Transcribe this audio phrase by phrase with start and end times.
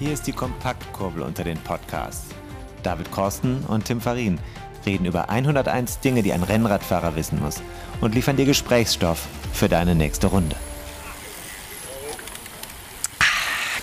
[0.00, 2.34] Hier ist die Kompaktkurbel unter den Podcasts.
[2.82, 4.40] David Korsten und Tim Farin
[4.86, 7.62] reden über 101 Dinge, die ein Rennradfahrer wissen muss
[8.00, 10.56] und liefern dir Gesprächsstoff für deine nächste Runde.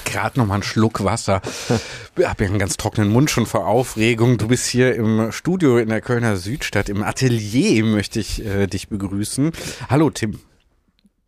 [0.06, 1.42] Gerade noch mal einen Schluck Wasser.
[2.20, 4.40] Ich habe ja einen ganz trockenen Mund schon vor Aufregung.
[4.40, 6.90] Du bist hier im Studio in der Kölner Südstadt.
[6.90, 9.52] Im Atelier möchte ich äh, dich begrüßen.
[9.88, 10.40] Hallo Tim.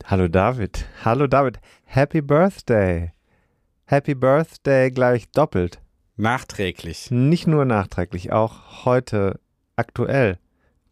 [0.03, 0.87] Hallo David.
[1.05, 1.59] Hallo David.
[1.85, 3.11] Happy Birthday.
[3.91, 5.79] Happy Birthday gleich doppelt.
[6.15, 7.09] Nachträglich.
[7.09, 9.39] Nicht nur nachträglich, auch heute
[9.75, 10.37] aktuell.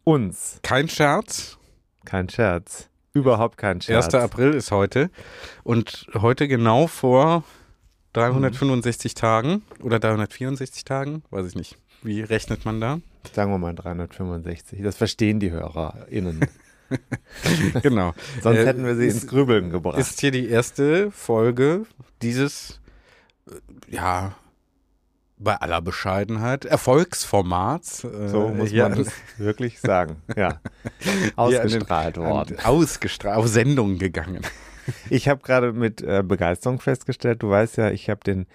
[0.02, 0.58] Uns.
[0.62, 1.58] Kein Scherz.
[2.04, 2.88] Kein Scherz.
[3.12, 4.06] Überhaupt kein Scherz.
[4.06, 4.14] 1.
[4.16, 5.10] April ist heute.
[5.62, 7.44] Und heute genau vor
[8.14, 11.76] 365 Tagen oder 364 Tagen, weiß ich nicht.
[12.02, 13.00] Wie rechnet man da?
[13.32, 14.82] Sagen wir mal 365.
[14.82, 16.46] Das verstehen die HörerInnen.
[17.82, 18.12] genau.
[18.42, 19.98] Sonst Äh, hätten wir sie ist- ins Grübeln gebracht.
[19.98, 21.84] Ist hier die erste Folge
[22.22, 22.80] dieses,
[23.88, 24.34] ja,
[25.40, 28.02] bei aller Bescheidenheit, Erfolgsformats.
[28.04, 30.16] äh, so muss man an- das wirklich sagen.
[30.36, 30.60] Ja.
[31.04, 32.56] den- Ausgestrahlt an- worden.
[32.64, 34.42] Ausgestrahlt, auf Sendung gegangen.
[35.10, 38.46] Ich habe gerade mit äh, Begeisterung festgestellt, du weißt ja, ich habe den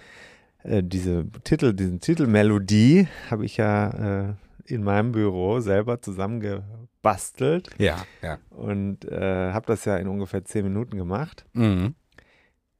[0.64, 4.34] äh, diese Titel, diesen Titel Melodie habe ich ja äh,
[4.66, 8.40] in meinem Büro selber zusammengebastelt Ja, ja.
[8.50, 11.46] und äh, habe das ja in ungefähr zehn Minuten gemacht.
[11.54, 11.94] Mhm.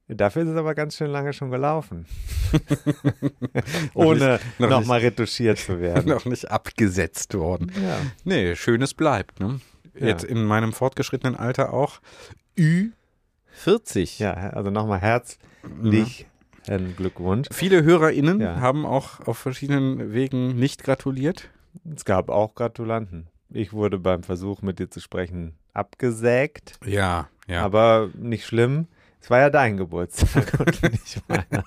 [0.08, 2.04] Dafür ist es aber ganz schön lange schon gelaufen.
[3.94, 6.08] Ohne noch nochmal retuschiert zu werden.
[6.10, 7.72] Noch nicht abgesetzt worden.
[7.82, 7.98] Ja.
[8.24, 9.40] Nee, Schönes bleibt.
[9.40, 9.60] Ne?
[9.98, 10.08] Ja.
[10.08, 12.00] Jetzt in meinem fortgeschrittenen Alter auch
[12.58, 14.18] Ü40.
[14.20, 16.26] ja, also nochmal herzlichen
[16.96, 17.48] Glückwunsch.
[17.52, 18.60] Viele HörerInnen Ja.
[18.60, 21.48] haben auch auf verschiedenen Wegen nicht gratuliert.
[21.94, 23.28] Es gab auch Gratulanten.
[23.50, 26.78] Ich wurde beim Versuch, mit dir zu sprechen, abgesägt.
[26.84, 27.62] Ja, ja.
[27.64, 28.88] Aber nicht schlimm.
[29.24, 31.64] Es war ja dein Geburtstag und nicht meiner.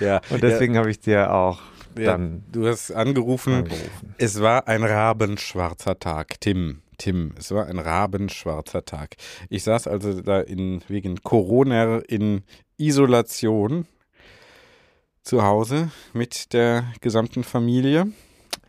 [0.00, 0.22] ja.
[0.30, 1.60] Und deswegen habe ich dir auch
[1.94, 3.52] ja, dann du hast angerufen.
[3.52, 4.14] angerufen.
[4.16, 6.40] Es war ein rabenschwarzer Tag.
[6.40, 9.16] Tim, Tim, es war ein rabenschwarzer Tag.
[9.50, 12.44] Ich saß also da in, wegen Corona in
[12.78, 13.86] Isolation
[15.22, 18.06] zu Hause mit der gesamten Familie.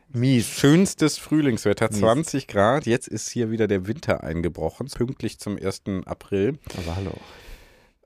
[0.10, 0.48] Mies.
[0.50, 2.00] Schönstes Frühlingswetter, Mies.
[2.00, 2.86] 20 Grad.
[2.88, 5.84] Jetzt ist hier wieder der Winter eingebrochen, pünktlich zum 1.
[6.06, 6.60] April.
[6.78, 7.14] Aber hallo.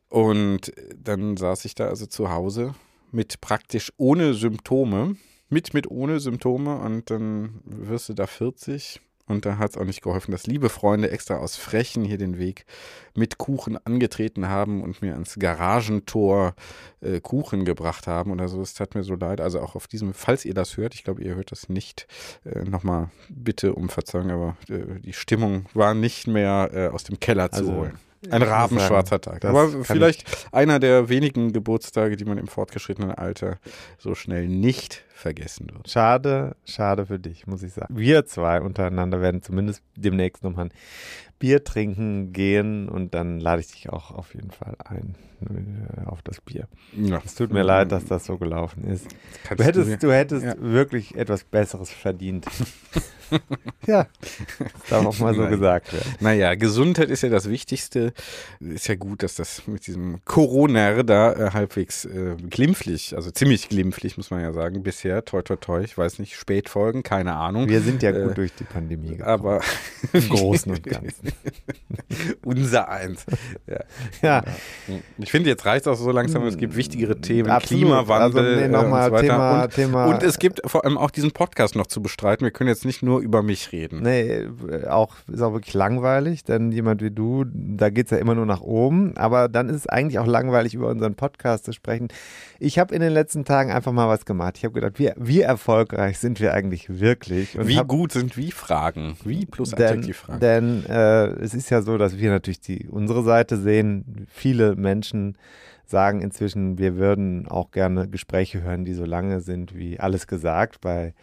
[0.09, 2.73] Und dann saß ich da also zu Hause
[3.11, 5.15] mit praktisch ohne Symptome,
[5.49, 9.85] mit, mit ohne Symptome und dann wirst du da 40 und da hat es auch
[9.85, 12.65] nicht geholfen, dass liebe Freunde extra aus Frechen hier den Weg
[13.15, 16.55] mit Kuchen angetreten haben und mir ans Garagentor
[17.01, 18.59] äh, Kuchen gebracht haben oder so.
[18.59, 19.39] Es tat mir so leid.
[19.39, 22.07] Also auch auf diesem, falls ihr das hört, ich glaube, ihr hört das nicht,
[22.43, 27.19] äh, nochmal bitte um Verzeihung, aber äh, die Stimmung war nicht mehr äh, aus dem
[27.19, 27.99] Keller zu Also, holen.
[28.29, 29.41] Ein rabenschwarzer Tag.
[29.41, 33.59] das Aber vielleicht einer der wenigen Geburtstage, die man im fortgeschrittenen Alter
[33.97, 35.89] so schnell nicht vergessen wird.
[35.89, 37.95] Schade, schade für dich, muss ich sagen.
[37.97, 40.73] Wir zwei untereinander werden zumindest demnächst nochmal ein
[41.39, 46.21] Bier trinken gehen und dann lade ich dich auch auf jeden Fall ein äh, auf
[46.21, 46.67] das Bier.
[46.97, 47.21] Ja.
[47.23, 49.07] Es tut mir leid, dass das so gelaufen ist.
[49.55, 50.55] Du hättest, du hättest Ja.
[50.59, 52.45] wirklich etwas Besseres verdient.
[53.87, 54.07] ja,
[54.59, 55.51] das darf auch mal so Nein.
[55.51, 56.13] gesagt werden.
[56.19, 58.11] Naja, Gesundheit ist ja das Wichtigste.
[58.59, 63.69] Ist ja gut, dass das mit diesem Corona da äh, halbwegs äh, glimpflich, also ziemlich
[63.69, 67.67] glimpflich, muss man ja sagen, bisher, toi toi toi, ich weiß nicht, Spätfolgen, keine Ahnung.
[67.67, 69.27] Wir sind ja Äh, gut durch die Pandemie gekommen.
[69.29, 69.61] aber
[70.13, 71.31] im Großen und Ganzen.
[72.43, 73.25] unser eins.
[73.67, 73.79] Ja.
[74.21, 74.43] Ja,
[75.17, 77.83] Ich finde, jetzt reicht es auch so langsam, es gibt wichtigere Themen, Absolut.
[77.83, 79.21] Klimawandel Also, nee, äh, noch und so weiter.
[79.21, 82.43] Thema- und, Thema- und es gibt vor allem auch diesen Podcast noch zu bestreiten.
[82.45, 84.01] Wir können jetzt nicht nur über mich reden.
[84.03, 84.29] nee,
[84.69, 88.35] äh, auch, ist auch wirklich langweilig, denn jemand wie du, da geht es ja immer
[88.35, 89.15] nur nach oben.
[89.17, 92.09] Aber dann ist es eigentlich auch langweilig, über unseren Podcast zu sprechen.
[92.59, 94.57] Ich habe in den letzten Tagen einfach mal was gemacht.
[94.57, 97.57] Ich habe gedacht, wie, wie erfolgreich sind wir eigentlich wirklich?
[97.57, 99.15] Und Wie hab- gut sind wie Fragen?
[99.23, 100.39] Wie plus Denn, Adjektivfragen.
[100.39, 104.27] denn äh, es ist ja so, dass wir natürlich die, unsere Seite sehen.
[104.29, 105.37] Viele Menschen
[105.85, 110.81] sagen inzwischen, wir würden auch gerne Gespräche hören, die so lange sind wie alles gesagt
[110.81, 111.13] bei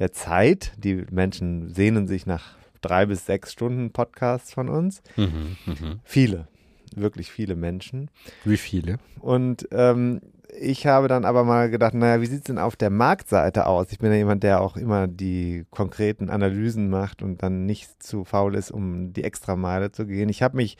[0.00, 0.72] der Zeit.
[0.78, 5.00] Die Menschen sehnen sich nach drei bis sechs Stunden Podcasts von uns.
[5.16, 6.00] Mhm, mhm.
[6.04, 6.48] Viele,
[6.94, 8.10] wirklich viele Menschen.
[8.44, 8.96] Wie viele?
[9.20, 10.20] Und ähm,
[10.58, 13.92] ich habe dann aber mal gedacht, naja, wie sieht es denn auf der Marktseite aus?
[13.92, 18.24] Ich bin ja jemand, der auch immer die konkreten Analysen macht und dann nicht zu
[18.24, 20.28] faul ist, um die Extrameile zu gehen.
[20.28, 20.78] Ich habe mich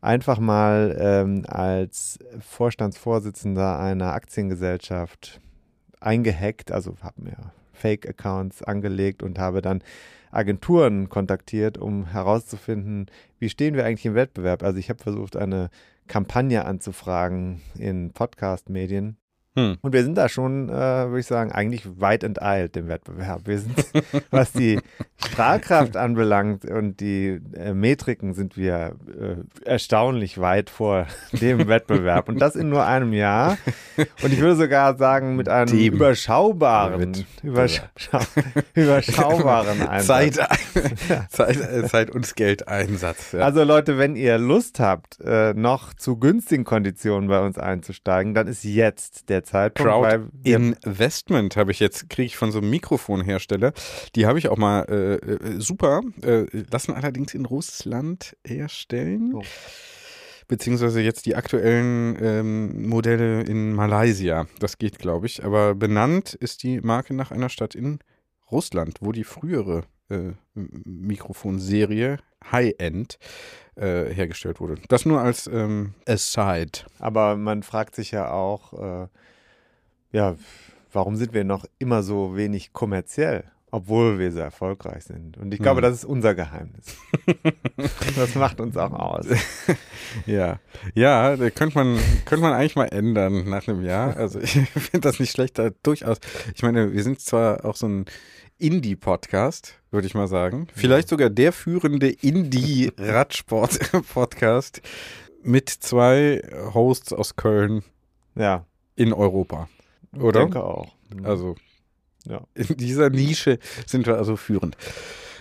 [0.00, 5.40] einfach mal ähm, als Vorstandsvorsitzender einer Aktiengesellschaft
[6.00, 7.36] eingehackt, also habe mir
[7.72, 9.82] Fake-Accounts angelegt und habe dann
[10.30, 13.06] Agenturen kontaktiert, um herauszufinden,
[13.38, 14.62] wie stehen wir eigentlich im Wettbewerb.
[14.62, 15.70] Also ich habe versucht, eine
[16.10, 19.16] Kampagne anzufragen in Podcast-Medien.
[19.60, 19.78] Hm.
[19.82, 23.42] Und wir sind da schon, äh, würde ich sagen, eigentlich weit enteilt im Wettbewerb.
[23.46, 23.74] Wir sind,
[24.30, 24.80] was die
[25.16, 32.28] Strahlkraft anbelangt und die äh, Metriken, sind wir äh, erstaunlich weit vor dem Wettbewerb.
[32.28, 33.58] Und das in nur einem Jahr.
[34.22, 38.20] Und ich würde sogar sagen, mit einem Dem überschaubaren, überschau
[38.74, 40.36] überschaubaren Einsatz.
[40.36, 43.32] Zeit, Zeit, äh, Zeit und Geldeinsatz.
[43.32, 43.40] Ja.
[43.40, 48.46] Also Leute, wenn ihr Lust habt, äh, noch zu günstigen Konditionen bei uns einzusteigen, dann
[48.46, 49.90] ist jetzt der Zeitpunkt.
[49.90, 53.72] Crowd Investment habe ich jetzt, kriege ich von so einem Mikrofonhersteller.
[54.14, 59.32] Die habe ich auch mal äh, äh, super, äh, lassen allerdings in Russland herstellen.
[59.34, 59.42] Oh.
[60.46, 64.46] Beziehungsweise jetzt die aktuellen ähm, Modelle in Malaysia.
[64.58, 65.44] Das geht, glaube ich.
[65.44, 67.98] Aber benannt ist die Marke nach einer Stadt in
[68.50, 72.18] Russland, wo die frühere äh, Mikrofonserie
[72.50, 73.18] High-End
[73.76, 74.76] äh, hergestellt wurde.
[74.88, 76.80] Das nur als ähm, Aside.
[76.98, 79.08] Aber man fragt sich ja auch, äh,
[80.12, 80.36] ja,
[80.92, 85.36] warum sind wir noch immer so wenig kommerziell, obwohl wir sehr erfolgreich sind?
[85.38, 85.82] Und ich glaube, Hm.
[85.82, 86.96] das ist unser Geheimnis.
[88.16, 89.26] das macht uns auch aus.
[90.26, 90.58] Ja,
[90.96, 94.16] ja, könnte man, könnte man eigentlich mal ändern nach einem Jahr.
[94.16, 96.16] Also ich finde das nicht schlecht, da durchaus.
[96.56, 98.06] Ich meine, wir sind zwar auch so ein
[98.58, 100.66] Indie-Podcast, würde ich mal sagen.
[100.74, 104.82] Vielleicht sogar der führende Indie-Radsport-Podcast
[105.42, 106.42] mit zwei
[106.74, 107.82] Hosts aus Köln
[108.34, 108.66] Ja,
[108.96, 109.68] in Europa.
[110.16, 110.40] Oder?
[110.40, 110.94] Ich denke auch.
[111.22, 111.54] Also
[112.26, 112.42] Ja.
[112.54, 114.76] in dieser Nische sind wir also führend.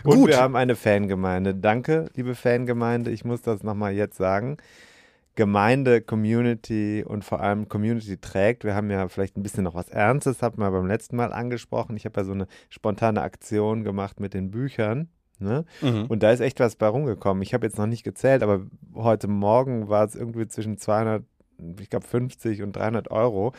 [0.04, 0.27] Und Gut.
[0.30, 1.54] wir haben eine Fangemeinde.
[1.56, 3.12] Danke, liebe Fangemeinde.
[3.12, 4.57] Ich muss das nochmal jetzt sagen.
[5.36, 8.63] Gemeinde, Community und vor allem Community trägt.
[8.66, 11.95] Wir haben ja vielleicht ein bisschen noch was Ernstes, hatten wir beim letzten Mal angesprochen.
[11.95, 15.07] Ich habe ja so eine spontane Aktion gemacht mit den Büchern.
[15.39, 15.63] Ne?
[15.81, 16.07] Mhm.
[16.07, 17.42] Und da ist echt was bei rumgekommen.
[17.42, 21.24] Ich habe jetzt noch nicht gezählt, aber heute Morgen war es irgendwie zwischen 200,
[21.80, 23.54] ich glaube 50 und 300 Euro,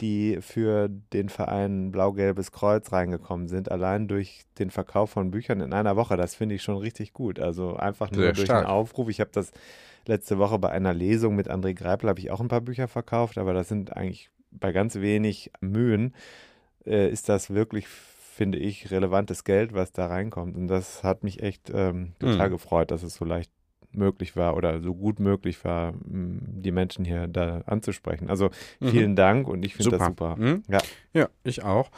[0.00, 5.72] die für den Verein Blau-Gelbes Kreuz reingekommen sind, allein durch den Verkauf von Büchern in
[5.72, 6.16] einer Woche.
[6.16, 7.40] Das finde ich schon richtig gut.
[7.40, 8.64] Also einfach nur Sehr durch stark.
[8.64, 9.08] einen Aufruf.
[9.08, 9.50] Ich habe das
[10.06, 13.38] letzte Woche bei einer Lesung mit André Greipel habe ich auch ein paar Bücher verkauft,
[13.38, 16.14] aber das sind eigentlich bei ganz wenig Mühen
[16.86, 20.56] äh, ist das wirklich, finde ich, relevantes Geld, was da reinkommt.
[20.56, 22.52] Und das hat mich echt ähm, total Mhm.
[22.52, 23.50] gefreut, dass es so leicht
[23.92, 28.28] möglich war oder so gut möglich war, m, die Menschen hier da anzusprechen.
[28.28, 28.50] Also
[28.80, 28.88] Mhm.
[28.88, 30.36] vielen Dank und ich finde das super.
[30.36, 30.62] Mhm.
[30.68, 30.78] Ja.
[31.12, 31.90] ja, ich auch.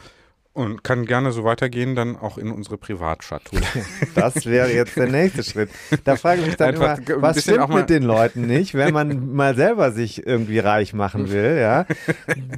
[0.53, 3.61] Und kann gerne so weitergehen, dann auch in unsere Privatschatulle.
[4.15, 5.69] Das wäre jetzt der nächste Schritt.
[6.03, 9.33] Da frage ich mich dann Einfach immer, was stimmt mit den Leuten nicht, wenn man
[9.33, 11.85] mal selber sich irgendwie reich machen will, ja?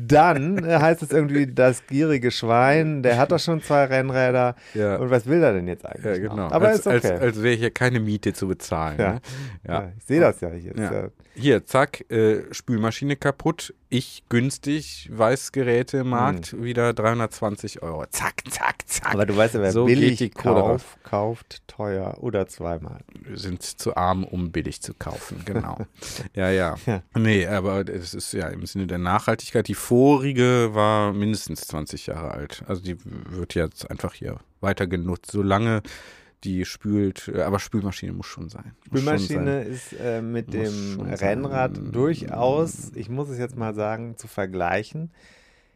[0.01, 4.95] Dann heißt es irgendwie, das gierige Schwein, der hat doch schon zwei Rennräder ja.
[4.95, 6.36] und was will er denn jetzt eigentlich Ja, noch?
[6.36, 6.50] genau.
[6.50, 7.12] Aber als, ist okay.
[7.12, 9.00] als, als wäre hier keine Miete zu bezahlen.
[9.00, 9.13] Ja.
[9.13, 9.22] Ne?
[9.68, 9.92] ja.
[10.00, 10.74] Ich sehe das ja hier.
[10.75, 11.10] Ja.
[11.36, 13.74] Hier, zack, äh, Spülmaschine kaputt.
[13.90, 17.82] Ich günstig, Weißgerätemarkt, wieder 320 Euro.
[18.09, 19.13] Zack, zack, zack.
[19.13, 23.01] Aber du weißt ja, wer So geht billig die Kohle kauft, teuer oder zweimal.
[23.13, 25.77] Wir sind zu arm, um billig zu kaufen, genau.
[26.35, 27.01] ja, ja, Ja.
[27.18, 29.68] Nee, aber es ist ja im Sinne der Nachhaltigkeit.
[29.68, 32.63] Die vorige war mindestens 20 Jahre alt.
[32.68, 35.81] Also die wird jetzt einfach hier weiter genutzt, solange
[36.44, 37.31] die spült.
[37.35, 38.74] Aber Spülmaschine muss schon sein.
[38.89, 39.71] Muss schon Spülmaschine sein.
[39.71, 41.91] ist äh, mit Muss dem schon Rennrad sein.
[41.91, 45.11] durchaus, ich muss es jetzt mal sagen, zu vergleichen.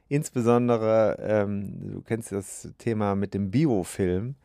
[0.10, 4.36] Insbesondere, ähm, du kennst das Thema mit dem Biofilm.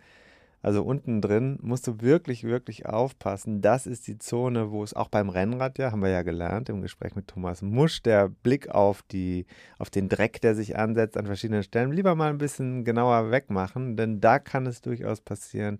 [0.62, 3.62] Also unten drin musst du wirklich, wirklich aufpassen.
[3.62, 6.82] Das ist die Zone, wo es auch beim Rennrad ja, haben wir ja gelernt im
[6.82, 9.46] Gespräch mit Thomas Musch, der Blick auf die,
[9.78, 13.96] auf den Dreck, der sich ansetzt an verschiedenen Stellen, lieber mal ein bisschen genauer wegmachen,
[13.96, 15.78] denn da kann es durchaus passieren,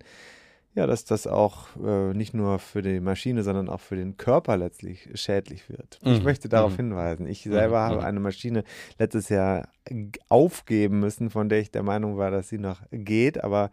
[0.75, 4.57] ja, dass das auch äh, nicht nur für die Maschine, sondern auch für den Körper
[4.57, 5.99] letztlich schädlich wird.
[6.03, 6.23] Ich Mhm.
[6.25, 6.77] möchte darauf Mhm.
[6.77, 7.27] hinweisen.
[7.27, 7.83] Ich selber Mhm.
[7.85, 8.03] habe Mhm.
[8.05, 8.63] eine Maschine
[8.97, 9.69] letztes Jahr
[10.29, 13.69] aufgeben müssen, von der ich der Meinung war, dass sie noch geht, aber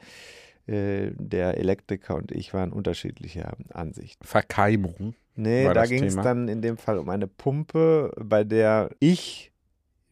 [0.66, 4.18] äh, der Elektriker und ich waren unterschiedlicher Ansicht.
[4.24, 5.14] Verkeimung.
[5.36, 9.49] Nee, da ging es dann in dem Fall um eine Pumpe, bei der ich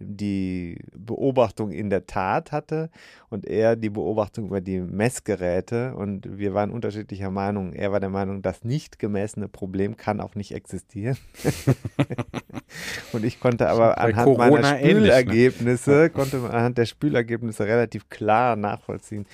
[0.01, 2.89] die Beobachtung in der Tat hatte
[3.31, 7.73] und er die Beobachtung über die Messgeräte und wir waren unterschiedlicher Meinung.
[7.73, 11.17] Er war der Meinung, das nicht gemessene Problem kann auch nicht existieren.
[13.13, 15.01] und ich konnte aber anhand Corona meiner ähnlich, ne?
[15.01, 19.27] Spülergebnisse, konnte man anhand der Spülergebnisse relativ klar nachvollziehen,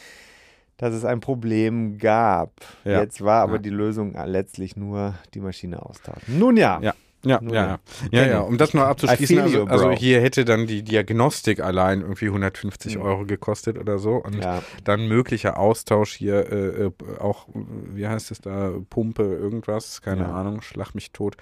[0.77, 2.53] dass es ein Problem gab.
[2.85, 3.01] Ja.
[3.03, 3.59] Jetzt war aber Ja.
[3.63, 6.39] die Lösung letztlich nur die Maschine austauschen.
[6.39, 6.95] Nun ja, Ja.
[7.25, 7.79] Ja, ja, ja.
[8.11, 8.27] ja.
[8.27, 12.97] Ja, um das noch abzuschließen, also, also hier hätte dann die Diagnostik allein irgendwie 150
[12.97, 13.03] Mhm.
[13.03, 14.63] Euro gekostet oder so und ja.
[14.85, 20.33] dann möglicher Austausch hier äh, äh, auch, wie heißt es da, Pumpe, irgendwas, keine Ja.
[20.33, 21.37] Ahnung, schlag mich tot,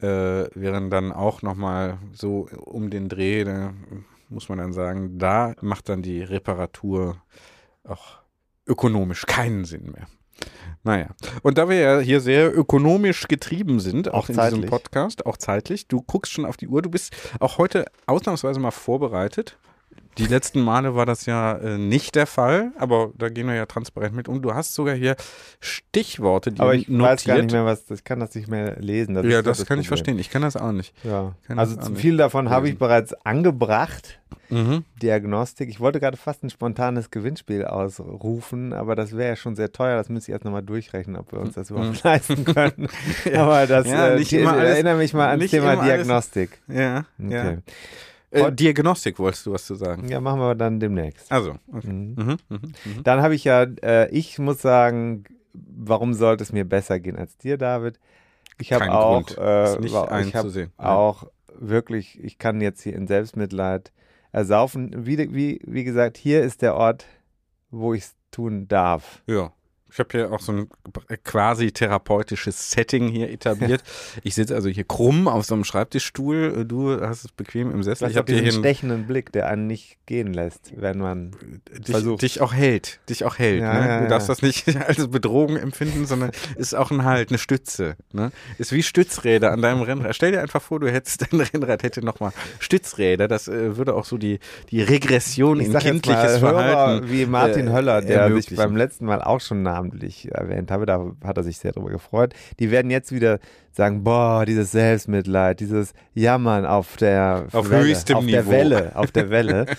[0.00, 0.06] äh,
[0.54, 3.74] wären dann auch nochmal so um den Dreh, ne,
[4.28, 5.18] muss man dann sagen.
[5.18, 7.16] Da macht dann die Reparatur
[7.84, 8.18] auch
[8.66, 10.06] ökonomisch keinen Sinn mehr.
[10.84, 11.08] Naja,
[11.42, 14.60] und da wir ja hier sehr ökonomisch getrieben sind, auch, Auch in zeitlich.
[14.60, 18.60] diesem Podcast, auch zeitlich, du guckst schon auf die Uhr, du bist auch heute ausnahmsweise
[18.60, 19.58] mal vorbereitet.
[20.18, 23.66] Die letzten Male war das ja äh, nicht der Fall, aber da gehen wir ja
[23.66, 24.42] transparent mit um.
[24.42, 25.16] Du hast sogar hier
[25.60, 27.10] Stichworte, die Aber ich notiert.
[27.10, 29.14] weiß gar nicht mehr, was, ich kann das nicht mehr lesen.
[29.14, 29.98] Das ja, doch das, kann ich Problem.
[30.04, 30.18] verstehen.
[30.18, 30.92] Ich kann das auch nicht.
[31.04, 31.34] Ja.
[31.56, 34.20] Also das zu viel davon habe ich bereits angebracht.
[34.50, 34.84] Mhm.
[35.02, 35.68] Diagnostik.
[35.68, 39.96] Ich wollte gerade fast ein spontanes Gewinnspiel ausrufen, aber das wäre ja schon sehr teuer.
[39.96, 42.88] Das müsste ich erst nochmal durchrechnen, ob wir uns das überhaupt leisten können.
[43.34, 43.92] aber das Mhm.
[43.92, 46.58] Ja, äh, die- alles- erinnere mich mal ans Thema immer alles- Diagnostik.
[46.68, 47.56] Ja, ja.
[48.30, 50.08] Äh, Diagnostik wolltest du was zu sagen.
[50.08, 51.30] Ja, machen wir dann demnächst.
[51.32, 51.88] Also, okay.
[51.88, 52.14] Mhm.
[52.16, 53.02] Mhm, mhm, mhm.
[53.02, 57.36] Dann habe ich ja, äh, ich muss sagen, warum sollte es mir besser gehen als
[57.38, 57.98] dir, David?
[58.58, 60.72] Ich habe auch, äh, nicht ich habe einzusehen.
[60.76, 63.92] auch wirklich, ich kann jetzt hier in Selbstmitleid
[64.32, 65.06] ersaufen.
[65.06, 67.06] Wie, wie, wie gesagt, hier ist der Ort,
[67.70, 69.22] wo ich es tun darf.
[69.26, 69.52] Ja.
[69.90, 70.68] Ich habe hier auch so ein
[71.24, 73.82] quasi therapeutisches Setting hier etabliert.
[74.22, 76.64] Ich sitze also hier krumm auf so einem Schreibtischstuhl.
[76.66, 78.10] Du hast es bequem im Sessel.
[78.10, 81.32] Ich habe hier stechenden Blick, der einen nicht gehen lässt, wenn man
[81.70, 82.22] dich, versucht.
[82.22, 83.00] dich auch hält.
[83.08, 83.60] Dich auch hält.
[83.60, 83.80] Ja, ne?
[83.80, 84.08] ja, du ja.
[84.08, 87.96] darfst das nicht als Bedrohung empfinden, sondern ist auch ein Halt, eine Stütze.
[88.12, 88.30] Ne?
[88.58, 90.14] Ist wie Stützräder an deinem Rennrad.
[90.14, 93.28] Stell dir einfach vor, du hättest dein Rennrad hätte nochmal Stützräder.
[93.28, 94.40] Das äh, würde auch so die,
[94.70, 97.04] die Regression ich in kindliches mal, Verhalten.
[97.04, 100.86] Hörer wie Martin äh, Höller, der sich beim letzten Mal auch schon namentlich erwähnt habe,
[100.86, 102.34] da hat er sich sehr darüber gefreut.
[102.58, 103.38] Die werden jetzt wieder
[103.72, 108.50] sagen, boah, dieses Selbstmitleid, dieses Jammern auf der Auf Welle, höchstem auf der Niveau.
[108.50, 109.66] Welle, auf der Welle.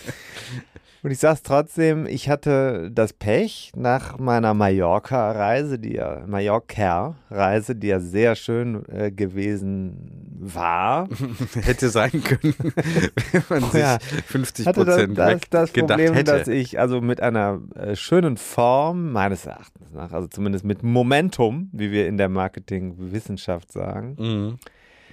[1.01, 7.87] Und ich sag's trotzdem, ich hatte das Pech nach meiner Mallorca-Reise, die ja, Mallorca-Reise, die
[7.87, 11.07] ja sehr schön äh, gewesen war.
[11.61, 12.55] hätte sein können,
[13.31, 13.97] wenn man sich Ja.
[14.27, 16.31] 50 hatte das, Prozent das, das gedacht Problem, hätte.
[16.31, 21.69] dass ich also mit einer äh, schönen Form, meines Erachtens nach, also zumindest mit Momentum,
[21.73, 24.59] wie wir in der Marketingwissenschaft sagen, Mhm.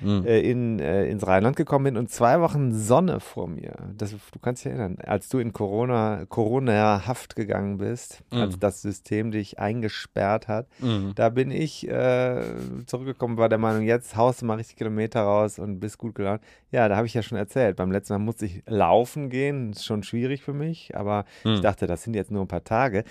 [0.00, 0.24] Mhm.
[0.26, 3.74] äh, in, äh, ins Rheinland gekommen bin und zwei Wochen Sonne vor mir.
[3.96, 8.38] Das, du kannst dich erinnern, als du in Corona, Corona-Haft gegangen bist, Mhm.
[8.40, 11.12] als das System dich eingesperrt hat, Mhm.
[11.14, 12.42] da bin ich äh,
[12.86, 16.42] zurückgekommen, war der Meinung, jetzt haust du mal richtig Kilometer raus und bist gut gelaunt.
[16.70, 17.76] Ja, da habe ich ja schon erzählt.
[17.76, 21.62] Beim letzten Mal musste ich laufen gehen, ist schon schwierig für mich, aber ich Mhm.
[21.62, 23.04] dachte, das sind jetzt nur ein paar Tage.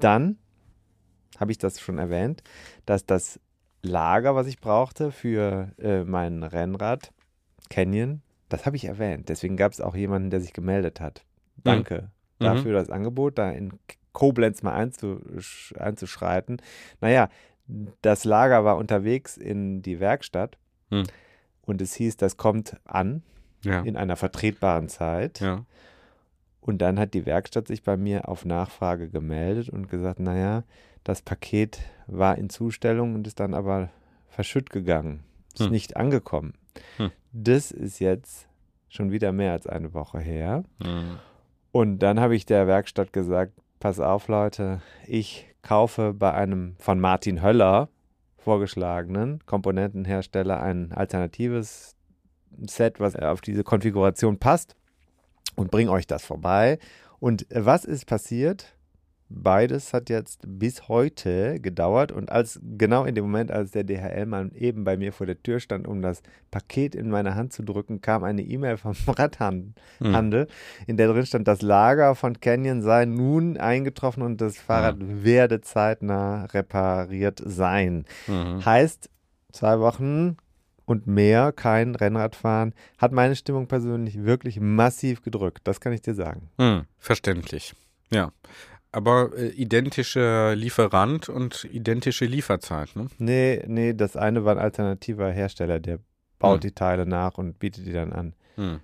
[0.00, 0.38] Dann
[1.38, 2.42] habe ich das schon erwähnt,
[2.86, 3.40] dass das
[3.82, 7.12] Lager, was ich brauchte für äh, mein Rennrad,
[7.68, 9.28] Canyon, das habe ich erwähnt.
[9.28, 11.24] Deswegen gab es auch jemanden, der sich gemeldet hat.
[11.64, 12.44] Danke Mhm.
[12.44, 13.72] dafür das Angebot, da in
[14.12, 16.60] Koblenz mal einzusch einzuschreiten.
[17.00, 17.28] Naja,
[18.02, 20.58] das Lager war unterwegs in die Werkstatt
[20.90, 21.04] Hm.
[21.62, 23.22] und es hieß, das kommt an
[23.64, 23.80] Ja.
[23.82, 25.40] in einer vertretbaren Zeit.
[25.40, 25.64] ja.
[26.60, 30.62] Und dann hat die Werkstatt sich bei mir auf Nachfrage gemeldet und gesagt, naja,
[31.04, 33.90] das Paket war in Zustellung und ist dann aber
[34.28, 35.24] verschütt gegangen.
[35.54, 35.70] Ist Hm.
[35.70, 36.54] nicht angekommen.
[36.96, 37.10] Hm.
[37.32, 38.46] Das ist jetzt
[38.88, 40.64] schon wieder mehr als eine Woche her.
[40.82, 41.18] Mhm.
[41.70, 47.00] Und dann habe ich der Werkstatt gesagt, pass auf Leute, ich kaufe bei einem von
[47.00, 47.88] Martin Höller
[48.36, 51.96] vorgeschlagenen Komponentenhersteller ein alternatives
[52.66, 54.76] Set, was auf diese Konfiguration passt
[55.56, 56.78] und bringe euch das vorbei.
[57.18, 58.76] Und was ist passiert?
[59.34, 64.52] Beides hat jetzt bis heute gedauert und als genau in dem Moment, als der DHL-Mann
[64.52, 68.00] eben bei mir vor der Tür stand, um das Paket in meine Hand zu drücken,
[68.00, 70.46] kam eine E-Mail vom Radhandel, Mhm.
[70.86, 75.60] In der drin stand, das Lager von Canyon sei nun eingetroffen und das Fahrrad werde
[75.60, 78.04] zeitnah repariert sein.
[78.26, 78.64] Mhm.
[78.64, 79.08] Heißt,
[79.52, 80.36] zwei Wochen
[80.84, 85.60] und mehr kein Rennradfahren hat meine Stimmung persönlich wirklich massiv gedrückt.
[85.64, 86.50] Das kann ich dir sagen.
[86.58, 86.82] Mhm.
[86.98, 87.74] Verständlich.
[88.10, 88.32] Ja.
[88.92, 93.06] Aber äh, identischer Lieferant und identische Lieferzeit, ne?
[93.18, 95.98] Nee, nee, das eine war ein alternativer Hersteller, der
[96.38, 96.60] baut Hm.
[96.60, 98.34] die Teile nach und bietet die dann an.
[98.56, 98.80] Mhm.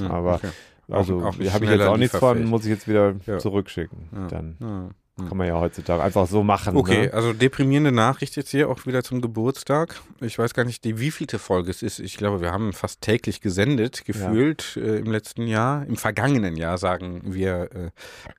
[0.00, 0.06] Mhm.
[0.10, 0.48] Aber okay.
[0.88, 3.38] Also habe ich jetzt auch nichts von, muss ich jetzt wieder Ja.
[3.38, 4.08] zurückschicken.
[4.12, 4.26] Ja.
[4.28, 4.88] Dann Ja.
[5.28, 6.76] Kann man ja heutzutage einfach so machen.
[6.76, 7.14] Okay, Ne?
[7.14, 10.00] also deprimierende Nachricht jetzt hier auch wieder zum Geburtstag.
[10.20, 11.98] Ich weiß gar nicht, die wievielte Folge es ist.
[12.00, 15.84] Ich glaube, wir haben fast täglich gesendet, gefühlt äh, im letzten Jahr.
[15.86, 17.90] Im vergangenen Jahr sagen wir äh,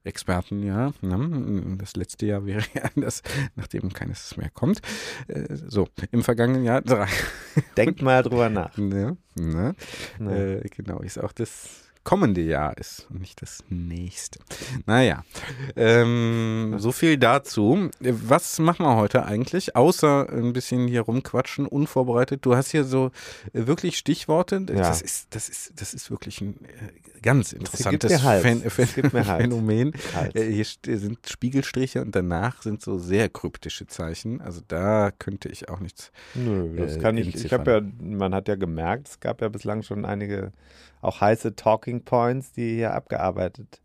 [0.03, 0.91] Experten ja.
[1.01, 1.77] Ne?
[1.79, 3.21] Das letzte Jahr wäre ja anders,
[3.55, 4.81] nachdem keines mehr kommt.
[5.27, 7.07] Äh, so, im vergangenen Jahr drei.
[7.77, 8.71] Denkt mal drüber nach.
[8.77, 9.17] Ne?
[9.35, 9.75] Ne?
[10.19, 10.61] Ne.
[10.63, 14.39] Äh, genau, ist auch das kommende Jahr ist und nicht das nächste.
[14.85, 15.23] Naja,
[15.75, 17.89] ähm, so viel dazu.
[17.99, 22.45] Was machen wir heute eigentlich, außer ein bisschen hier rumquatschen, unvorbereitet?
[22.45, 23.11] Du hast hier so
[23.53, 24.65] äh, wirklich Stichworte.
[24.69, 24.75] Ja.
[24.75, 28.21] Das, ist, das, ist, das ist wirklich ein äh, ganz interessantes.
[28.21, 28.61] Phän.
[28.69, 29.93] Phänomen.
[30.33, 30.65] Äh, Hier
[30.97, 34.41] sind Spiegelstriche und danach sind so sehr kryptische Zeichen.
[34.41, 36.11] Also da könnte ich auch nichts.
[36.33, 37.35] Nö, das äh, kann ich.
[37.35, 40.51] Ich habe ja, man hat ja gemerkt, es gab ja bislang schon einige
[41.01, 43.81] auch heiße Talking Points, die hier abgearbeitet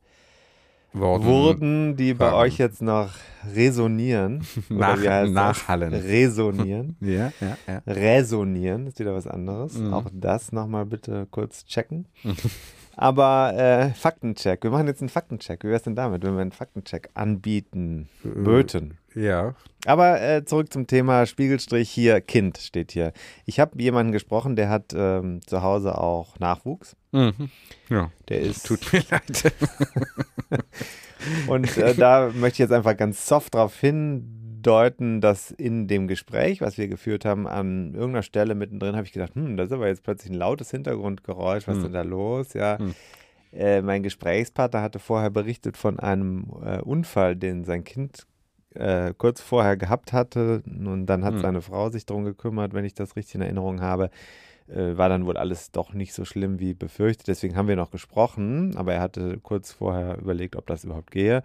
[0.93, 1.25] Worden.
[1.25, 2.35] wurden, die bei waren.
[2.35, 3.11] euch jetzt noch
[3.55, 4.47] resonieren.
[4.71, 5.91] Oder Nach- nachhallen.
[5.93, 6.05] Das?
[6.05, 6.97] Resonieren.
[7.01, 7.83] Ja, ja, ja.
[7.87, 9.75] Resonieren ist wieder was anderes.
[9.75, 9.93] Mhm.
[9.93, 12.07] Auch das nochmal bitte kurz checken.
[12.99, 14.63] Aber äh, Faktencheck.
[14.63, 15.63] Wir machen jetzt einen Faktencheck.
[15.63, 18.97] Wie wäre es denn damit, wenn wir einen Faktencheck anbieten böten?
[19.15, 19.55] Ja.
[19.85, 23.13] Aber äh, zurück zum Thema Spiegelstrich hier, Kind steht hier.
[23.45, 26.97] Ich habe jemanden gesprochen, der hat ähm, zu Hause auch Nachwuchs.
[27.13, 27.51] Mhm.
[27.91, 28.11] Ja.
[28.29, 29.53] Der ist Tut mir leid.
[31.49, 33.75] und äh, da möchte ich jetzt einfach ganz soft darauf
[34.67, 39.13] hindeuten, dass in dem Gespräch, was wir geführt haben, an irgendeiner Stelle mittendrin habe ich
[39.13, 41.93] gedacht, hm, das ist aber jetzt plötzlich ein lautes Hintergrundgeräusch, was ist Hm.
[41.93, 42.53] denn da los?
[42.55, 42.79] Ja.
[42.79, 42.95] Hm.
[43.53, 48.27] Äh, mein Gesprächspartner hatte vorher berichtet von einem äh, Unfall, den sein Kind
[48.75, 50.63] äh, kurz vorher gehabt hatte.
[50.67, 51.41] Und dann hat Hm.
[51.41, 54.11] seine Frau sich darum gekümmert, wenn ich das richtig in Erinnerung habe.
[54.69, 57.29] Äh, war dann wohl alles doch nicht so schlimm wie befürchtet.
[57.29, 61.43] Deswegen haben wir noch gesprochen, aber er hatte kurz vorher überlegt, ob das überhaupt gehe.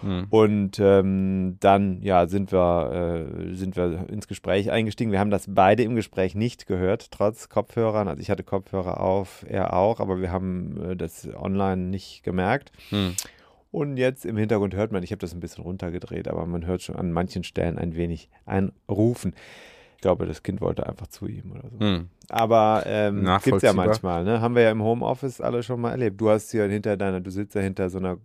[0.00, 0.26] Mhm.
[0.30, 5.12] Und ähm, dann, ja, sind wir, äh, sind wir ins Gespräch eingestiegen.
[5.12, 8.08] Wir haben das beide im Gespräch nicht gehört, trotz Kopfhörern.
[8.08, 12.72] Also ich hatte Kopfhörer auf, er auch, aber wir haben äh, das online nicht gemerkt.
[12.90, 13.14] Mhm.
[13.70, 16.82] Und jetzt im Hintergrund hört man, ich habe das ein bisschen runtergedreht, aber man hört
[16.82, 19.34] schon an manchen Stellen ein wenig ein Rufen.
[20.02, 21.76] Ich glaube, das Kind wollte einfach zu ihm oder so.
[21.78, 22.08] Mhm.
[22.28, 24.40] Aber ähm, gibt es ja manchmal, ne?
[24.40, 26.20] Haben wir ja im Homeoffice alle schon mal erlebt.
[26.20, 28.18] Du hast hier hinter deiner, du sitzt ja hinter so einer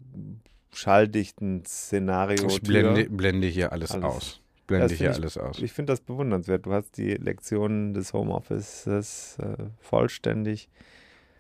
[0.72, 2.48] schalldichten Szenario.
[2.48, 4.06] Ich blende, blende hier alles, Alles.
[4.06, 4.42] aus.
[4.66, 5.60] Blende hier find alles aus.
[5.60, 6.66] Ich finde das bewundernswert.
[6.66, 10.70] Du hast die Lektionen des Homeoffices äh, vollständig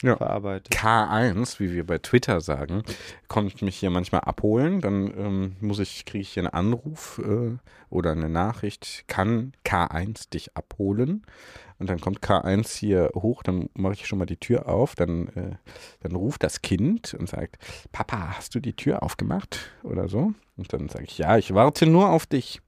[0.04, 0.18] Ja.
[0.18, 0.74] verarbeitet.
[0.74, 2.84] K1, wie wir bei Twitter sagen,
[3.28, 4.82] kommt mich hier manchmal abholen.
[4.82, 7.58] Dann ähm, muss ich, kriege ich hier einen Anruf äh,
[7.90, 11.26] oder eine Nachricht, kann K1 dich abholen?
[11.80, 15.28] Und dann kommt K1 hier hoch, dann mache ich schon mal die Tür auf, dann,
[15.30, 15.56] äh,
[16.02, 17.58] dann ruft das Kind und sagt,
[17.92, 19.72] Papa, hast du die Tür aufgemacht?
[19.84, 20.34] Oder so.
[20.58, 22.62] Und dann sage ich, ja, ich warte nur auf dich.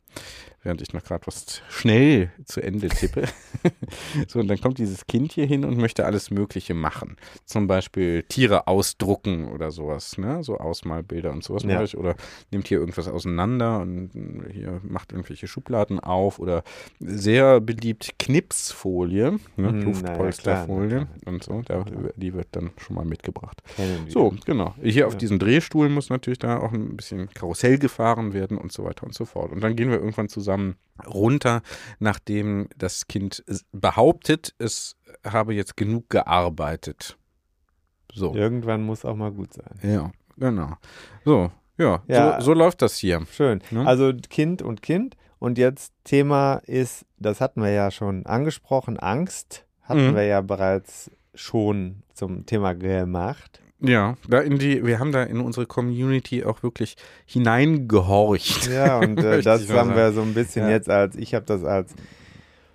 [0.61, 3.23] Während ich noch gerade was schnell zu Ende tippe.
[4.27, 7.15] so, und dann kommt dieses Kind hier hin und möchte alles Mögliche machen.
[7.45, 10.43] Zum Beispiel Tiere ausdrucken oder sowas, ne?
[10.43, 11.75] So Ausmalbilder und sowas Ja.
[11.75, 11.97] mache ich.
[11.97, 12.15] Oder
[12.51, 14.11] nimmt hier irgendwas auseinander und
[14.51, 16.39] hier macht irgendwelche Schubladen auf.
[16.39, 16.63] Oder
[16.99, 19.69] sehr beliebt Knipsfolie, ne?
[19.69, 21.61] Hm, ja, Luftpolsterfolie klar, und so.
[21.65, 21.85] Da,
[22.17, 23.61] die wird dann schon mal mitgebracht.
[24.09, 24.75] So, genau.
[24.83, 25.19] Hier auf Ja.
[25.19, 29.13] diesem Drehstuhl muss natürlich da auch ein bisschen Karussell gefahren werden und so weiter und
[29.13, 29.53] so fort.
[29.53, 30.48] Und dann gehen wir irgendwann zusammen
[31.07, 31.61] runter,
[31.99, 37.17] nachdem das Kind behauptet, es habe jetzt genug gearbeitet.
[38.13, 38.33] So.
[38.33, 40.11] Ja, Irgendwann muss auch mal gut sein.
[40.37, 40.73] genau.
[41.25, 42.39] So, ja, Ja.
[42.41, 43.25] So, so läuft das hier.
[43.31, 43.61] Schön.
[43.71, 43.85] Ne?
[43.85, 45.15] Also Kind und Kind.
[45.37, 50.15] Und jetzt Thema ist, das hatten wir ja schon angesprochen, Angst hatten Mhm.
[50.15, 53.61] wir ja bereits schon zum Thema gemacht.
[53.81, 58.67] Ja, da in die, wir haben da in unsere Community auch wirklich hineingehorcht.
[58.67, 60.71] Ja, und äh, das haben wir so ein bisschen Ja.
[60.71, 61.95] jetzt als, ich habe das als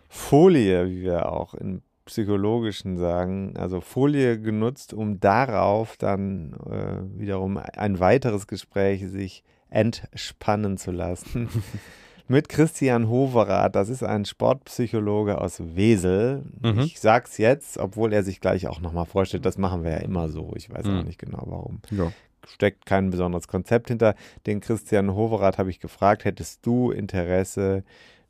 [0.09, 7.57] Folie, wie wir auch im psychologischen sagen, also Folie genutzt, um darauf dann äh, wiederum
[7.59, 11.49] ein weiteres Gespräch sich entspannen zu lassen.
[12.27, 16.43] Mit Christian Hoverath, das ist ein Sportpsychologe aus Wesel.
[16.63, 16.81] Mhm.
[16.81, 20.31] Ich sag's jetzt, obwohl er sich gleich auch nochmal vorstellt, das machen wir ja immer
[20.31, 20.53] so.
[20.57, 20.99] Ich weiß Mhm.
[21.01, 22.11] auch nicht genau warum Ja.
[22.47, 24.15] steckt kein besonderes Konzept hinter.
[24.47, 27.85] Den Christian Hoverath habe ich gefragt, hättest du Interesse,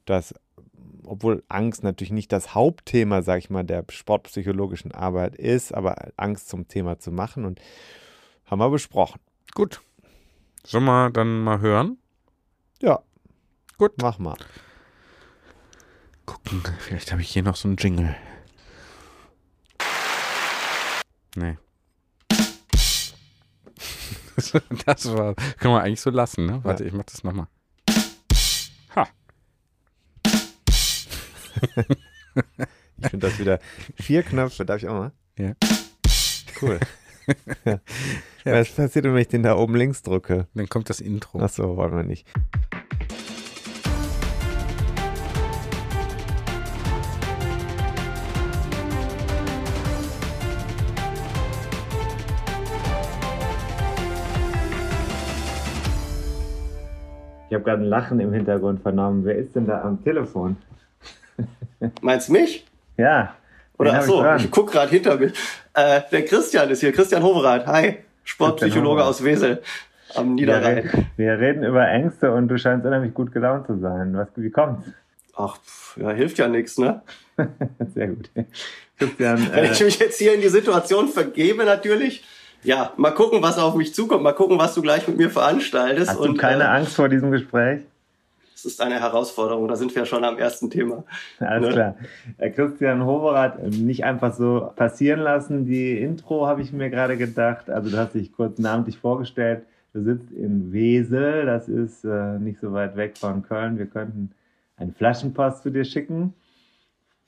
[0.07, 0.35] dass,
[1.05, 6.49] obwohl Angst natürlich nicht das Hauptthema, sag ich mal, der sportpsychologischen Arbeit ist, aber Angst
[6.49, 7.61] zum Thema zu machen und
[8.47, 9.21] haben wir besprochen.
[9.55, 9.83] Gut.
[10.65, 11.99] Sollen wir dann mal hören?
[12.83, 13.01] Ja.
[13.79, 13.93] Gut.
[14.01, 14.37] Mach mal.
[16.27, 18.15] Gucken, vielleicht habe ich hier noch so einen Jingle.
[21.37, 21.57] Nee.
[24.85, 26.59] Das war, können wir eigentlich so lassen, ne?
[26.65, 26.89] Warte, Ja.
[26.89, 27.47] ich mach das nochmal.
[28.97, 29.07] Ha.
[31.63, 33.61] Ich finde das wieder
[33.97, 34.65] vier Knöpfe.
[34.67, 35.13] Darf ich auch mal?
[35.39, 35.53] Ja.
[36.61, 36.81] Cool.
[37.65, 37.79] ja.
[38.45, 40.49] Was passiert, wenn ich den da oben links drücke?
[40.55, 41.41] Dann kommt das Intro.
[41.41, 42.27] Achso, wollen wir nicht.
[57.65, 59.25] Habe gerade ein Lachen im Hintergrund vernommen.
[59.25, 60.57] Wer ist denn da am Telefon?
[62.03, 62.67] Meinst du mich?
[62.97, 63.35] Ja.
[63.79, 65.33] Oder ach so, ich, ich gucke gerade hinter mich.
[65.73, 67.67] Äh, der Christian ist hier, Christian Hoverath.
[67.67, 69.63] Hi, Sportpsychologe aus Wesel
[70.15, 70.77] am Niederrhein.
[70.77, 74.17] Wir reden, wir reden, über Ängste und du scheinst unheimlich gut gelaunt zu sein.
[74.17, 74.87] Was, wie kommt's?
[75.35, 75.59] Ach,
[75.97, 77.03] ja, hilft ja nichts, ne?
[77.95, 78.31] Sehr gut.
[78.99, 82.25] Christian, Wenn äh, ich mich jetzt hier in die Situation vergebe, natürlich.
[82.65, 84.23] Ja, mal gucken, was auf mich zukommt.
[84.23, 86.11] Mal gucken, was du gleich mit mir veranstaltest.
[86.11, 87.83] Hast und, du keine äh, Angst vor diesem Gespräch?
[88.55, 89.69] Es ist eine Herausforderung.
[89.69, 91.05] Da sind wir ja schon am ersten Thema.
[91.39, 91.75] Alles ne?
[91.75, 91.95] klar.
[92.39, 95.67] Herr Christian Hoverath, nicht einfach so passieren lassen.
[95.67, 97.69] Die Intro habe ich mir gerade gedacht.
[97.69, 99.65] Also du hast dich kurz namentlich vorgestellt.
[99.93, 101.45] Du sitzt in Wesel.
[101.45, 103.79] Das ist äh, nicht so weit weg von Köln.
[103.79, 104.31] Wir könnten
[104.79, 106.33] einen Flaschenpost zu dir schicken.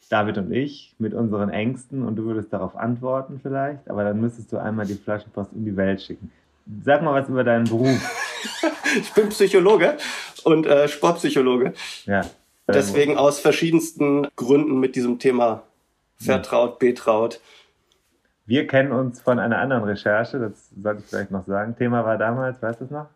[0.09, 4.53] David und ich mit unseren Ängsten und du würdest darauf antworten vielleicht, aber dann müsstest
[4.53, 6.31] du einmal die Flaschenpost in die Welt schicken.
[6.85, 7.99] Sag mal was über deinen Beruf.
[9.01, 9.97] ich bin Psychologe
[10.45, 11.75] und äh, Sportpsychologe.
[12.07, 12.23] Ja.
[12.69, 15.63] Deswegen aus verschiedensten Gründen mit diesem Thema
[16.17, 17.41] vertraut, betraut.
[18.45, 21.77] Wir kennen uns von einer anderen Recherche, das sollte ich vielleicht noch sagen.
[21.77, 23.07] Thema war damals, weißt du es noch?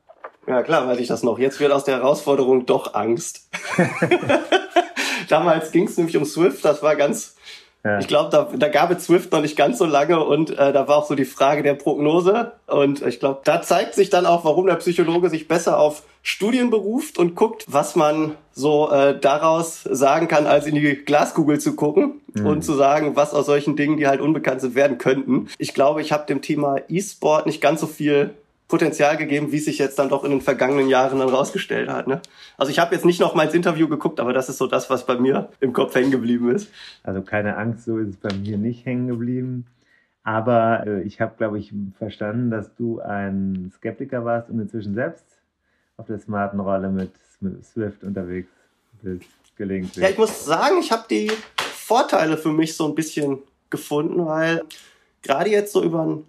[0.47, 1.39] Ja, klar, weiß ich das noch.
[1.39, 3.49] Jetzt wird aus der Herausforderung doch Angst.
[5.31, 7.37] Damals ging es nämlich um Swift, das war ganz,
[7.85, 7.99] ja.
[7.99, 10.89] ich glaube, da, da gab es Swift noch nicht ganz so lange und äh, da
[10.89, 12.53] war auch so die Frage der Prognose.
[12.67, 16.71] Und ich glaube, da zeigt sich dann auch, warum der Psychologe sich besser auf Studien
[16.71, 21.77] beruft und guckt, was man so äh, daraus sagen kann, als in die Glaskugel zu
[21.77, 22.47] gucken mhm.
[22.47, 25.49] und zu sagen, was aus solchen Dingen, die halt unbekannt sind, werden könnten.
[25.59, 28.35] Ich glaube, ich habe dem Thema E-Sport nicht ganz so viel
[28.71, 32.07] Potenzial gegeben, wie es sich jetzt dann doch in den vergangenen Jahren dann rausgestellt hat.
[32.07, 32.23] Ne?
[32.57, 34.89] Also ich habe jetzt nicht noch mal ins Interview geguckt, aber das ist so das,
[34.89, 36.71] was bei mir im Kopf hängen geblieben ist.
[37.03, 39.67] Also keine Angst, so ist es bei mir nicht hängen geblieben.
[40.23, 45.25] Aber äh, ich habe, glaube ich, verstanden, dass du ein Skeptiker warst und inzwischen selbst
[45.97, 47.11] auf der smarten Rolle mit,
[47.63, 48.51] Swift unterwegs
[49.03, 49.25] bist,
[49.57, 50.03] gelegentlich.
[50.03, 53.39] Ja, ich muss sagen, ich habe die Vorteile für mich so ein bisschen
[53.71, 54.63] gefunden, weil
[55.23, 56.25] gerade jetzt so über den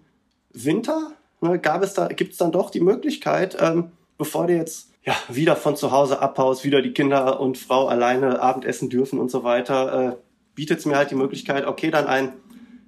[0.54, 4.90] Winter ne, gab es da, gibt es dann doch die Möglichkeit, ähm, bevor du jetzt
[5.04, 9.30] ja, wieder von zu Hause abhaust, wieder die Kinder und Frau alleine Abendessen dürfen und
[9.30, 10.16] so weiter, äh,
[10.54, 12.32] bietet es mir halt die Möglichkeit, okay, dann ein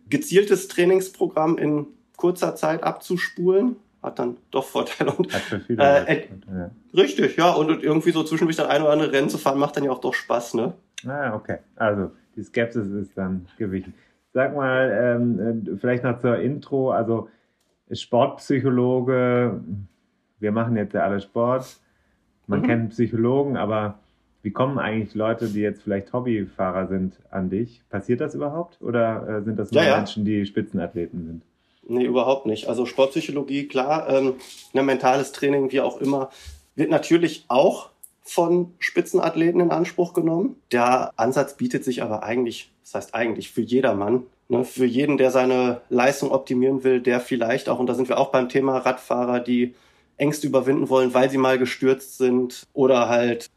[0.08, 1.86] gezieltes Trainingsprogramm in
[2.16, 3.76] kurzer Zeit abzuspulen.
[4.02, 5.12] Hat dann doch Vorteile.
[5.12, 6.70] Und, Hat für viele äh, ja.
[6.94, 7.52] Richtig, ja.
[7.52, 10.00] Und irgendwie so zwischendurch dann ein oder andere Rennen zu fahren, macht dann ja auch
[10.00, 10.74] doch Spaß, ne?
[11.06, 11.58] Ah, okay.
[11.76, 13.94] Also die Skepsis ist dann gewichen.
[14.34, 16.90] Sag mal, ähm, äh, vielleicht noch zur Intro.
[16.90, 17.28] Also
[17.90, 19.60] Sportpsychologe,
[20.38, 21.78] wir machen jetzt ja alle Sport,
[22.46, 22.66] man mhm.
[22.66, 23.98] kennt Psychologen, aber
[24.42, 27.80] wie kommen eigentlich Leute, die jetzt vielleicht Hobbyfahrer sind, an dich?
[27.88, 28.80] Passiert das überhaupt?
[28.82, 31.42] Oder äh, sind das nur ja, Menschen, die Spitzenathleten sind?
[31.88, 32.68] Nee, überhaupt nicht.
[32.68, 34.34] Also Sportpsychologie, klar, ähm,
[34.74, 36.30] ne, mentales Training, wie auch immer,
[36.74, 37.90] wird natürlich auch
[38.22, 40.56] von Spitzenathleten in Anspruch genommen.
[40.72, 45.30] Der Ansatz bietet sich aber eigentlich, das heißt eigentlich für jedermann Ne, für jeden, der
[45.30, 49.40] seine Leistung optimieren will, der vielleicht auch, und da sind wir auch beim Thema Radfahrer,
[49.40, 49.74] die
[50.18, 53.48] Ängste überwinden wollen, weil sie mal gestürzt sind oder halt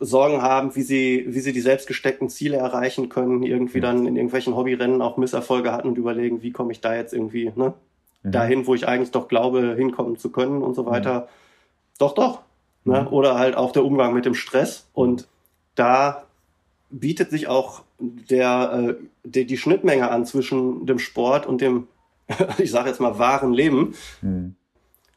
[0.00, 3.82] Sorgen haben, wie sie, wie sie die selbst gesteckten Ziele erreichen können, irgendwie mhm.
[3.82, 7.52] dann in irgendwelchen Hobbyrennen auch Misserfolge hatten und überlegen, wie komme ich da jetzt irgendwie
[7.54, 7.74] ne,
[8.22, 8.32] mhm.
[8.32, 11.20] dahin, wo ich eigentlich doch glaube, hinkommen zu können und so weiter.
[11.20, 11.26] Mhm.
[11.98, 12.40] Doch, doch.
[12.84, 13.02] Ne?
[13.02, 13.06] Mhm.
[13.08, 14.88] Oder halt auch der Umgang mit dem Stress.
[14.92, 15.28] Und
[15.74, 16.24] da
[16.90, 21.88] bietet sich auch der, äh, der, die Schnittmenge an zwischen dem Sport und dem,
[22.58, 23.94] ich sage jetzt mal, wahren Leben.
[24.20, 24.56] Mhm.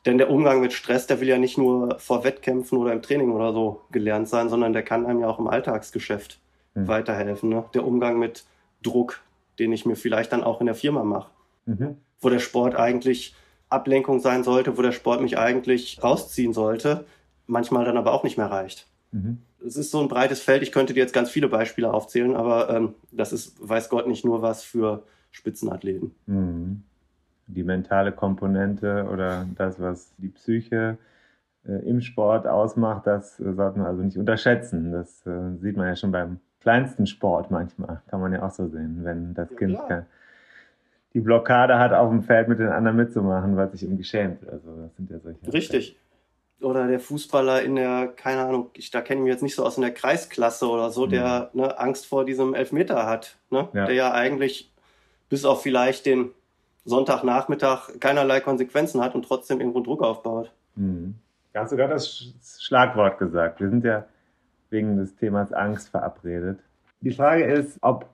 [0.05, 3.31] Denn der Umgang mit Stress, der will ja nicht nur vor Wettkämpfen oder im Training
[3.31, 6.39] oder so gelernt sein, sondern der kann einem ja auch im Alltagsgeschäft
[6.75, 6.87] mhm.
[6.87, 7.49] weiterhelfen.
[7.49, 7.65] Ne?
[7.73, 8.45] Der Umgang mit
[8.83, 9.21] Druck,
[9.57, 11.31] den ich mir vielleicht dann auch in der Firma mache.
[11.65, 11.97] Mhm.
[12.19, 13.35] Wo der Sport eigentlich
[13.69, 17.05] Ablenkung sein sollte, wo der Sport mich eigentlich rausziehen sollte,
[17.47, 18.87] manchmal dann aber auch nicht mehr reicht.
[19.65, 20.63] Es ist so ein breites Feld.
[20.63, 24.25] Ich könnte dir jetzt ganz viele Beispiele aufzählen, aber ähm, das ist, weiß Gott, nicht
[24.25, 26.13] nur was für Spitzenathleten.
[26.27, 26.83] Mhm.
[27.47, 30.97] Die mentale Komponente oder das, was die Psyche
[31.67, 34.91] äh, im Sport ausmacht, das äh, sollte man also nicht unterschätzen.
[34.91, 38.01] Das äh, sieht man ja schon beim kleinsten Sport manchmal.
[38.07, 40.05] Kann man ja auch so sehen, wenn das ja, Kind kann,
[41.13, 44.47] die Blockade hat, auf dem Feld mit den anderen mitzumachen, weil sich irgendwie schämt.
[44.49, 45.53] Also das sind ja solche.
[45.53, 45.97] Richtig
[46.61, 49.65] oder der Fußballer in der, keine Ahnung, ich, da kenne ich mich jetzt nicht so
[49.65, 51.61] aus in der Kreisklasse oder so, der mhm.
[51.61, 53.67] ne, Angst vor diesem Elfmeter hat, ne?
[53.73, 53.85] Ja.
[53.85, 54.71] der ja eigentlich
[55.29, 56.31] bis auf vielleicht den
[56.85, 60.51] Sonntagnachmittag keinerlei Konsequenzen hat und trotzdem irgendwo Druck aufbaut.
[60.75, 61.15] Mhm.
[61.51, 63.59] Da hast du gerade das Schlagwort gesagt.
[63.59, 64.05] Wir sind ja
[64.69, 66.59] wegen des Themas Angst verabredet.
[67.01, 68.09] Die Frage ist, ob,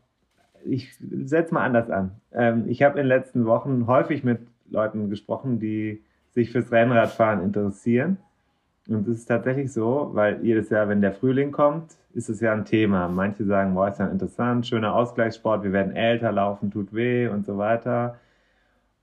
[0.63, 2.12] ich setze mal anders an.
[2.34, 7.43] Ähm, ich habe in den letzten Wochen häufig mit Leuten gesprochen, die sich fürs Rennradfahren
[7.43, 8.17] interessieren
[8.88, 12.52] Und es ist tatsächlich so, weil jedes Jahr, wenn der Frühling kommt, ist es ja
[12.54, 13.08] ein Thema.
[13.08, 17.46] Manche sagen, boah, ist ja interessant, schöner Ausgleichssport, wir werden älter, laufen tut weh und
[17.46, 18.20] so weiter.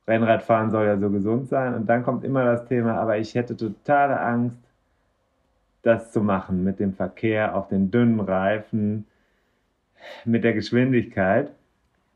[0.06, 1.74] Rennradfahren soll ja so gesund sein.
[1.74, 4.58] Und dann kommt immer das Thema, aber ich hätte totale Angst,
[5.82, 9.06] das zu machen mit dem Verkehr auf den dünnen Reifen,
[10.24, 11.52] mit der Geschwindigkeit.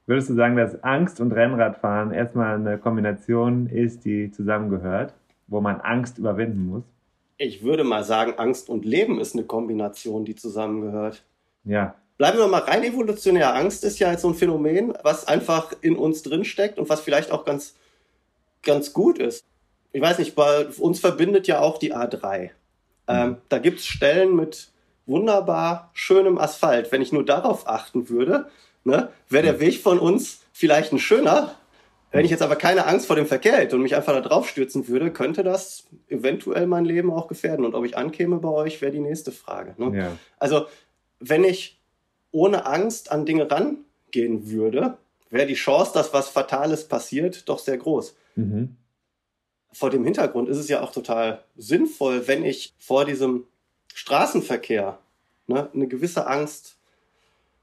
[0.07, 5.15] Würdest du sagen, dass Angst und Rennradfahren erstmal eine Kombination ist, die zusammengehört,
[5.47, 6.92] wo man Angst überwinden muss?
[7.45, 11.25] Ich würde mal sagen, Angst und Leben ist eine Kombination, die zusammengehört.
[11.65, 11.97] Ja.
[12.17, 13.57] Bleiben wir mal rein evolutionär.
[13.57, 17.33] Angst ist ja jetzt so ein Phänomen, was einfach in uns drinsteckt und was vielleicht
[17.33, 17.75] auch ganz,
[18.63, 19.45] ganz gut ist.
[19.91, 22.51] Ich weiß nicht, bei uns verbindet ja auch die A3.
[23.09, 23.37] Ähm, mhm.
[23.49, 24.69] da gibt es Stellen mit
[25.07, 26.93] wunderbar schönem Asphalt.
[26.93, 28.47] Wenn ich nur darauf achten würde,
[28.85, 31.57] ne, wäre der Weg von uns vielleicht ein schöner.
[32.13, 34.49] Wenn ich jetzt aber keine Angst vor dem Verkehr hätte und mich einfach da drauf
[34.49, 37.65] stürzen würde, könnte das eventuell mein Leben auch gefährden.
[37.65, 39.75] Und ob ich ankäme bei euch, wäre die nächste Frage.
[39.79, 39.99] Ne?
[39.99, 40.19] Ja.
[40.39, 40.67] Also,
[41.21, 41.81] wenn ich
[42.31, 44.99] ohne Angst an Dinge rangehen würde,
[45.31, 48.15] wäre die Chance, dass was Fatales passiert, doch sehr groß.
[48.37, 48.77] Mhm.
[49.73, 53.47] Vor dem Hintergrund ist es ja auch total sinnvoll, wenn ich vor diesem
[53.95, 54.99] Straßenverkehr
[55.47, 56.77] ne, eine gewisse Angst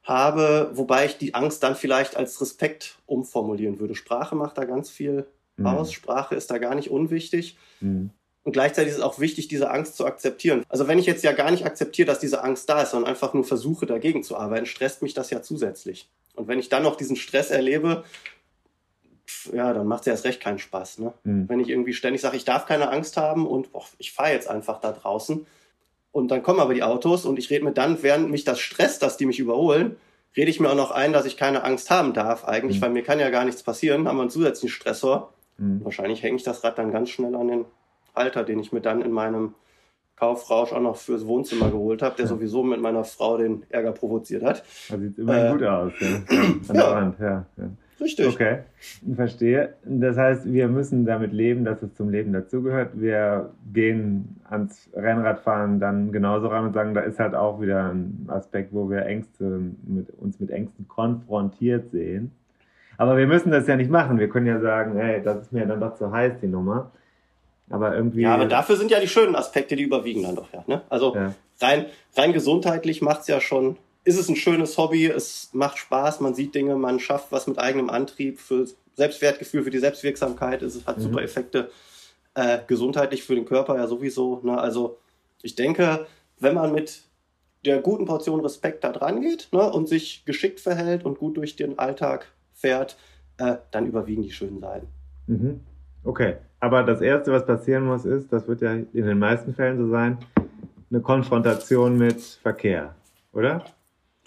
[0.10, 3.96] habe, wobei ich die Angst dann vielleicht als Respekt umformulieren würde.
[3.96, 5.68] Sprache macht da ganz viel mhm.
[5.68, 5.94] aus.
[5.94, 7.58] Sprache ist da gar nicht unwichtig.
[7.80, 8.10] Mhm.
[8.44, 10.64] Und gleichzeitig ist es auch wichtig, diese Angst zu akzeptieren.
[10.68, 13.34] Also wenn ich jetzt ja gar nicht akzeptiere, dass diese Angst da ist, sondern einfach
[13.36, 16.10] nur versuche, dagegen zu arbeiten, stresst mich das ja zusätzlich.
[16.36, 18.04] Und wenn ich dann noch diesen Stress erlebe,
[19.54, 21.00] ja, dann macht es ja erst recht keinen Spaß.
[21.00, 21.14] Ne?
[21.24, 21.48] Mhm.
[21.48, 24.50] Wenn ich irgendwie ständig sage, ich darf keine Angst haben und boah, ich fahre jetzt
[24.50, 25.46] einfach da draußen,
[26.12, 29.04] und dann kommen aber die Autos und ich rede mir dann, während mich das stresst,
[29.04, 29.96] dass die mich überholen,
[30.36, 32.82] rede ich mir auch noch ein, dass ich keine Angst haben darf eigentlich, mhm.
[32.82, 35.34] weil mir kann ja gar nichts passieren, haben wir einen zusätzlichen Stressor.
[35.58, 35.84] Mhm.
[35.84, 37.66] Wahrscheinlich hänge ich das Rad dann ganz schnell an den
[38.16, 39.54] Halter, den ich mir dann in meinem
[40.16, 42.30] Kaufrausch auch noch fürs Wohnzimmer geholt habe, der ja.
[42.30, 44.64] sowieso mit meiner Frau den Ärger provoziert hat.
[44.90, 46.08] Das sieht immer äh, gut aus, ja.
[46.68, 46.92] An der.
[46.92, 47.46] Wand, ja.
[47.58, 47.70] ja.
[48.02, 48.28] Richtig.
[48.28, 48.60] Okay,
[49.16, 49.76] verstehe.
[49.84, 52.92] Das heißt, wir müssen damit leben, dass es zum Leben dazugehört.
[52.94, 58.26] Wir gehen ans Rennradfahren dann genauso ran und sagen, da ist halt auch wieder ein
[58.30, 62.32] Aspekt, wo wir Ängste mit, uns mit Ängsten konfrontiert sehen.
[62.98, 64.20] Aber wir müssen das ja nicht machen.
[64.20, 66.92] Wir können ja sagen, hey, das ist mir dann doch zu heiß, die Nummer.
[67.70, 68.22] Aber irgendwie.
[68.22, 70.64] Ja, aber dafür sind ja die schönen Aspekte, die überwiegen dann doch ja.
[70.68, 70.82] Ne?
[70.90, 71.34] Also ja.
[71.62, 71.86] rein,
[72.18, 76.34] rein gesundheitlich macht es ja schon ist es ein schönes Hobby, es macht Spaß, man
[76.34, 80.98] sieht Dinge, man schafft was mit eigenem Antrieb für Selbstwertgefühl, für die Selbstwirksamkeit, es hat
[80.98, 81.02] mhm.
[81.04, 81.70] super Effekte,
[82.36, 84.42] äh, gesundheitlich für den Körper ja sowieso.
[84.44, 84.58] Ne?
[84.58, 84.98] Also
[85.42, 86.08] ich denke,
[86.40, 87.04] wenn man mit
[87.66, 91.56] der guten Portion Respekt da dran geht ne, und sich geschickt verhält und gut durch
[91.56, 92.98] den Alltag fährt,
[93.38, 94.88] äh, dann überwiegen die schönen Seiten.
[95.28, 95.60] Mhm.
[96.04, 99.78] Okay, aber das Erste, was passieren muss, ist, das wird ja in den meisten Fällen
[99.78, 100.18] so sein,
[100.90, 102.96] eine Konfrontation mit Verkehr,
[103.34, 103.64] oder?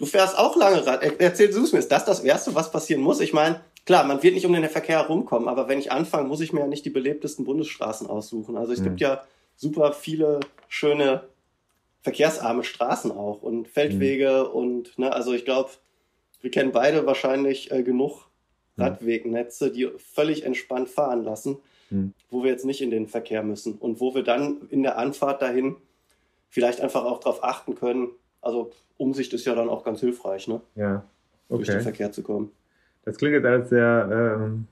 [0.03, 1.01] Du fährst auch lange Rad.
[1.19, 1.79] Erzähl du es mir.
[1.79, 3.21] Ist das das Erste, was passieren muss?
[3.21, 6.41] Ich meine, klar, man wird nicht um den Verkehr herumkommen, aber wenn ich anfange, muss
[6.41, 8.57] ich mir ja nicht die belebtesten Bundesstraßen aussuchen.
[8.57, 8.83] Also es mhm.
[8.83, 9.23] gibt ja
[9.55, 11.23] super viele schöne
[12.01, 14.53] verkehrsarme Straßen auch und Feldwege mhm.
[14.53, 15.69] und, ne, also ich glaube,
[16.41, 18.25] wir kennen beide wahrscheinlich äh, genug.
[18.77, 21.59] Radwegnetze, die völlig entspannt fahren lassen,
[21.91, 22.13] mhm.
[22.29, 25.41] wo wir jetzt nicht in den Verkehr müssen und wo wir dann in der Anfahrt
[25.41, 25.77] dahin
[26.49, 28.09] vielleicht einfach auch darauf achten können,
[28.41, 30.61] also Umsicht ist ja dann auch ganz hilfreich, ne?
[30.75, 31.03] Ja.
[31.49, 31.57] Okay.
[31.57, 32.51] Durch den Verkehr zu kommen.
[33.05, 34.67] Das klingt jetzt alles sehr ähm,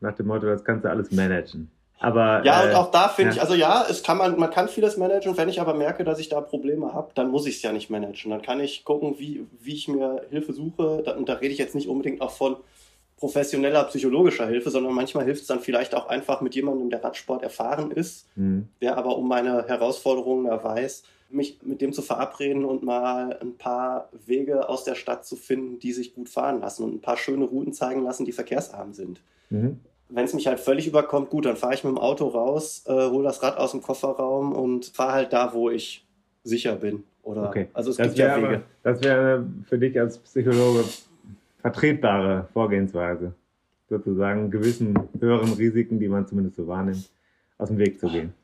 [0.00, 1.70] nach dem Motto, das kannst du alles managen.
[1.98, 3.36] Aber, ja, äh, und auch da finde ja.
[3.36, 5.36] ich, also ja, es kann man, man kann vieles managen.
[5.36, 7.88] Wenn ich aber merke, dass ich da Probleme habe, dann muss ich es ja nicht
[7.88, 8.30] managen.
[8.30, 11.02] Dann kann ich gucken, wie, wie ich mir Hilfe suche.
[11.16, 12.56] Und da rede ich jetzt nicht unbedingt auch von
[13.16, 17.42] professioneller psychologischer Hilfe, sondern manchmal hilft es dann vielleicht auch einfach mit jemandem, der Radsport
[17.42, 18.68] erfahren ist, mhm.
[18.80, 23.56] der aber um meine Herausforderungen da weiß mich mit dem zu verabreden und mal ein
[23.56, 27.16] paar Wege aus der Stadt zu finden, die sich gut fahren lassen und ein paar
[27.16, 29.20] schöne Routen zeigen lassen, die verkehrsarm sind.
[29.50, 29.80] Mhm.
[30.08, 32.92] Wenn es mich halt völlig überkommt, gut, dann fahre ich mit dem Auto raus, äh,
[32.92, 36.06] hole das Rad aus dem Kofferraum und fahre halt da, wo ich
[36.44, 37.04] sicher bin.
[37.22, 37.68] Oder, okay.
[37.72, 38.46] Also es das gibt ja Wege.
[38.46, 40.84] Aber, das wäre für dich als Psychologe
[41.64, 43.32] vertretbare Vorgehensweise,
[43.88, 47.08] sozusagen gewissen höheren Risiken, die man zumindest so wahrnimmt,
[47.56, 48.34] aus dem Weg zu gehen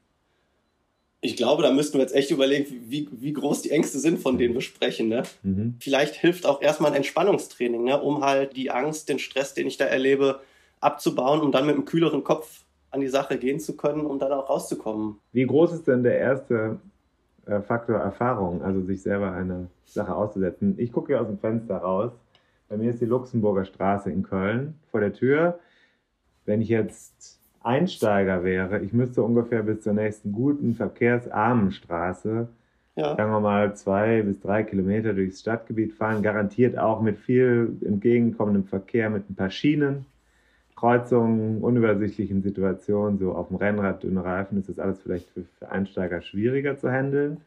[1.22, 4.38] ich glaube, da müssten wir jetzt echt überlegen, wie, wie groß die Ängste sind, von
[4.38, 5.08] denen wir sprechen.
[5.08, 5.22] Ne?
[5.42, 5.74] Mhm.
[5.78, 8.00] Vielleicht hilft auch erstmal ein Entspannungstraining, ne?
[8.00, 10.40] um halt die Angst, den Stress, den ich da erlebe,
[10.80, 14.32] abzubauen, um dann mit einem kühleren Kopf an die Sache gehen zu können, um dann
[14.32, 15.16] auch rauszukommen.
[15.32, 16.78] Wie groß ist denn der erste
[17.46, 20.74] äh, Faktor Erfahrung, also sich selber eine Sache auszusetzen?
[20.78, 22.12] Ich gucke hier aus dem Fenster raus.
[22.70, 25.58] Bei mir ist die Luxemburger Straße in Köln vor der Tür.
[26.46, 32.46] Wenn ich jetzt Einsteiger wäre, ich müsste ungefähr bis zur nächsten guten verkehrsarmen Straße,
[32.94, 33.16] ja.
[33.16, 38.64] sagen wir mal zwei bis drei Kilometer durchs Stadtgebiet fahren, garantiert auch mit viel entgegenkommendem
[38.64, 40.06] Verkehr, mit ein paar Schienen,
[40.76, 45.72] Kreuzungen, unübersichtlichen Situationen, so auf dem Rennrad, dünne Reifen, ist das alles vielleicht für, für
[45.72, 47.38] Einsteiger schwieriger zu handeln.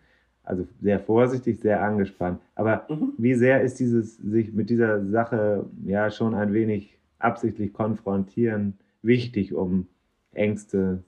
[0.44, 2.42] Also sehr vorsichtig, sehr angespannt.
[2.56, 3.14] Aber mhm.
[3.18, 9.54] wie sehr ist dieses sich mit dieser Sache ja schon ein wenig absichtlich konfrontieren wichtig,
[9.54, 9.88] um
[10.34, 11.04] Ängste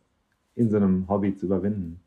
[0.55, 1.99] in so einem Hobby zu überwinden?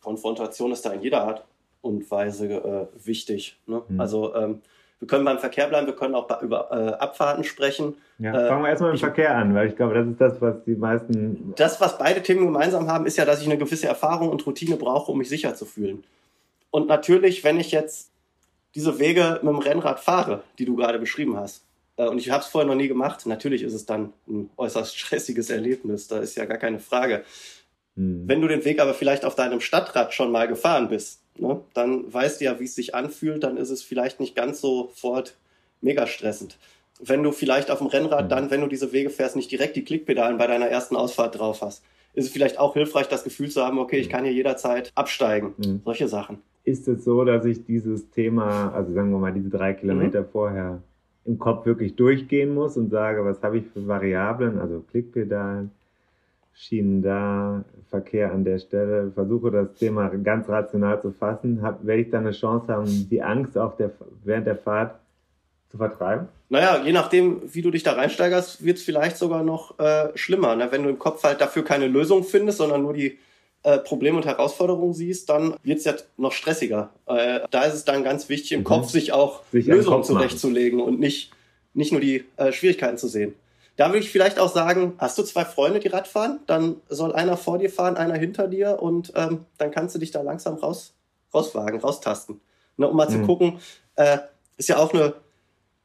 [0.00, 1.44] Konfrontation ist da in jeder Art
[1.80, 3.58] und Weise äh, wichtig.
[3.66, 3.82] Ne?
[3.88, 4.00] Mhm.
[4.00, 4.60] Also ähm,
[4.98, 7.96] wir können beim Verkehr bleiben, wir können auch über äh, Abfahrten sprechen.
[8.18, 10.40] Ja, äh, fangen wir erstmal mit dem Verkehr an, weil ich glaube, das ist das,
[10.40, 11.52] was die meisten.
[11.56, 14.76] Das, was beide Themen gemeinsam haben, ist ja, dass ich eine gewisse Erfahrung und Routine
[14.76, 16.02] brauche, um mich sicher zu fühlen.
[16.76, 18.10] Und natürlich, wenn ich jetzt
[18.74, 21.64] diese Wege mit dem Rennrad fahre, die du gerade beschrieben hast,
[21.96, 24.94] äh, und ich habe es vorher noch nie gemacht, natürlich ist es dann ein äußerst
[24.98, 27.24] stressiges Erlebnis, da ist ja gar keine Frage.
[27.96, 28.24] Hm.
[28.28, 32.12] Wenn du den Weg aber vielleicht auf deinem Stadtrad schon mal gefahren bist, ne, dann
[32.12, 35.34] weißt du ja, wie es sich anfühlt, dann ist es vielleicht nicht ganz sofort
[35.80, 36.58] mega stressend.
[37.00, 38.28] Wenn du vielleicht auf dem Rennrad mhm.
[38.28, 41.62] dann, wenn du diese Wege fährst, nicht direkt die Klickpedalen bei deiner ersten Ausfahrt drauf
[41.62, 44.12] hast, ist es vielleicht auch hilfreich, das Gefühl zu haben, okay, ich mhm.
[44.12, 45.54] kann hier jederzeit absteigen.
[45.56, 45.80] Mhm.
[45.82, 46.42] Solche Sachen.
[46.66, 50.26] Ist es so, dass ich dieses Thema, also sagen wir mal diese drei Kilometer mhm.
[50.32, 50.82] vorher,
[51.24, 55.70] im Kopf wirklich durchgehen muss und sage, was habe ich für Variablen, also Klickpedalen,
[56.54, 62.02] Schienen da, Verkehr an der Stelle, versuche das Thema ganz rational zu fassen, hab, werde
[62.02, 63.92] ich dann eine Chance haben, die Angst auf der,
[64.24, 64.98] während der Fahrt
[65.70, 66.28] zu vertreiben?
[66.48, 70.56] Naja, je nachdem, wie du dich da reinsteigerst, wird es vielleicht sogar noch äh, schlimmer.
[70.56, 70.68] Ne?
[70.70, 73.18] Wenn du im Kopf halt dafür keine Lösung findest, sondern nur die
[73.66, 76.90] äh, Probleme und Herausforderungen siehst, dann wird es ja noch stressiger.
[77.06, 78.64] Äh, da ist es dann ganz wichtig, im mhm.
[78.64, 81.32] Kopf sich auch sich Lösungen zurechtzulegen und nicht,
[81.74, 83.34] nicht nur die äh, Schwierigkeiten zu sehen.
[83.74, 87.12] Da würde ich vielleicht auch sagen, hast du zwei Freunde, die Rad fahren, dann soll
[87.12, 90.54] einer vor dir fahren, einer hinter dir und ähm, dann kannst du dich da langsam
[90.54, 90.94] raus,
[91.34, 92.40] rauswagen, raustasten.
[92.76, 93.14] Ne, um mal mhm.
[93.14, 93.58] zu gucken,
[93.96, 94.18] äh,
[94.58, 95.14] ist ja auch eine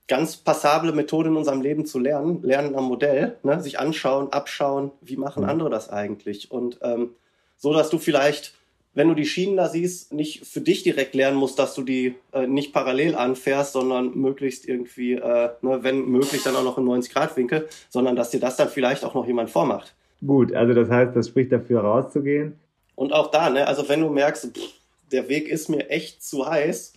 [0.08, 3.60] ganz passable Methode in unserem Leben zu lernen, lernen am Modell, ne?
[3.60, 5.50] sich anschauen, abschauen, wie machen mhm.
[5.50, 7.16] andere das eigentlich und ähm,
[7.62, 8.56] so, dass du vielleicht
[8.94, 12.16] wenn du die Schienen da siehst, nicht für dich direkt lernen musst, dass du die
[12.34, 16.86] äh, nicht parallel anfährst, sondern möglichst irgendwie, äh, ne, wenn möglich, dann auch noch im
[16.86, 19.96] 90-Grad-Winkel, sondern dass dir das dann vielleicht auch noch jemand vormacht.
[20.26, 22.60] Gut, also das heißt, das spricht dafür rauszugehen.
[22.96, 24.74] Und auch da, ne, also wenn du merkst, pff,
[25.12, 26.94] der Weg ist mir echt zu heiß,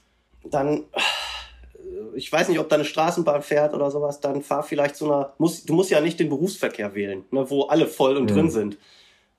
[0.50, 4.96] dann, äh, ich weiß nicht, ob da eine Straßenbahn fährt oder sowas, dann fahr vielleicht
[4.96, 8.24] zu einer, muss, du musst ja nicht den Berufsverkehr wählen, ne, wo alle voll und
[8.24, 8.34] mhm.
[8.34, 8.78] drin sind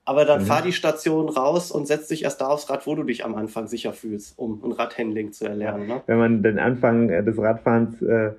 [0.06, 0.46] aber dann mhm.
[0.46, 3.34] fahr die Station raus und setz dich erst da aufs Rad, wo du dich am
[3.36, 5.88] Anfang sicher fühlst, um ein Radhandling zu erlernen.
[5.88, 6.04] Ne?
[6.06, 8.32] Wenn man den Anfang äh, des Radfahrens äh,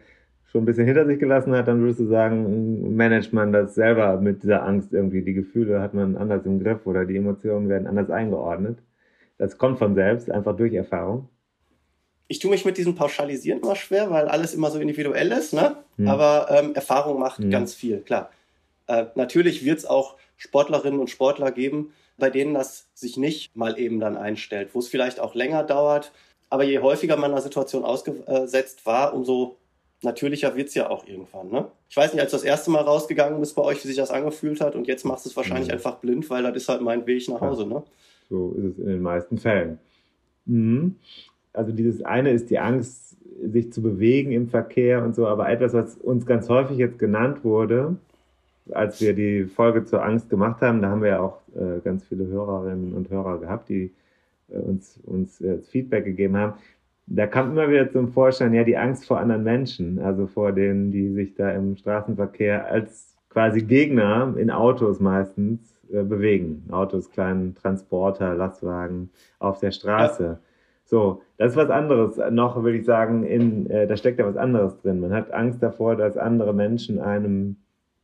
[0.46, 4.20] schon ein bisschen hinter sich gelassen hat, dann würdest du sagen, managt man das selber
[4.20, 5.22] mit dieser Angst irgendwie.
[5.22, 8.79] Die Gefühle hat man anders im Griff oder die Emotionen werden anders eingeordnet.
[9.37, 11.29] Das kommt von selbst, einfach durch Erfahrung.
[12.29, 15.76] Ich tue mich mit diesem Pauschalisieren immer schwer, weil alles immer so individuell ist, ne?
[15.96, 16.09] Hm.
[16.09, 17.50] Aber ähm, Erfahrung macht hm.
[17.50, 18.31] ganz viel, klar.
[18.87, 23.79] Äh, natürlich wird es auch Sportlerinnen und Sportler geben, bei denen das sich nicht mal
[23.79, 26.12] eben dann einstellt, wo es vielleicht auch länger dauert.
[26.49, 29.57] Aber je häufiger man einer Situation ausgesetzt war, umso
[30.03, 31.51] natürlicher wird es ja auch irgendwann.
[31.51, 31.66] Ne?
[31.88, 34.11] Ich weiß nicht, als du das erste Mal rausgegangen bist bei euch, wie sich das
[34.11, 35.75] angefühlt hat und jetzt machst du es wahrscheinlich mhm.
[35.75, 37.66] einfach blind, weil das ist halt mein Weg nach Hause.
[37.66, 37.83] Ne?
[38.29, 39.79] So ist es in den meisten Fällen.
[40.44, 40.96] Mhm.
[41.53, 45.72] Also dieses eine ist die Angst, sich zu bewegen im Verkehr und so, aber etwas,
[45.75, 47.96] was uns ganz häufig jetzt genannt wurde,
[48.72, 52.05] als wir die Folge zur Angst gemacht haben, da haben wir ja auch äh, ganz
[52.05, 53.92] viele Hörerinnen und Hörer gehabt, die
[54.48, 56.55] äh, uns, uns äh, Feedback gegeben haben.
[57.07, 60.90] Da kam immer wieder zum Vorschein, ja, die Angst vor anderen Menschen, also vor denen,
[60.90, 66.64] die sich da im Straßenverkehr als quasi Gegner in Autos meistens äh, bewegen.
[66.70, 70.24] Autos, kleinen Transporter, Lastwagen auf der Straße.
[70.24, 70.38] Ja.
[70.85, 72.18] So, das ist was anderes.
[72.31, 75.00] Noch würde ich sagen, in, äh, da steckt ja was anderes drin.
[75.00, 77.57] Man hat Angst davor, dass andere Menschen einem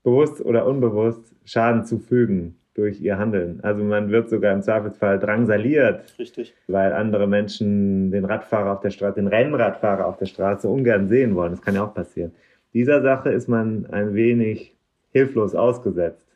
[0.02, 3.60] bewusst oder unbewusst Schaden zufügen durch ihr Handeln.
[3.62, 6.54] Also man wird sogar im Zweifelsfall drangsaliert, Richtig.
[6.68, 11.34] weil andere Menschen den Radfahrer auf der Straße, den Rennradfahrer auf der Straße ungern sehen
[11.34, 11.52] wollen.
[11.52, 12.32] Das kann ja auch passieren.
[12.72, 14.74] Dieser Sache ist man ein wenig
[15.10, 16.26] hilflos ausgesetzt.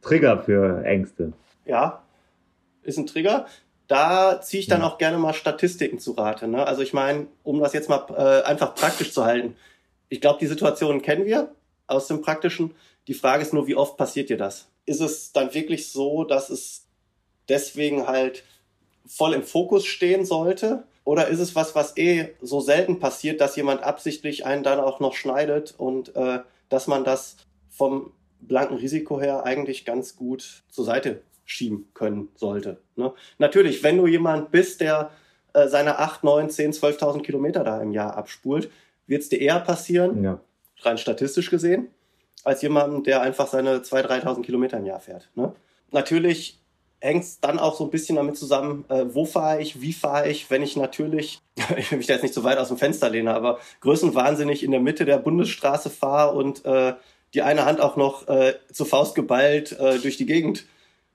[0.00, 1.32] Trigger für Ängste.
[1.66, 2.02] Ja,
[2.82, 3.46] ist ein Trigger.
[3.88, 4.86] Da ziehe ich dann ja.
[4.86, 6.46] auch gerne mal Statistiken zu Rate.
[6.46, 6.64] Ne?
[6.64, 9.56] Also ich meine, um das jetzt mal äh, einfach praktisch zu halten.
[10.08, 11.50] Ich glaube, die Situation kennen wir
[11.88, 12.74] aus dem Praktischen.
[13.08, 14.68] Die Frage ist nur, wie oft passiert dir das?
[14.86, 16.86] Ist es dann wirklich so, dass es
[17.48, 18.44] deswegen halt
[19.06, 20.84] voll im Fokus stehen sollte?
[21.04, 25.00] Oder ist es was, was eh so selten passiert, dass jemand absichtlich einen dann auch
[25.00, 27.36] noch schneidet und äh, dass man das
[27.68, 32.78] vom blanken Risiko her eigentlich ganz gut zur Seite schieben können sollte.
[32.96, 33.12] Ne?
[33.38, 35.10] Natürlich, wenn du jemand bist, der
[35.54, 38.70] äh, seine 8, 9, 10, 12.000 Kilometer da im Jahr abspult,
[39.06, 40.40] wird es dir eher passieren, ja.
[40.82, 41.88] rein statistisch gesehen,
[42.44, 45.28] als jemandem, der einfach seine 2.000, 3.000 Kilometer im Jahr fährt.
[45.34, 45.52] Ne?
[45.90, 46.58] Natürlich
[47.00, 50.28] hängt es dann auch so ein bisschen damit zusammen, äh, wo fahre ich, wie fahre
[50.28, 51.40] ich, wenn ich natürlich,
[51.76, 54.70] ich will mich da jetzt nicht so weit aus dem Fenster lehne, aber größenwahnsinnig in
[54.70, 56.94] der Mitte der Bundesstraße fahre und äh,
[57.34, 60.64] die eine Hand auch noch äh, zur Faust geballt äh, durch die Gegend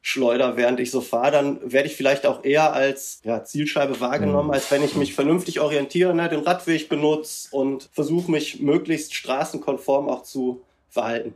[0.02, 4.48] schleuder, während ich so fahre, dann werde ich vielleicht auch eher als ja, Zielscheibe wahrgenommen,
[4.48, 4.54] mhm.
[4.54, 10.08] als wenn ich mich vernünftig orientiere, ne, den Radweg benutze und versuche mich möglichst straßenkonform
[10.08, 11.34] auch zu verhalten.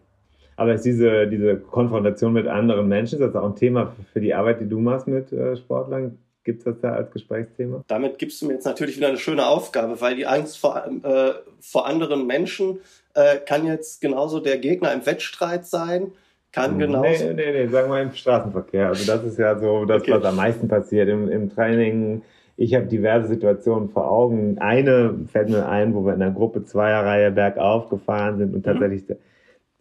[0.56, 4.34] Aber ist diese, diese Konfrontation mit anderen Menschen, ist das auch ein Thema für die
[4.34, 6.20] Arbeit, die du machst mit äh, Sportlern?
[6.44, 7.84] Gibt es das da als Gesprächsthema?
[7.88, 11.34] Damit gibst du mir jetzt natürlich wieder eine schöne Aufgabe, weil die Angst vor, äh,
[11.60, 12.80] vor anderen Menschen
[13.14, 16.12] äh, kann jetzt genauso der Gegner im Wettstreit sein,
[16.52, 17.26] kann genauso.
[17.26, 18.88] Nee, nee, nee, sagen wir im Straßenverkehr.
[18.90, 20.12] Also das ist ja so das, okay.
[20.12, 22.24] was am meisten passiert im, im Training.
[22.58, 24.60] Ich habe diverse Situationen vor Augen.
[24.60, 28.64] Eine fällt mir ein, wo wir in der Gruppe Zweierreihe bergauf gefahren sind und mhm.
[28.64, 29.16] tatsächlich mhm.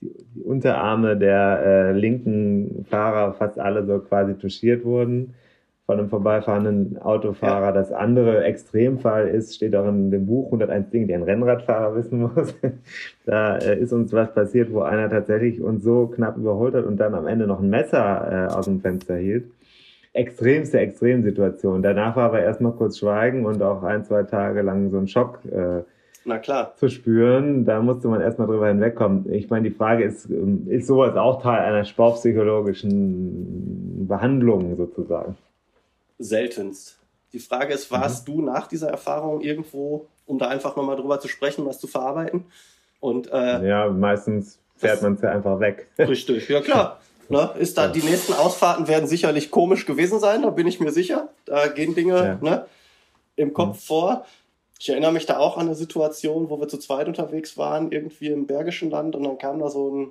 [0.01, 5.35] Die, die, Unterarme der äh, linken Fahrer fast alle so quasi touchiert wurden
[5.91, 7.67] von einem vorbeifahrenden Autofahrer.
[7.67, 7.73] Ja.
[7.73, 12.21] Das andere Extremfall ist, steht auch in dem Buch 101 Dinge, die ein Rennradfahrer wissen
[12.21, 12.55] muss.
[13.27, 16.99] da äh, ist uns was passiert, wo einer tatsächlich uns so knapp überholt hat und
[16.99, 19.51] dann am Ende noch ein Messer äh, aus dem Fenster hielt.
[20.13, 21.83] Extremste Extremsituation.
[21.83, 25.41] Danach war aber erstmal kurz Schweigen und auch ein, zwei Tage lang so ein Schock.
[25.47, 25.83] Äh,
[26.25, 26.75] na klar.
[26.77, 27.65] zu spüren.
[27.65, 29.33] Da musste man erstmal drüber hinwegkommen.
[29.33, 35.37] Ich meine, die Frage ist, ähm, ist sowas auch Teil einer sportpsychologischen Behandlung sozusagen?
[36.21, 36.99] seltenst.
[37.33, 38.33] Die Frage ist, warst mhm.
[38.33, 42.45] du nach dieser Erfahrung irgendwo, um da einfach nochmal drüber zu sprechen, was zu verarbeiten?
[43.01, 45.89] Und, äh, ja, meistens fährt man es ja einfach weg.
[45.99, 47.01] Richtig, ja klar.
[47.29, 50.91] Ne, ist da, die nächsten Ausfahrten werden sicherlich komisch gewesen sein, da bin ich mir
[50.91, 51.29] sicher.
[51.45, 52.39] Da gehen Dinge ja.
[52.41, 52.67] ne,
[53.37, 53.81] im Kopf mhm.
[53.81, 54.27] vor.
[54.81, 58.29] Ich erinnere mich da auch an eine Situation, wo wir zu zweit unterwegs waren, irgendwie
[58.29, 60.11] im Bergischen Land, und dann kam da so ein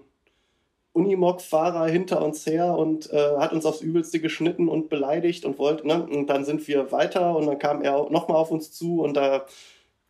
[0.93, 5.87] Unimog-Fahrer hinter uns her und äh, hat uns aufs Übelste geschnitten und beleidigt und wollte,
[5.87, 6.05] ne?
[6.05, 9.47] Und dann sind wir weiter und dann kam er nochmal auf uns zu und da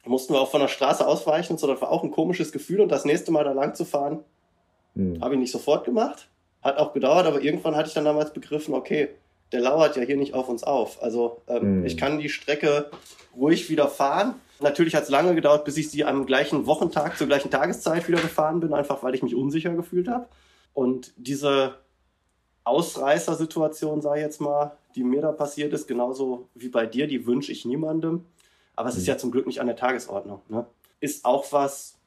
[0.04, 1.68] mussten wir auch von der Straße ausweichen und so.
[1.68, 4.26] Das war auch ein komisches Gefühl und das nächste Mal da lang zu fahren,
[4.94, 5.22] mhm.
[5.22, 6.28] habe ich nicht sofort gemacht.
[6.62, 9.08] Hat auch gedauert, aber irgendwann hatte ich dann damals begriffen, okay,
[9.52, 11.02] der lauert ja hier nicht auf uns auf.
[11.02, 11.86] Also ähm, mhm.
[11.86, 12.92] ich kann die Strecke
[13.36, 14.36] ruhig wieder fahren.
[14.60, 18.20] Natürlich hat es lange gedauert, bis ich sie am gleichen Wochentag zur gleichen Tageszeit wieder
[18.20, 20.28] gefahren bin, einfach weil ich mich unsicher gefühlt habe.
[20.74, 21.76] Und diese
[22.66, 27.26] Ausreißersituation, sage ich jetzt mal, die mir da passiert ist, genauso wie bei dir, die
[27.26, 28.26] wünsche ich niemandem.
[28.76, 29.10] Aber es ist mhm.
[29.10, 30.42] ja zum Glück nicht an der Tagesordnung.
[30.50, 30.66] Ne?
[31.00, 31.99] Ist auch was,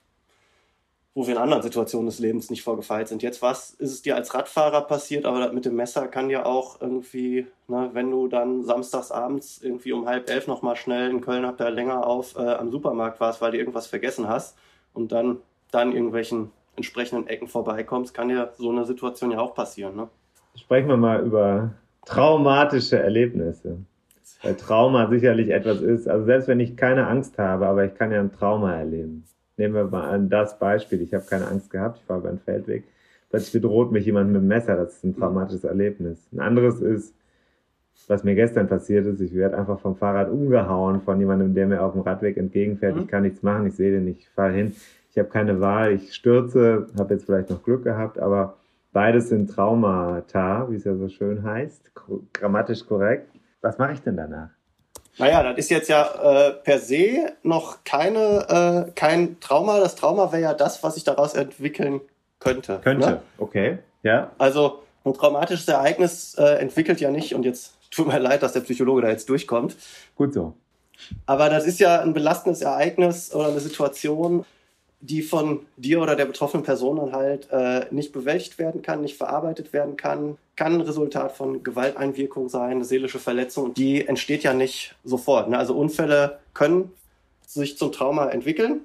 [1.15, 3.23] wo wir in anderen Situationen des Lebens nicht vorgefeilt sind.
[3.23, 6.47] Jetzt was ist es dir als Radfahrer passiert, aber das mit dem Messer kann ja
[6.47, 11.21] auch irgendwie, ne, wenn du dann samstags abends irgendwie um halb elf nochmal schnell in
[11.21, 14.57] Köln habt ihr länger auf äh, am Supermarkt warst, weil du irgendwas vergessen hast
[14.95, 15.39] und dann
[15.71, 19.97] dann irgendwelchen entsprechenden Ecken vorbeikommst, kann dir so eine Situation ja auch passieren.
[19.97, 20.09] Ne?
[20.55, 21.73] Sprechen wir mal über
[22.07, 23.79] traumatische Erlebnisse.
[24.43, 26.09] Weil Trauma sicherlich etwas ist.
[26.09, 29.25] Also selbst wenn ich keine Angst habe, aber ich kann ja ein Trauma erleben.
[29.63, 31.01] Nehmen wir mal an das Beispiel.
[31.01, 32.85] Ich habe keine Angst gehabt, ich war über einen Feldweg.
[33.31, 34.77] Plötzlich bedroht mich jemand mit dem Messer.
[34.77, 36.19] Das ist ein traumatisches Erlebnis.
[36.33, 37.15] Ein anderes ist,
[38.09, 41.83] was mir gestern passiert ist, ich werde einfach vom Fahrrad umgehauen von jemandem, der mir
[41.83, 42.97] auf dem Radweg entgegenfährt.
[42.97, 43.03] Mhm.
[43.03, 44.75] Ich kann nichts machen, ich sehe den nicht, ich fahre hin
[45.13, 48.57] ich habe keine Wahl, ich stürze, habe jetzt vielleicht noch Glück gehabt, aber
[48.93, 51.93] beides sind Traumata, wie es ja so schön heißt,
[52.33, 53.29] grammatisch korrekt.
[53.61, 54.49] Was mache ich denn danach?
[55.19, 59.79] Naja, das ist jetzt ja äh, per se noch keine, äh, kein Trauma.
[59.79, 62.01] Das Trauma wäre ja das, was sich daraus entwickeln
[62.39, 62.81] könnte.
[62.83, 63.23] Könnte, ne?
[63.39, 64.33] okay, ja.
[64.39, 68.61] Also ein traumatisches Ereignis äh, entwickelt ja nicht, und jetzt tut mir leid, dass der
[68.61, 69.77] Psychologe da jetzt durchkommt.
[70.17, 70.55] Gut so.
[71.27, 74.45] Aber das ist ja ein belastendes Ereignis oder eine Situation,
[75.03, 79.17] die von dir oder der betroffenen Person dann halt äh, nicht bewältigt werden kann, nicht
[79.17, 83.75] verarbeitet werden kann, kann ein Resultat von Gewalteinwirkung sein, eine seelische Verletzung.
[83.75, 85.51] Die entsteht ja nicht sofort.
[85.51, 85.59] Ne?
[85.59, 86.93] Also Unfälle können
[87.47, 88.81] sich zum Trauma entwickeln.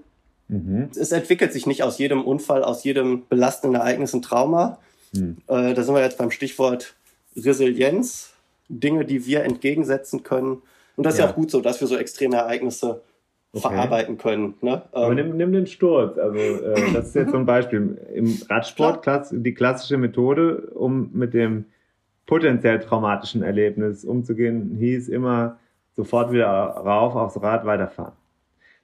[0.48, 0.90] Mhm.
[0.96, 4.80] Es entwickelt sich nicht aus jedem Unfall, aus jedem belastenden Ereignis ein Trauma.
[5.14, 5.38] Mhm.
[5.48, 6.96] Äh, da sind wir jetzt beim Stichwort
[7.36, 8.34] Resilienz.
[8.70, 10.62] Dinge, die wir entgegensetzen können.
[10.96, 11.24] Und das ja.
[11.24, 13.02] ist ja auch gut so, dass wir so extreme Ereignisse
[13.58, 13.74] okay.
[13.74, 14.56] verarbeiten können.
[14.62, 14.82] Ne?
[14.92, 16.18] Aber nimm, nimm den Sturz.
[16.18, 17.98] Also äh, das ist jetzt so ein Beispiel.
[18.14, 21.66] Im Radsport klass die klassische Methode, um mit dem
[22.26, 25.58] potenziell traumatischen Erlebnis umzugehen, hieß immer
[25.94, 28.14] sofort wieder rauf aufs Rad weiterfahren.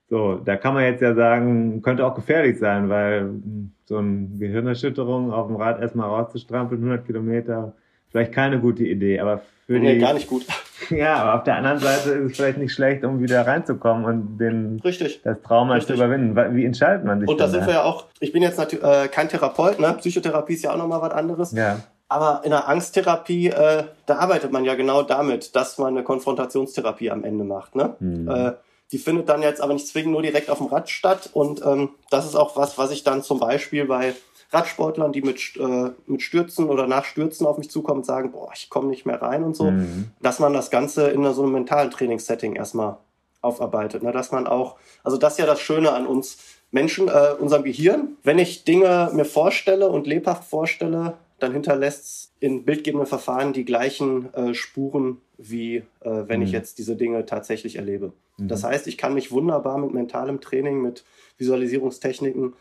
[0.10, 4.28] So, da kann man jetzt ja sagen, könnte auch gefährlich sein, weil hm, so eine
[4.38, 7.74] Gehirnerschütterung auf dem Rad erstmal rauszustrampeln, 100 Kilometer,
[8.10, 10.46] vielleicht keine gute Idee, aber für Nee, die, gar nicht gut.
[10.90, 14.38] ja, aber auf der anderen Seite ist es vielleicht nicht schlecht, um wieder reinzukommen und
[14.38, 15.22] den, Richtig.
[15.24, 15.96] das Trauma Richtig.
[15.96, 16.56] zu überwinden.
[16.56, 19.08] Wie entscheidet man sich Und da sind wir ja auch, ich bin jetzt natürlich äh,
[19.08, 19.94] kein Therapeut, ne?
[20.00, 21.52] Psychotherapie ist ja auch nochmal was anderes.
[21.54, 26.04] Ja, Aber in der Angsttherapie, äh, da arbeitet man ja genau damit, dass man eine
[26.04, 27.76] Konfrontationstherapie am Ende macht.
[27.76, 27.96] Ne?
[28.00, 28.30] Mhm.
[28.30, 28.52] Äh,
[28.92, 31.30] die findet dann jetzt aber nicht zwingend nur direkt auf dem Rad statt.
[31.34, 34.14] Und ähm, das ist auch was, was ich dann zum Beispiel bei
[34.54, 38.52] Radsportlern, die mit, äh, mit Stürzen oder nach Stürzen auf mich zukommen und sagen, boah,
[38.56, 40.12] ich komme nicht mehr rein und so, Mhm.
[40.22, 42.98] dass man das Ganze in so einem mentalen Trainingssetting erstmal
[43.42, 44.04] aufarbeitet.
[44.04, 44.12] Ne?
[44.12, 46.38] Dass man auch, also das ist ja das Schöne an uns
[46.72, 48.18] Menschen, äh, unserem Gehirn.
[48.24, 53.66] Wenn ich Dinge mir vorstelle und lebhaft vorstelle, dann hinterlässt es in bildgebenden Verfahren die
[53.66, 55.84] gleichen äh, Spuren, wie äh,
[56.28, 56.54] wenn ich Mhm.
[56.56, 58.14] jetzt diese Dinge tatsächlich erlebe.
[58.38, 58.48] Mhm.
[58.48, 61.04] Das heißt, ich kann mich wunderbar mit mentalem Training, mit
[61.38, 62.54] Visualisierungstechniken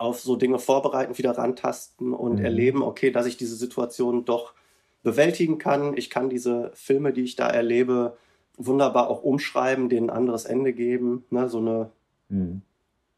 [0.00, 2.44] auf so Dinge vorbereiten, wieder rantasten und Mhm.
[2.44, 4.54] erleben, okay, dass ich diese Situation doch
[5.02, 5.94] bewältigen kann.
[5.96, 8.16] Ich kann diese Filme, die ich da erlebe,
[8.56, 11.24] wunderbar auch umschreiben, denen ein anderes Ende geben.
[11.30, 11.48] Ne?
[11.50, 11.90] So eine
[12.30, 12.62] Mhm.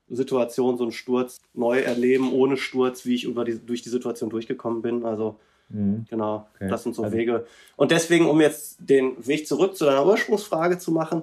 [0.09, 4.29] Situation, so einen Sturz neu erleben, ohne Sturz, wie ich über die, durch die Situation
[4.31, 5.05] durchgekommen bin.
[5.05, 5.37] Also
[5.69, 6.05] Mhm.
[6.11, 6.69] genau, Okay.
[6.69, 7.47] das sind so Also- Wege.
[7.77, 11.23] Und deswegen, um jetzt den Weg zurück zu deiner Ursprungsfrage zu machen,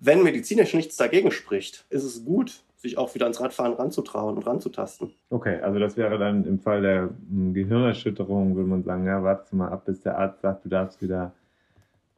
[0.00, 4.46] wenn medizinisch nichts dagegen spricht, ist es gut, sich auch wieder ans Radfahren ranzutrauen und
[4.46, 5.10] ranzutasten.
[5.28, 9.54] Okay, also das wäre dann im Fall der hm, Gehirnerschütterung, würde man sagen, ja, warte
[9.54, 11.32] mal ab, bis der Arzt sagt, du darfst wieder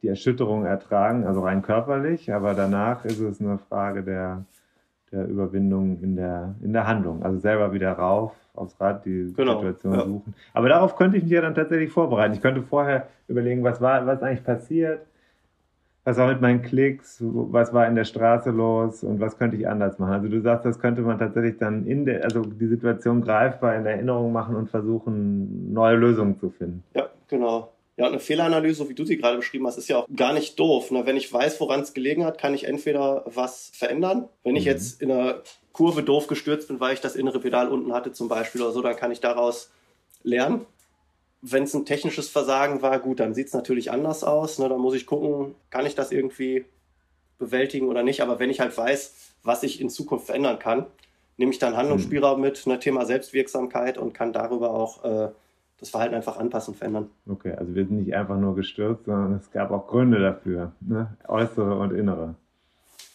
[0.01, 4.45] die Erschütterung ertragen, also rein körperlich, aber danach ist es eine Frage der,
[5.11, 7.23] der Überwindung in der, in der Handlung.
[7.23, 10.05] Also selber wieder rauf aufs Rad, die Genau, Situation ja.
[10.05, 10.33] suchen.
[10.53, 12.33] Aber darauf könnte ich mich ja dann tatsächlich vorbereiten.
[12.33, 15.05] Ich könnte vorher überlegen, was war, was eigentlich passiert,
[16.05, 19.67] was war mit meinen Klicks, was war in der Straße los und was könnte ich
[19.67, 20.13] anders machen.
[20.13, 23.85] Also du sagst, das könnte man tatsächlich dann in der, also die Situation greifbar in
[23.85, 26.83] Erinnerung machen und versuchen, neue Lösungen zu finden.
[26.93, 27.69] Ja, genau.
[27.95, 30.59] Ja, eine Fehleranalyse, so wie du sie gerade beschrieben hast, ist ja auch gar nicht
[30.59, 30.89] doof.
[30.91, 31.05] Ne?
[31.05, 34.27] Wenn ich weiß, woran es gelegen hat, kann ich entweder was verändern.
[34.43, 34.71] Wenn ich Mhm.
[34.71, 35.35] jetzt in einer
[35.73, 38.81] Kurve doof gestürzt bin, weil ich das innere Pedal unten hatte zum Beispiel oder so,
[38.81, 39.71] dann kann ich daraus
[40.23, 40.65] lernen.
[41.45, 44.59] Wenn es ein technisches Versagen war, gut, dann sieht es natürlich anders aus.
[44.59, 44.69] Ne?
[44.69, 46.63] Dann muss ich gucken, kann ich das irgendwie
[47.37, 48.21] bewältigen oder nicht.
[48.21, 49.13] Aber wenn ich halt weiß,
[49.43, 50.85] was ich in Zukunft verändern kann,
[51.37, 52.79] nehme ich dann Handlungsspielraum mit, ne?
[52.79, 55.29] Thema Selbstwirksamkeit und kann darüber auch äh,
[55.79, 57.09] das Verhalten einfach anpassen, verändern.
[57.27, 61.17] Okay, also wir sind nicht einfach nur gestürzt, sondern es gab auch Gründe dafür, ne?
[61.27, 62.35] äußere und innere.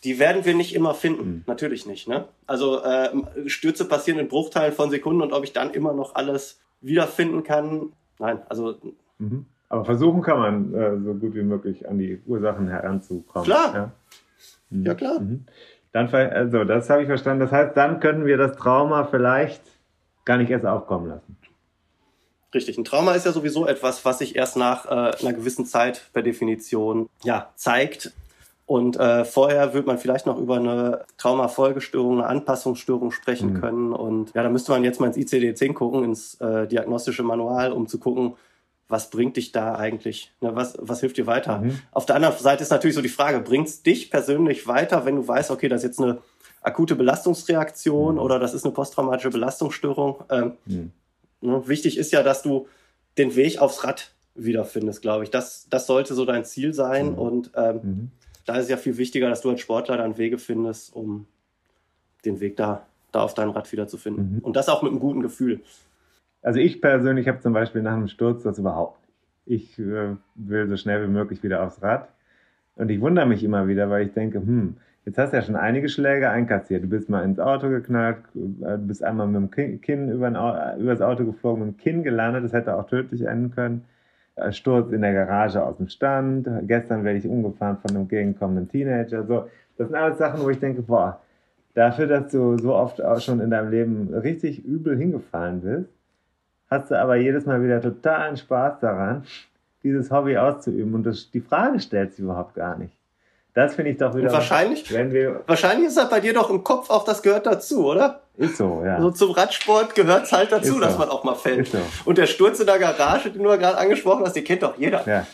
[0.05, 1.43] Die werden wir nicht immer finden, Mhm.
[1.47, 2.09] natürlich nicht.
[2.09, 2.29] Ne?
[2.47, 3.09] Also äh,
[3.47, 7.93] Stürze passieren in Bruchteilen von Sekunden und ob ich dann immer noch alles wiederfinden kann,
[8.19, 8.77] nein, also
[9.19, 9.47] Mhm.
[9.69, 13.45] Aber versuchen kann man, äh, so gut wie möglich an die Ursachen heranzukommen.
[13.45, 13.75] Klar.
[13.75, 13.93] Ja,
[14.71, 14.85] Mhm.
[14.85, 15.21] Ja, klar.
[15.21, 15.45] Mhm.
[15.93, 17.41] Dann, also, das habe ich verstanden.
[17.41, 19.63] Das heißt, dann könnten wir das Trauma vielleicht
[20.25, 21.37] gar nicht erst aufkommen lassen.
[22.55, 22.79] richtig.
[22.79, 24.89] Ein Trauma ist ja sowieso etwas, was sich erst nach äh,
[25.21, 28.13] einer gewissen Zeit per Definition ja, zeigt.
[28.69, 33.61] Und äh, vorher würde man vielleicht noch über eine Traumafolgestörung, eine Anpassungsstörung sprechen Mhm.
[33.63, 33.93] können.
[33.95, 37.87] Und ja, da müsste man jetzt mal ins ICD-10 gucken, ins äh, diagnostische Manual, um
[37.87, 38.35] zu gucken,
[38.87, 40.33] was bringt dich da eigentlich?
[40.43, 41.61] Ne, was, was hilft dir weiter?
[41.61, 41.79] Mhm.
[41.93, 45.17] Auf der anderen Seite ist natürlich so die Frage, bringt es dich persönlich weiter, wenn
[45.17, 46.19] du weißt, okay, das ist jetzt eine
[46.61, 48.21] akute Belastungsreaktion Mhm.
[48.21, 50.25] oder das ist eine posttraumatische Belastungsstörung?
[50.31, 50.91] Ähm, Mhm.
[51.41, 51.63] Ne?
[51.67, 52.67] Wichtig ist ja, dass du
[53.17, 55.31] den Weg aufs Rad wiederfindest, glaube ich.
[55.31, 57.13] Das, das sollte so dein Ziel sein.
[57.13, 57.19] Mhm.
[57.19, 58.11] Und ähm, Mhm.
[58.49, 61.27] Da ist es ja viel wichtiger, dass du als Sportler dann Wege findest, um
[62.25, 64.37] den Weg da, da auf dein Rad wiederzufinden.
[64.37, 64.39] Mhm.
[64.39, 65.61] Und das auch mit einem guten Gefühl.
[66.41, 68.99] Also ich persönlich habe zum Beispiel nach einem Sturz das überhaupt
[69.47, 69.79] nicht.
[69.79, 72.09] Ich äh, will so schnell wie möglich wieder aufs Rad.
[72.77, 75.57] Und ich wundere mich immer wieder, weil ich denke, hm, jetzt hast du ja schon
[75.57, 76.85] einige Schläge einkassiert.
[76.85, 81.03] Du bist mal ins Auto geknallt, äh, bist einmal mit dem Ki- Kinn über das
[81.03, 82.45] Auto geflogen, mit dem Kinn gelandet.
[82.45, 83.85] Das hätte auch tödlich enden können.
[84.41, 86.49] Äh, Sturz in der Garage aus dem Stand.
[86.63, 89.25] Gestern werde ich umgefahren von einem entgegenkommenden Teenager.
[89.25, 91.21] So, das sind alles Sachen, wo ich denke, boah,
[91.75, 95.91] dafür, dass du so oft auch schon in deinem Leben richtig übel hingefallen bist,
[96.71, 99.23] hast du aber jedes Mal wieder totalen Spaß daran,
[99.83, 100.95] dieses Hobby auszuüben.
[100.95, 102.98] Und das, die Frage stellt sich überhaupt gar nicht.
[103.59, 104.29] Das finde ich doch wieder.
[104.29, 105.41] Und wahrscheinlich, Wenn wir.
[105.49, 108.21] wahrscheinlich ist das bei dir doch im Kopf auch, das gehört dazu, oder?
[108.37, 108.95] Ist so, ja.
[108.95, 110.81] Also zum Radsport gehört es halt dazu, so.
[110.81, 111.67] dass man auch mal fällt.
[111.67, 111.79] So.
[112.05, 114.79] Und der Sturz in der Garage, den du ja gerade angesprochen hast, den kennt doch
[114.79, 115.03] jeder.
[115.09, 115.27] Ja.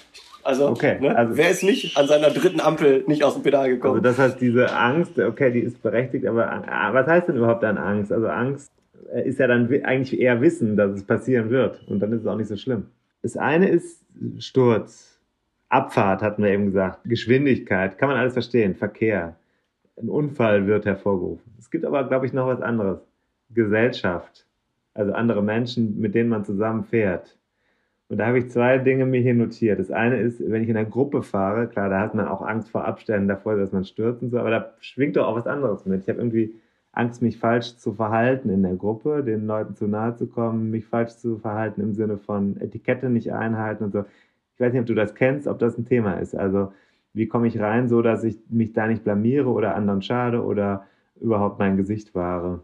[0.43, 1.14] Also, Okay, ne?
[1.14, 3.97] also- wer ist nicht an seiner dritten Ampel nicht aus dem Pedal gekommen?
[4.03, 7.62] Also das heißt, diese Angst, okay, die ist berechtigt, aber äh, was heißt denn überhaupt
[7.62, 8.11] dann Angst?
[8.11, 8.70] Also Angst
[9.12, 11.87] äh, ist ja dann eigentlich eher Wissen, dass es passieren wird.
[11.89, 12.87] Und dann ist es auch nicht so schlimm.
[13.22, 14.01] Das eine ist
[14.39, 15.14] Sturz,
[15.75, 19.37] Abfahrt hatten wir eben gesagt, Geschwindigkeit, kann man alles verstehen, Verkehr.
[20.01, 21.53] ein Unfall wird hervorgerufen.
[21.59, 23.01] Es gibt aber, glaube ich, noch was anderes.
[23.51, 24.47] Gesellschaft.
[24.95, 27.37] Also andere Menschen, mit denen man zusammen fährt.
[28.09, 29.81] Und da habe ich zwei Dinge mir hier notiert.
[29.81, 32.70] Das eine ist, wenn ich in einer Gruppe fahre, klar, da hat man auch Angst
[32.70, 35.85] vor Abständen davor, dass man stürzt und so, aber da schwingt doch auch was anderes
[35.87, 36.03] mit.
[36.03, 36.55] Ich habe irgendwie
[36.93, 40.87] Angst, mich falsch zu verhalten in der Gruppe, den Leuten zu nahe zu kommen, mich
[40.87, 44.05] falsch zu verhalten im Sinne von Etikette nicht einhalten und so.
[44.55, 46.35] Ich weiß nicht, ob du das kennst, ob das ein Thema ist.
[46.35, 46.73] Also,
[47.13, 50.87] wie komme ich rein, so dass ich mich da nicht blamiere oder anderen schade oder
[51.21, 52.61] überhaupt mein Gesicht wahre?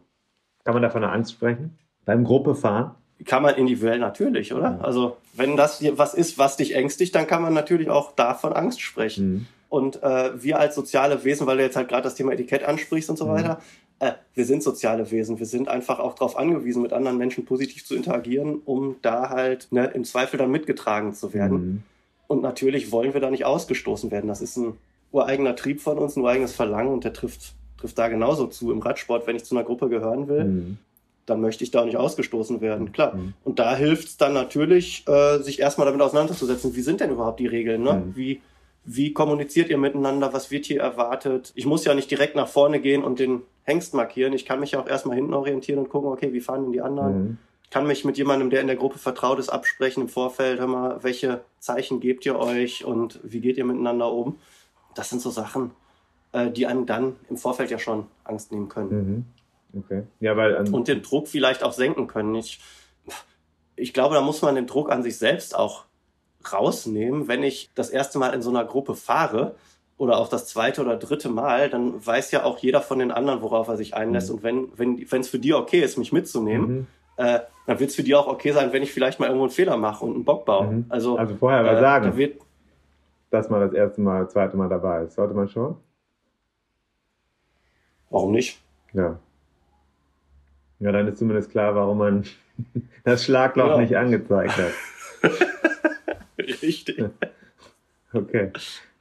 [0.65, 1.79] Kann man da von einer Angst sprechen?
[2.05, 2.93] Beim Gruppefahren?
[3.25, 4.79] Kann man individuell natürlich, oder?
[4.79, 4.81] Ja.
[4.81, 8.81] Also, wenn das was ist, was dich ängstigt, dann kann man natürlich auch davon Angst
[8.81, 9.33] sprechen.
[9.33, 9.47] Mhm.
[9.69, 13.11] Und äh, wir als soziale Wesen, weil du jetzt halt gerade das Thema Etikett ansprichst
[13.11, 13.31] und so mhm.
[13.31, 13.61] weiter,
[14.01, 15.39] äh, wir sind soziale Wesen.
[15.39, 19.69] Wir sind einfach auch darauf angewiesen, mit anderen Menschen positiv zu interagieren, um da halt
[19.71, 21.59] ne, im Zweifel dann mitgetragen zu werden.
[21.59, 21.83] Mhm.
[22.27, 24.29] Und natürlich wollen wir da nicht ausgestoßen werden.
[24.29, 24.75] Das ist ein
[25.13, 28.73] ureigener Trieb von uns, ein ureigenes Verlangen und der trifft, trifft da genauso zu.
[28.73, 30.79] Im Radsport, wenn ich zu einer Gruppe gehören will, mhm.
[31.27, 32.93] dann möchte ich da auch nicht ausgestoßen werden.
[32.93, 33.15] Klar.
[33.15, 33.35] Mhm.
[33.45, 37.41] Und da hilft es dann natürlich, äh, sich erstmal damit auseinanderzusetzen, wie sind denn überhaupt
[37.41, 37.83] die Regeln?
[37.83, 37.95] Ne?
[37.95, 38.17] Mhm.
[38.17, 38.41] Wie,
[38.85, 40.33] wie kommuniziert ihr miteinander?
[40.33, 41.53] Was wird hier erwartet?
[41.55, 44.33] Ich muss ja nicht direkt nach vorne gehen und den Hengst markieren.
[44.33, 46.81] Ich kann mich ja auch erstmal hinten orientieren und gucken, okay, wie fahren denn die
[46.81, 47.23] anderen?
[47.23, 47.39] Mhm.
[47.71, 51.03] Kann mich mit jemandem, der in der Gruppe vertraut ist, absprechen im Vorfeld, hör mal,
[51.05, 54.39] welche Zeichen gebt ihr euch und wie geht ihr miteinander um?
[54.97, 55.71] Das sind so Sachen,
[56.33, 58.91] äh, die einem dann im Vorfeld ja schon Angst nehmen können.
[59.73, 59.83] Mhm.
[59.85, 60.03] Okay.
[60.19, 62.35] Ja, weil, ähm, und den Druck vielleicht auch senken können.
[62.35, 62.61] Ich,
[63.77, 65.85] ich glaube, da muss man den Druck an sich selbst auch
[66.53, 69.55] rausnehmen, wenn ich das erste Mal in so einer Gruppe fahre
[69.99, 73.43] oder auch das zweite oder dritte Mal, dann weiß ja auch jeder von den anderen,
[73.43, 74.31] worauf er sich einlässt.
[74.31, 74.37] Mhm.
[74.37, 76.87] Und wenn wenn wenn es für die okay ist, mich mitzunehmen, mhm.
[77.17, 79.53] äh, dann wird es für die auch okay sein, wenn ich vielleicht mal irgendwo einen
[79.53, 80.67] Fehler mache und einen Bock baue.
[80.67, 80.87] Mhm.
[80.89, 82.41] Also, also vorher mal äh, sagen, da wird,
[83.31, 85.15] dass man das erste Mal, zweite Mal dabei ist.
[85.15, 85.77] Sollte man schon?
[88.09, 88.61] Warum nicht?
[88.93, 89.19] Ja.
[90.81, 92.25] Ja, dann ist zumindest klar, warum man
[93.05, 93.79] das Schlagloch ja.
[93.79, 95.31] nicht angezeigt hat.
[96.63, 97.05] Richtig.
[98.13, 98.51] Okay.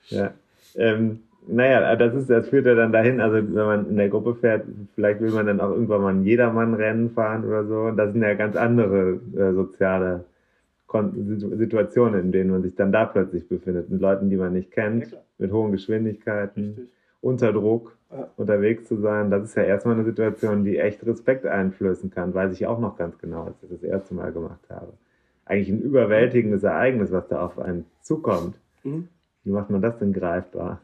[0.09, 0.35] Ja.
[0.75, 4.35] Ähm, naja, das ist, das führt ja dann dahin, also wenn man in der Gruppe
[4.35, 7.81] fährt, vielleicht will man dann auch irgendwann mal ein Jedermann-Rennen fahren oder so.
[7.81, 10.25] Und das sind ja ganz andere äh, soziale
[10.91, 15.11] Situationen, in denen man sich dann da plötzlich befindet, mit Leuten, die man nicht kennt,
[15.11, 16.87] ja, mit hohen Geschwindigkeiten, Richtig.
[17.21, 18.27] unter Druck ja.
[18.37, 19.29] unterwegs zu sein.
[19.29, 22.97] Das ist ja erstmal eine Situation, die echt Respekt einflößen kann, weiß ich auch noch
[22.97, 24.93] ganz genau, als ich das erste Mal gemacht habe.
[25.49, 28.55] Eigentlich ein überwältigendes Ereignis, was da auf einen zukommt.
[28.83, 29.09] Mhm.
[29.43, 30.79] Wie macht man das denn greifbar?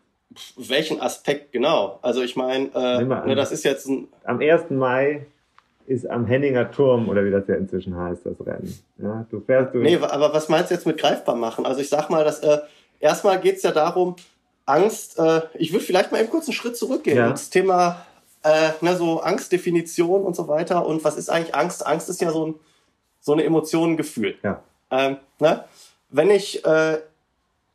[0.57, 1.99] Welchen Aspekt genau?
[2.01, 4.09] Also ich meine, äh, ne, das ist jetzt ein...
[4.25, 4.71] Am 1.
[4.71, 5.27] Mai
[5.85, 8.77] ist am Henninger Turm, oder wie das ja inzwischen heißt, das Rennen.
[8.97, 9.83] Ja, du fährst durch.
[9.83, 11.65] Nee, aber was meinst du jetzt mit greifbar machen?
[11.65, 12.57] Also ich sag mal, dass äh,
[12.99, 14.15] erstmal geht es ja darum,
[14.65, 17.17] Angst, äh, ich würde vielleicht mal eben kurz einen Schritt zurückgehen.
[17.17, 17.29] Ja.
[17.29, 18.03] Das Thema
[18.43, 20.85] äh, ne, so Angstdefinition und so weiter.
[20.85, 21.85] Und was ist eigentlich Angst?
[21.85, 22.55] Angst ist ja so, ein,
[23.25, 24.35] so eine Emotion, ein Gefühl.
[24.43, 24.61] Ja.
[24.91, 25.65] Ähm, ne?
[26.09, 26.99] Wenn ich äh,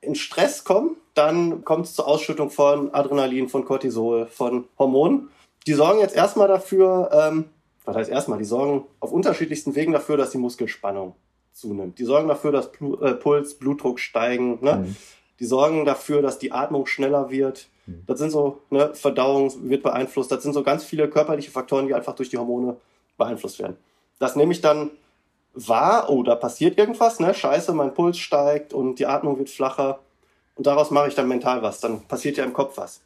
[0.00, 5.28] in Stress komme, dann kommt es zur Ausschüttung von Adrenalin, von Cortisol, von Hormonen.
[5.66, 7.46] Die sorgen jetzt erstmal dafür, ähm,
[7.84, 11.16] was heißt erstmal, die sorgen auf unterschiedlichsten Wegen dafür, dass die Muskelspannung
[11.52, 11.98] zunimmt.
[11.98, 14.58] Die sorgen dafür, dass Blu äh, Puls, Blutdruck steigen.
[14.62, 14.76] Ne?
[14.76, 14.96] Mhm.
[15.40, 17.66] Die sorgen dafür, dass die Atmung schneller wird.
[17.86, 18.04] Mhm.
[18.06, 20.30] Das sind so, ne, Verdauung wird beeinflusst.
[20.30, 22.76] Das sind so ganz viele körperliche Faktoren, die einfach durch die Hormone
[23.18, 23.76] beeinflusst werden.
[24.20, 24.92] Das nehme ich dann
[25.54, 27.34] wahr, oh, da passiert irgendwas, ne?
[27.34, 30.00] Scheiße, mein Puls steigt und die Atmung wird flacher.
[30.54, 31.80] Und daraus mache ich dann mental was.
[31.80, 33.00] Dann passiert ja im Kopf was.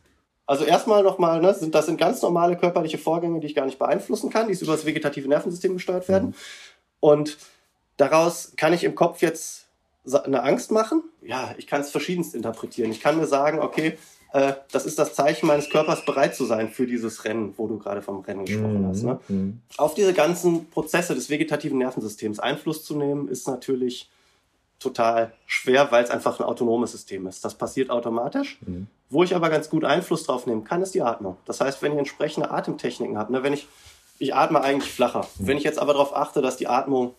[0.46, 3.78] Also erstmal nochmal, ne, sind, das sind ganz normale körperliche Vorgänge, die ich gar nicht
[3.78, 6.28] beeinflussen kann, die über das vegetative Nervensystem gesteuert werden.
[6.28, 6.34] Mhm.
[7.00, 7.38] Und
[7.96, 9.66] daraus kann ich im Kopf jetzt
[10.06, 11.02] eine Angst machen.
[11.22, 12.90] Ja, ich kann es verschiedenst interpretieren.
[12.90, 13.96] Ich kann mir sagen, okay,
[14.34, 17.78] äh, das ist das Zeichen meines Körpers, bereit zu sein für dieses Rennen, wo du
[17.78, 18.88] gerade vom Rennen gesprochen mhm.
[18.88, 19.04] hast.
[19.04, 19.20] Ne?
[19.28, 19.60] Mhm.
[19.76, 24.10] Auf diese ganzen Prozesse des vegetativen Nervensystems Einfluss zu nehmen, ist natürlich
[24.80, 27.44] total schwer, weil es einfach ein autonomes System ist.
[27.44, 28.58] Das passiert automatisch.
[28.66, 28.88] Mhm.
[29.08, 31.36] Wo ich aber ganz gut Einfluss drauf nehmen kann, ist die Atmung.
[31.44, 33.68] Das heißt, wenn ich entsprechende Atemtechniken habe, ne, wenn ich,
[34.18, 35.28] ich atme eigentlich flacher.
[35.38, 35.46] Mhm.
[35.46, 37.14] Wenn ich jetzt aber darauf achte, dass die Atmung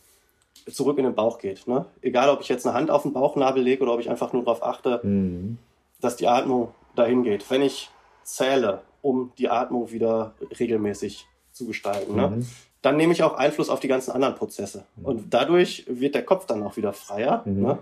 [0.69, 1.85] zurück in den Bauch geht, ne?
[2.01, 4.43] egal ob ich jetzt eine Hand auf den Bauchnabel lege oder ob ich einfach nur
[4.43, 5.59] darauf achte, mhm.
[6.01, 7.49] dass die Atmung dahin geht.
[7.49, 7.89] Wenn ich
[8.23, 12.27] zähle, um die Atmung wieder regelmäßig zu gestalten, ne?
[12.29, 12.47] Mhm.
[12.81, 14.85] dann nehme ich auch Einfluss auf die ganzen anderen Prozesse.
[14.95, 15.05] Mhm.
[15.05, 17.43] Und dadurch wird der Kopf dann auch wieder freier.
[17.45, 17.61] Mhm.
[17.61, 17.79] Ne?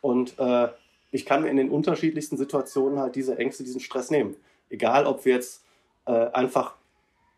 [0.00, 0.68] Und äh,
[1.10, 4.34] ich kann in den unterschiedlichsten Situationen halt diese Ängste, diesen Stress nehmen.
[4.68, 5.64] Egal, ob wir jetzt
[6.06, 6.74] äh, einfach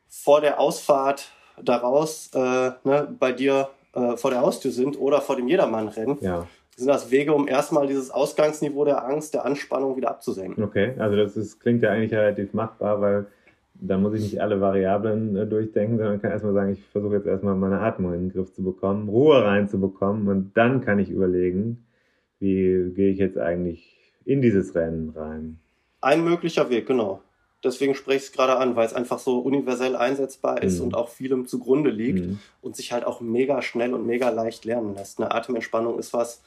[0.08, 2.38] vor der Ausfahrt daraus äh,
[2.84, 6.18] ne, bei dir äh, vor der Haustür sind oder vor dem Jedermann rennen.
[6.20, 6.46] Ja
[6.76, 10.62] sind das Wege, um erstmal dieses Ausgangsniveau der Angst, der Anspannung wieder abzusenken.
[10.62, 13.26] Okay, also das ist, klingt ja eigentlich relativ machbar, weil
[13.74, 17.26] da muss ich nicht alle Variablen äh, durchdenken, sondern kann erstmal sagen, ich versuche jetzt
[17.26, 21.84] erstmal meine Atmung in den Griff zu bekommen, Ruhe reinzubekommen und dann kann ich überlegen,
[22.38, 25.58] wie gehe ich jetzt eigentlich in dieses Rennen rein.
[26.00, 27.20] Ein möglicher Weg, genau.
[27.62, 30.86] Deswegen spreche ich es gerade an, weil es einfach so universell einsetzbar ist mhm.
[30.86, 32.38] und auch vielem zugrunde liegt mhm.
[32.60, 35.18] und sich halt auch mega schnell und mega leicht lernen lässt.
[35.18, 36.42] Eine Atementspannung ist was,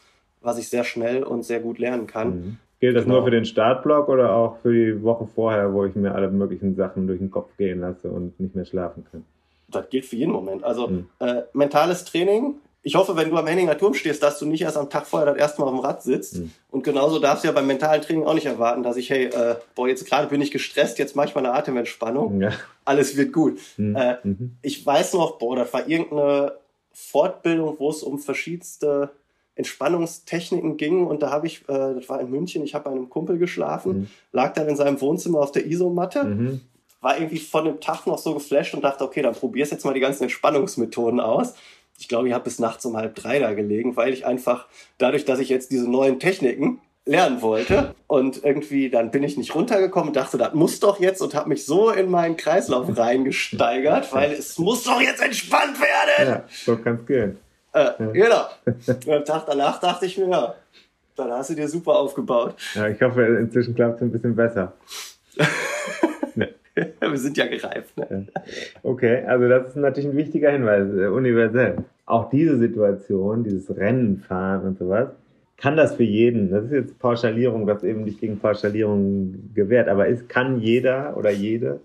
[0.48, 2.30] was ich sehr schnell und sehr gut lernen kann.
[2.30, 2.58] Mhm.
[2.80, 3.18] Gilt das genau.
[3.18, 6.76] nur für den Startblock oder auch für die Woche vorher, wo ich mir alle möglichen
[6.76, 9.26] Sachen durch den Kopf gehen lasse und nicht mehr schlafen kann?
[9.68, 10.64] Das gilt für jeden Moment.
[10.64, 11.10] Also mhm.
[11.20, 12.56] äh, mentales Training.
[12.84, 15.34] Ich hoffe, wenn du am Henninger Turm stehst, dass du nicht erst am Tag vorher
[15.34, 16.38] das erste Mal auf dem Rad sitzt.
[16.38, 16.52] Mhm.
[16.72, 19.56] Und genauso darfst du ja beim mentalen Training auch nicht erwarten, dass ich, hey, äh,
[19.76, 22.40] boah, jetzt gerade bin ich gestresst, jetzt mache ich mal eine Atementspannung.
[22.40, 22.52] Ja.
[22.86, 23.60] Alles wird gut.
[23.76, 23.96] Mhm.
[23.98, 24.58] Äh, mhm.
[24.62, 26.54] ich weiß noch, boah, das war irgendeine
[26.94, 29.10] Fortbildung, wo es um verschiedenste
[29.58, 33.10] Entspannungstechniken ging und da habe ich, äh, das war in München, ich habe bei einem
[33.10, 34.08] Kumpel geschlafen, mhm.
[34.32, 36.62] lag dann in seinem Wohnzimmer auf der Isomatte, mhm.
[37.02, 39.94] war irgendwie von dem Tag noch so geflasht und dachte, okay, dann probierst jetzt mal
[39.94, 41.56] die ganzen Entspannungsmethoden aus.
[42.00, 44.68] Ich glaube, ich habe bis nachts um halb drei da gelegen, weil ich einfach
[45.00, 49.56] dadurch, dass ich jetzt diese neuen Techniken lernen wollte und irgendwie dann bin ich nicht
[49.56, 54.12] runtergekommen und dachte, das muss doch jetzt und habe mich so in meinen Kreislauf reingesteigert,
[54.14, 56.28] weil es muss doch jetzt entspannt werden.
[56.28, 57.38] Ja, so kann es gehen.
[57.78, 58.46] Äh, genau.
[58.66, 60.56] Und am Tag danach dachte ich mir, ja,
[61.16, 62.56] dann hast du dir super aufgebaut.
[62.76, 64.74] Ja, ich hoffe, inzwischen klappt es ein bisschen besser.
[66.76, 67.98] Wir sind ja gereift.
[67.98, 68.28] Ne?
[68.84, 71.78] Okay, also das ist natürlich ein wichtiger Hinweis, äh, universell.
[72.06, 75.10] Auch diese Situation, dieses Rennenfahren und sowas,
[75.58, 80.08] kann das für jeden, das ist jetzt Pauschalierung, was eben nicht gegen Pauschalierung gewährt, aber
[80.08, 81.80] ist, kann jeder oder jede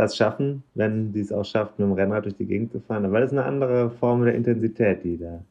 [0.00, 3.10] das schaffen, wenn sie es auch schafft, mit dem Rennrad durch die Gegend zu fahren.
[3.12, 5.42] Weil es eine andere Form der Intensität, die da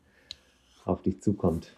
[0.85, 1.71] auf dich zukommt.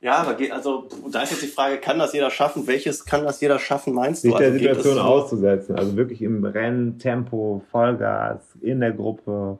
[0.00, 2.66] Ja, aber geht, also da ist jetzt die Frage, kann das jeder schaffen?
[2.66, 4.28] Welches kann das jeder schaffen, meinst du?
[4.28, 9.58] Sich der also Situation auszusetzen, also wirklich im Rennen, Tempo, Vollgas, in der Gruppe,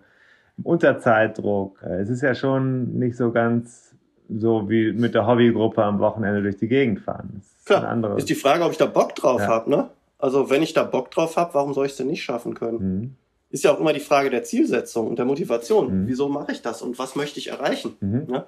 [0.63, 1.83] unter Zeitdruck.
[1.83, 3.95] Es ist ja schon nicht so ganz
[4.29, 7.41] so wie mit der Hobbygruppe am Wochenende durch die Gegend fahren.
[7.41, 9.49] Ist Klar, ist die Frage, ob ich da Bock drauf ja.
[9.49, 9.91] habe, ne?
[10.19, 12.79] Also wenn ich da Bock drauf habe, warum soll ich es denn nicht schaffen können?
[12.79, 13.15] Mhm.
[13.51, 16.03] Ist ja auch immer die Frage der Zielsetzung und der Motivation.
[16.03, 16.09] Mhm.
[16.09, 17.97] Wieso mache ich das und was möchte ich erreichen?
[18.01, 18.27] Mhm.
[18.29, 18.47] Ja?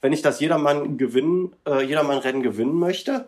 [0.00, 3.26] Wenn ich das jedermann gewinnen, äh, jedermann Rennen gewinnen möchte,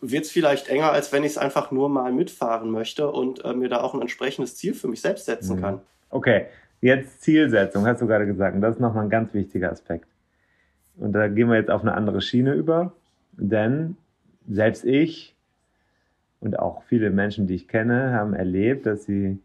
[0.00, 3.54] wird es vielleicht enger, als wenn ich es einfach nur mal mitfahren möchte und äh,
[3.54, 5.60] mir da auch ein entsprechendes Ziel für mich selbst setzen mhm.
[5.60, 5.80] kann.
[6.10, 6.46] Okay,
[6.80, 8.56] jetzt Zielsetzung, hast du gerade gesagt.
[8.56, 10.06] Und das ist nochmal ein ganz wichtiger Aspekt.
[10.96, 12.92] Und da gehen wir jetzt auf eine andere Schiene über,
[13.32, 13.96] denn
[14.48, 15.36] selbst ich
[16.40, 19.38] und auch viele Menschen, die ich kenne, haben erlebt, dass sie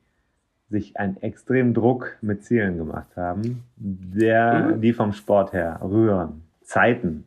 [0.69, 4.81] sich einen extremen Druck mit Zielen gemacht haben, der, mhm.
[4.81, 6.43] die vom Sport her rühren.
[6.63, 7.25] Zeiten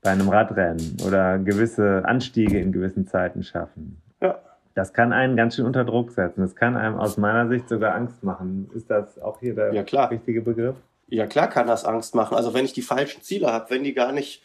[0.00, 4.00] bei einem Radrennen oder gewisse Anstiege in gewissen Zeiten schaffen.
[4.20, 4.38] Ja.
[4.74, 6.40] Das kann einen ganz schön unter Druck setzen.
[6.40, 8.70] Das kann einem aus meiner Sicht sogar Angst machen.
[8.74, 10.76] Ist das auch hier der ja, richtige Begriff?
[11.08, 12.36] Ja, klar kann das Angst machen.
[12.36, 14.42] Also wenn ich die falschen Ziele habe, wenn die gar nicht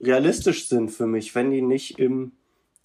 [0.00, 2.32] realistisch sind für mich, wenn die nicht im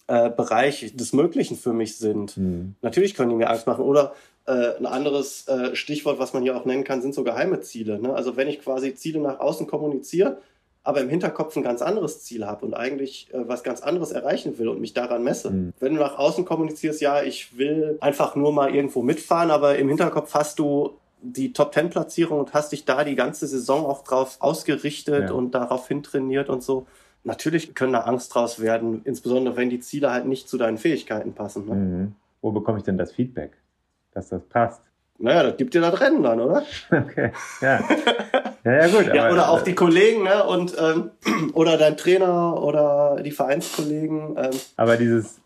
[0.08, 2.36] äh, Bereich des Möglichen für mich sind.
[2.36, 2.74] Mhm.
[2.82, 3.84] Natürlich können die mir Angst machen.
[3.84, 4.14] Oder
[4.46, 8.00] äh, ein anderes äh, Stichwort, was man hier auch nennen kann, sind so geheime Ziele.
[8.00, 8.14] Ne?
[8.14, 10.38] Also wenn ich quasi Ziele nach außen kommuniziere,
[10.82, 14.58] aber im Hinterkopf ein ganz anderes Ziel habe und eigentlich äh, was ganz anderes erreichen
[14.58, 15.50] will und mich daran messe.
[15.50, 15.74] Mhm.
[15.78, 19.88] Wenn du nach außen kommunizierst, ja, ich will einfach nur mal irgendwo mitfahren, aber im
[19.88, 24.04] Hinterkopf hast du die Top Ten Platzierung und hast dich da die ganze Saison auch
[24.04, 25.34] drauf ausgerichtet ja.
[25.34, 26.86] und darauf hintrainiert und so
[27.24, 31.34] Natürlich können da Angst draus werden, insbesondere wenn die Ziele halt nicht zu deinen Fähigkeiten
[31.34, 31.66] passen.
[31.66, 31.74] Ne?
[31.74, 32.14] Mhm.
[32.40, 33.52] Wo bekomme ich denn das Feedback,
[34.12, 34.80] dass das passt?
[35.18, 36.62] Naja, das gibt dir das Rennen dann, oder?
[36.90, 37.80] Okay, ja.
[38.64, 39.06] Ja, ja gut.
[39.14, 40.44] ja, oder auch die Kollegen, ne?
[40.44, 41.10] Und, ähm,
[41.54, 44.36] oder dein Trainer oder die Vereinskollegen.
[44.36, 44.50] Ähm.
[44.76, 45.40] Aber dieses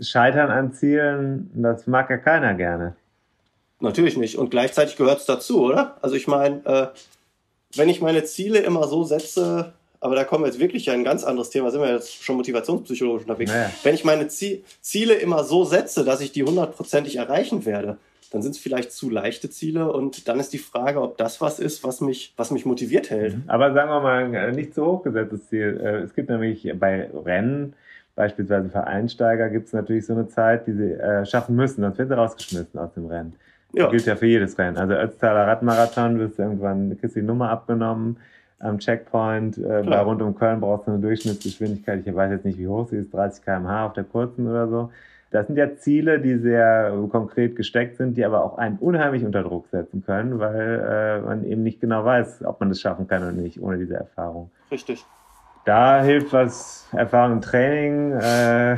[0.00, 2.94] Scheitern an Zielen, das mag ja keiner gerne.
[3.80, 4.36] Natürlich nicht.
[4.38, 5.96] Und gleichzeitig gehört es dazu, oder?
[6.02, 6.86] Also ich meine, äh,
[7.76, 9.72] wenn ich meine Ziele immer so setze,
[10.04, 13.22] aber da kommen wir jetzt wirklich ein ganz anderes Thema, sind wir jetzt schon motivationspsychologisch
[13.22, 13.50] unterwegs.
[13.50, 13.70] Naja.
[13.84, 17.96] Wenn ich meine Ziele immer so setze, dass ich die hundertprozentig erreichen werde,
[18.30, 21.58] dann sind es vielleicht zu leichte Ziele und dann ist die Frage, ob das was
[21.58, 23.34] ist, was mich, was mich motiviert hält.
[23.34, 23.44] Mhm.
[23.46, 25.80] Aber sagen wir mal, ein nicht zu hoch gesetztes Ziel.
[25.82, 27.72] Äh, es gibt nämlich bei Rennen,
[28.14, 31.96] beispielsweise für Einsteiger, gibt es natürlich so eine Zeit, die sie äh, schaffen müssen, sonst
[31.96, 33.36] werden sie rausgeschmissen aus dem Rennen.
[33.72, 33.84] Ja.
[33.84, 34.76] Das gilt ja für jedes Rennen.
[34.76, 38.18] Also Ötztaler Radmarathon wirst du irgendwann, kriegst die Nummer abgenommen,
[38.64, 39.58] am Checkpoint.
[39.58, 42.02] Äh, bei rund um Köln brauchst du eine Durchschnittsgeschwindigkeit.
[42.04, 44.90] Ich weiß jetzt nicht, wie hoch sie ist, 30 km/h auf der kurzen oder so.
[45.30, 49.42] das sind ja Ziele, die sehr konkret gesteckt sind, die aber auch einen unheimlich unter
[49.42, 53.22] Druck setzen können, weil äh, man eben nicht genau weiß, ob man das schaffen kann
[53.22, 54.50] oder nicht, ohne diese Erfahrung.
[54.70, 55.04] Richtig.
[55.64, 58.76] Da hilft was Erfahrung im Training, äh,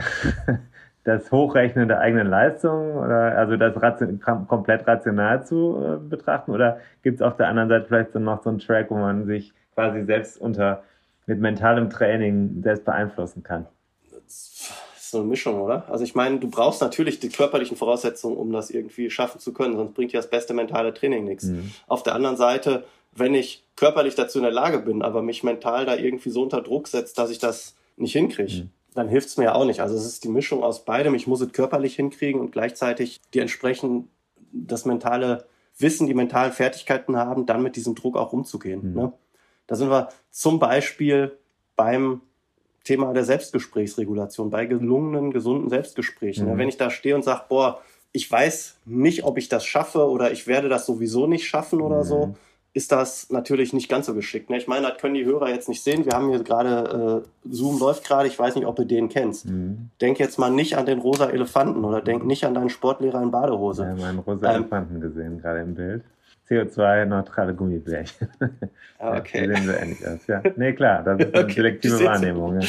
[1.05, 6.78] das Hochrechnen der eigenen Leistung oder also das ration, komplett rational zu äh, betrachten oder
[7.03, 9.53] gibt es auf der anderen Seite vielleicht dann noch so einen Track, wo man sich
[9.77, 10.83] quasi selbst unter
[11.27, 13.66] mit mentalem Training selbst beeinflussen kann?
[15.11, 15.89] so eine Mischung, oder?
[15.89, 19.77] Also ich meine, du brauchst natürlich die körperlichen Voraussetzungen, um das irgendwie schaffen zu können,
[19.77, 21.45] sonst bringt dir das beste mentale Training nichts.
[21.45, 21.70] Mhm.
[21.87, 25.87] Auf der anderen Seite, wenn ich körperlich dazu in der Lage bin, aber mich mental
[25.87, 28.70] da irgendwie so unter Druck setzt, dass ich das nicht hinkriege, mhm.
[28.95, 29.81] dann hilft es mir ja auch nicht.
[29.81, 31.14] Also es ist die Mischung aus beidem.
[31.14, 34.09] Ich muss es körperlich hinkriegen und gleichzeitig die entsprechend
[34.53, 35.47] das mentale
[35.79, 38.91] Wissen, die mentalen Fertigkeiten haben, dann mit diesem Druck auch umzugehen.
[38.91, 38.95] Mhm.
[38.95, 39.12] Ne?
[39.66, 41.36] Da sind wir zum Beispiel
[41.76, 42.20] beim
[42.84, 46.52] Thema der Selbstgesprächsregulation, bei gelungenen, gesunden Selbstgesprächen.
[46.52, 46.58] Mhm.
[46.58, 47.80] Wenn ich da stehe und sage, boah,
[48.12, 51.98] ich weiß nicht, ob ich das schaffe oder ich werde das sowieso nicht schaffen oder
[51.98, 52.04] mhm.
[52.04, 52.34] so,
[52.76, 54.50] ist das natürlich nicht ganz so geschickt.
[54.50, 54.58] Ne?
[54.58, 56.04] Ich meine, das können die Hörer jetzt nicht sehen.
[56.04, 59.46] Wir haben hier gerade, äh, Zoom läuft gerade, ich weiß nicht, ob du den kennst.
[59.46, 59.88] Mhm.
[60.00, 63.30] Denk jetzt mal nicht an den rosa Elefanten oder denk nicht an deinen Sportlehrer in
[63.30, 63.84] Badehose.
[63.84, 66.02] Ja, meinen rosa ähm, Elefanten gesehen, gerade im Bild.
[66.49, 68.28] CO2-neutrale Gummibärchen.
[68.99, 69.47] Ah, okay.
[69.47, 70.42] Ja, sehen so ähnlich aus, ja.
[70.57, 71.53] Nee, klar, das ist eine okay.
[71.53, 72.59] selektive Wahrnehmung.
[72.62, 72.66] Ja.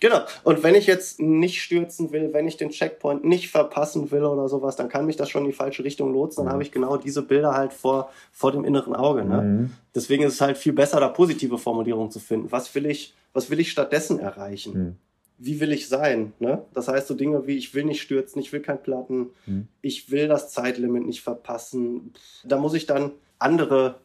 [0.00, 0.22] Genau.
[0.42, 4.48] Und wenn ich jetzt nicht stürzen will, wenn ich den Checkpoint nicht verpassen will oder
[4.48, 6.42] sowas, dann kann mich das schon in die falsche Richtung lotsen.
[6.42, 6.52] Dann mhm.
[6.54, 9.24] habe ich genau diese Bilder halt vor, vor dem inneren Auge.
[9.24, 9.40] Ne?
[9.40, 9.70] Mhm.
[9.94, 12.50] Deswegen ist es halt viel besser, da positive Formulierungen zu finden.
[12.50, 14.72] Was will ich, was will ich stattdessen erreichen?
[14.72, 14.96] Mhm
[15.44, 16.32] wie will ich sein?
[16.38, 16.64] Ne?
[16.72, 19.66] Das heißt, so Dinge wie, ich will nicht stürzen, ich will kein Platten, mhm.
[19.80, 22.12] ich will das Zeitlimit nicht verpassen.
[22.44, 23.96] Da muss ich dann andere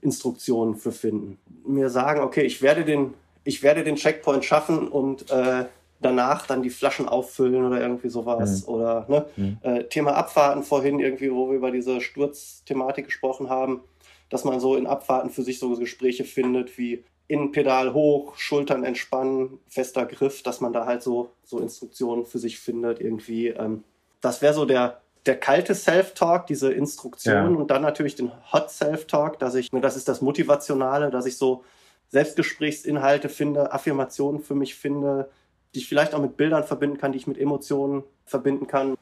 [0.00, 1.38] Instruktionen für finden.
[1.64, 3.14] Mir sagen, okay, ich werde den,
[3.44, 5.66] ich werde den Checkpoint schaffen und äh,
[6.00, 8.66] danach dann die Flaschen auffüllen oder irgendwie sowas.
[8.66, 8.74] Mhm.
[8.74, 9.26] Oder ne?
[9.36, 9.58] Mhm.
[9.62, 13.82] Äh, Thema Abfahrten vorhin, irgendwie, wo wir über diese Sturzthematik gesprochen haben,
[14.28, 19.60] dass man so in Abfahrten für sich so Gespräche findet wie, Innenpedal hoch, Schultern entspannen,
[19.68, 23.48] fester Griff, dass man da halt so, so Instruktionen für sich findet irgendwie.
[23.48, 23.84] Ähm,
[24.20, 27.60] das wäre so der, der kalte Self-Talk, diese Instruktion ja.
[27.60, 31.62] und dann natürlich den Hot Self-Talk, dass ich, das ist das Motivationale, dass ich so
[32.08, 35.30] Selbstgesprächsinhalte finde, Affirmationen für mich finde,
[35.74, 38.96] die ich vielleicht auch mit Bildern verbinden kann, die ich mit Emotionen verbinden kann.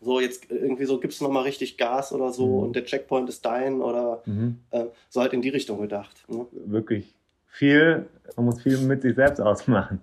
[0.00, 2.62] So, jetzt irgendwie so, gibst du nochmal richtig Gas oder so mhm.
[2.64, 4.58] und der Checkpoint ist dein oder mhm.
[4.72, 6.24] äh, so halt in die Richtung gedacht.
[6.28, 6.46] Ne?
[6.50, 7.14] Wirklich
[7.50, 10.00] viel, man muss viel mit sich selbst ausmachen.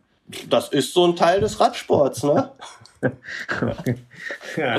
[0.50, 2.52] Das ist so ein Teil des Radsports, ne?
[3.62, 3.96] okay.
[4.58, 4.78] ja.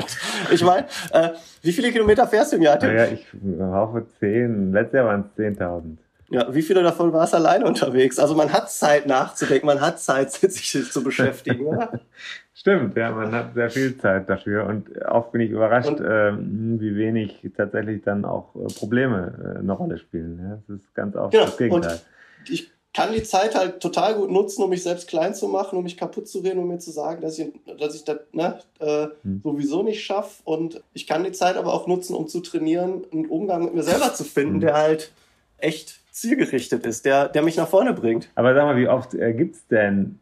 [0.51, 1.29] Ich meine, äh,
[1.61, 2.83] wie viele Kilometer fährst du im Jahr?
[2.83, 3.25] Ja, ich
[3.59, 4.73] hoffe 10.
[4.73, 5.97] Letztes Jahr waren es 10.000.
[6.29, 8.19] Ja, wie viele davon warst du alleine unterwegs?
[8.19, 11.99] Also man hat Zeit nachzudenken, man hat Zeit, sich zu beschäftigen, oder?
[12.53, 16.95] Stimmt, ja, man hat sehr viel Zeit dafür und oft bin ich überrascht, äh, wie
[16.97, 20.39] wenig tatsächlich dann auch äh, Probleme äh, eine Rolle spielen.
[20.41, 21.45] Ja, das ist ganz oft genau.
[21.45, 21.91] das Gegenteil.
[21.93, 22.05] Und
[22.49, 25.83] ich kann die Zeit halt total gut nutzen, um mich selbst klein zu machen, um
[25.83, 29.07] mich kaputt zu reden, um mir zu sagen, dass ich, dass ich das ne, äh,
[29.21, 29.41] hm.
[29.43, 30.41] sowieso nicht schaffe.
[30.45, 33.83] Und ich kann die Zeit aber auch nutzen, um zu trainieren, einen Umgang mit mir
[33.83, 34.61] selber zu finden, hm.
[34.61, 35.11] der halt
[35.59, 38.29] echt zielgerichtet ist, der, der mich nach vorne bringt.
[38.33, 40.17] Aber sag mal, wie oft äh, gibt es denn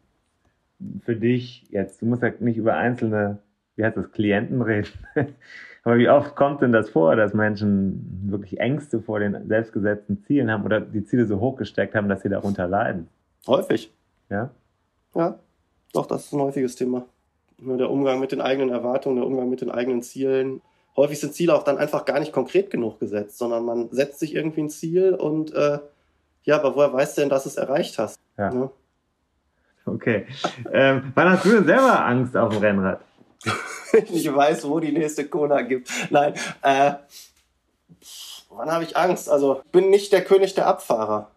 [1.04, 3.38] für dich jetzt, du musst ja nicht über einzelne,
[3.76, 4.90] wie heißt das, Klienten reden,
[5.86, 10.50] Aber wie oft kommt denn das vor, dass Menschen wirklich Ängste vor den selbstgesetzten Zielen
[10.50, 13.06] haben oder die Ziele so hoch gesteckt haben, dass sie darunter leiden?
[13.46, 13.94] Häufig.
[14.28, 14.50] Ja?
[15.14, 15.38] Ja,
[15.92, 17.06] doch, das ist ein häufiges Thema.
[17.58, 20.60] Der Umgang mit den eigenen Erwartungen, der Umgang mit den eigenen Zielen.
[20.96, 24.34] Häufig sind Ziele auch dann einfach gar nicht konkret genug gesetzt, sondern man setzt sich
[24.34, 25.78] irgendwie ein Ziel und äh,
[26.42, 28.18] ja, aber woher weißt du denn, dass du es erreicht hast?
[28.36, 28.52] Ja.
[28.52, 28.70] ja?
[29.84, 30.26] Okay.
[30.72, 33.02] Ähm, wann hast du denn selber Angst auf dem Rennrad?
[33.92, 35.90] ich weiß, wo die nächste Kona gibt.
[36.10, 36.92] Nein, äh,
[38.50, 39.28] wann habe ich Angst?
[39.28, 41.30] Also, bin nicht der König der Abfahrer.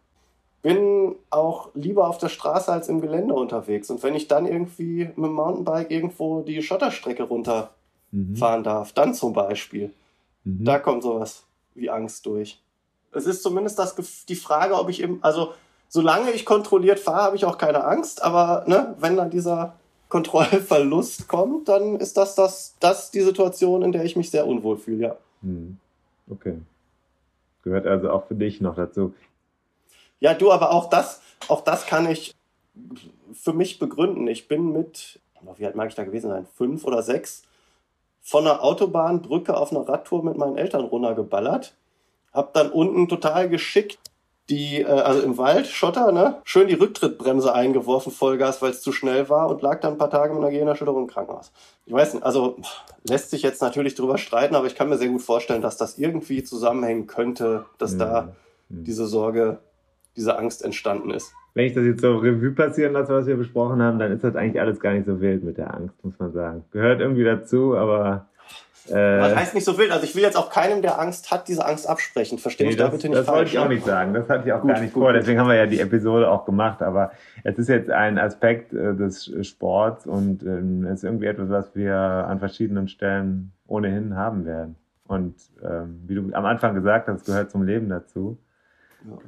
[0.61, 3.89] Bin auch lieber auf der Straße als im Gelände unterwegs.
[3.89, 7.69] Und wenn ich dann irgendwie mit dem Mountainbike irgendwo die Schotterstrecke runterfahren
[8.11, 8.63] mhm.
[8.63, 9.93] darf, dann zum Beispiel,
[10.43, 10.65] mhm.
[10.65, 11.43] da kommt sowas
[11.75, 12.61] wie Angst durch.
[13.11, 13.95] Es ist zumindest das,
[14.27, 15.53] die Frage, ob ich eben, also
[15.87, 19.75] solange ich kontrolliert fahre, habe ich auch keine Angst, aber ne, wenn dann dieser
[20.09, 24.77] Kontrollverlust kommt, dann ist das, das, das die Situation, in der ich mich sehr unwohl
[24.77, 25.15] fühle, ja.
[25.41, 25.77] Hm.
[26.29, 26.57] Okay.
[27.63, 29.13] Gehört also auch für dich noch dazu.
[30.19, 32.35] Ja, du, aber auch das, auch das kann ich
[33.33, 34.27] für mich begründen.
[34.27, 35.19] Ich bin mit,
[35.57, 37.43] wie alt mag ich da gewesen sein, fünf oder sechs,
[38.21, 41.75] von einer Autobahnbrücke auf einer Radtour mit meinen Eltern runtergeballert.
[42.33, 44.08] Hab dann unten total geschickt
[44.49, 48.91] die, äh, also im Wald, Schotter, ne, schön die Rücktrittbremse eingeworfen, Vollgas, weil es zu
[48.91, 51.51] schnell war und lag dann ein paar Tage mit einer Gehirnerschütterung im Krankenhaus.
[51.85, 52.57] Ich weiß nicht, also
[53.07, 55.97] lässt sich jetzt natürlich drüber streiten, aber ich kann mir sehr gut vorstellen, dass das
[55.97, 57.99] irgendwie zusammenhängen könnte, dass Mhm.
[57.99, 58.29] da
[58.69, 59.59] diese Sorge,
[60.15, 61.33] diese Angst entstanden ist.
[61.55, 64.35] Wenn ich das jetzt so Revue passieren lasse, was wir besprochen haben, dann ist das
[64.35, 66.63] eigentlich alles gar nicht so wild mit der Angst, muss man sagen.
[66.71, 68.27] Gehört irgendwie dazu, aber
[68.87, 69.91] Was äh, heißt nicht so wild?
[69.91, 72.37] Also ich will jetzt auch keinem, der Angst hat, diese Angst absprechen.
[72.37, 73.53] Verstehe nee, mich da das, bitte nicht das wollte falsch.
[73.53, 73.75] ich auch ne?
[73.75, 74.13] nicht sagen.
[74.13, 75.11] Das hatte ich auch Gut, gar nicht gut, vor.
[75.11, 75.21] gut.
[75.21, 76.81] Deswegen haben wir ja die Episode auch gemacht.
[76.81, 77.11] Aber
[77.43, 81.75] es ist jetzt ein Aspekt äh, des Sports und ähm, es ist irgendwie etwas, was
[81.75, 84.75] wir an verschiedenen Stellen ohnehin haben werden.
[85.07, 88.37] Und ähm, wie du am Anfang gesagt hast, gehört zum Leben dazu.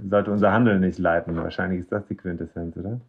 [0.08, 1.36] Sollte unser Handeln nicht leiten.
[1.38, 2.99] Wahrscheinlich ist das die Quintessenz, oder?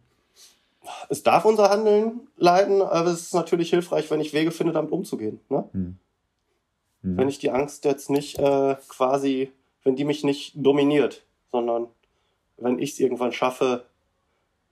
[1.09, 4.91] Es darf unser Handeln leiden, aber es ist natürlich hilfreich, wenn ich Wege finde, damit
[4.91, 5.39] umzugehen.
[5.49, 5.65] Ne?
[5.71, 5.97] Hm.
[7.03, 7.17] Hm.
[7.17, 9.51] Wenn ich die Angst jetzt nicht äh, quasi,
[9.83, 11.87] wenn die mich nicht dominiert, sondern
[12.57, 13.85] wenn ich es irgendwann schaffe,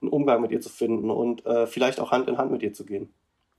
[0.00, 2.72] einen Umgang mit ihr zu finden und äh, vielleicht auch Hand in Hand mit ihr
[2.72, 3.12] zu gehen.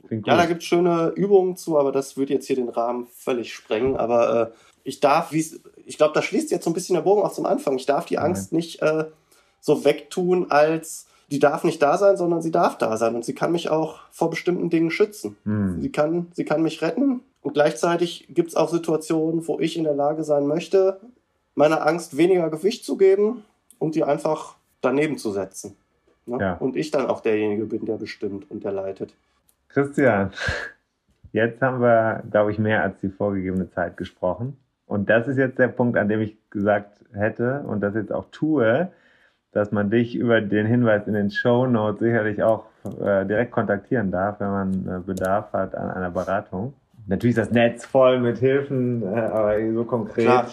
[0.05, 0.43] Klingt Ja, gut.
[0.43, 3.95] da gibt es schöne Übungen zu, aber das würde jetzt hier den Rahmen völlig sprengen.
[3.95, 4.51] Aber äh,
[4.83, 7.77] ich darf, ich glaube, da schließt jetzt so ein bisschen der Bogen auch zum Anfang.
[7.77, 9.05] Ich darf die Angst nicht äh,
[9.61, 13.15] so wegtun, als die darf nicht da sein, sondern sie darf da sein.
[13.15, 15.37] Und sie kann mich auch vor bestimmten Dingen schützen.
[15.45, 15.81] Hm.
[15.81, 17.21] Sie kann, sie kann mich retten.
[17.43, 20.99] Und gleichzeitig gibt es auch Situationen, wo ich in der Lage sein möchte,
[21.55, 23.43] meiner Angst weniger Gewicht zu geben
[23.79, 25.75] und die einfach daneben zu setzen.
[26.25, 26.37] Ne?
[26.39, 26.53] Ja.
[26.55, 29.13] Und ich dann auch derjenige bin, der bestimmt und der leitet.
[29.67, 30.31] Christian,
[31.33, 34.57] jetzt haben wir, glaube ich, mehr als die vorgegebene Zeit gesprochen.
[34.85, 38.25] Und das ist jetzt der Punkt, an dem ich gesagt hätte und das jetzt auch
[38.31, 38.89] tue,
[39.51, 42.65] dass man dich über den Hinweis in den Show Notes sicherlich auch
[43.01, 46.73] äh, direkt kontaktieren darf, wenn man äh, Bedarf hat an einer Beratung.
[47.07, 50.45] Natürlich ist das Netz voll mit Hilfen, äh, aber so konkret,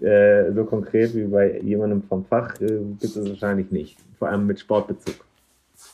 [0.00, 3.98] äh, so konkret wie bei jemandem vom Fach äh, gibt es wahrscheinlich nicht.
[4.18, 5.16] Vor allem mit Sportbezug.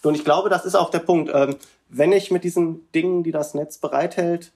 [0.02, 1.30] Und ich glaube, das ist auch der Punkt.
[1.34, 1.56] Ähm,
[1.88, 4.52] wenn ich mit diesen Dingen, die das Netz bereithält,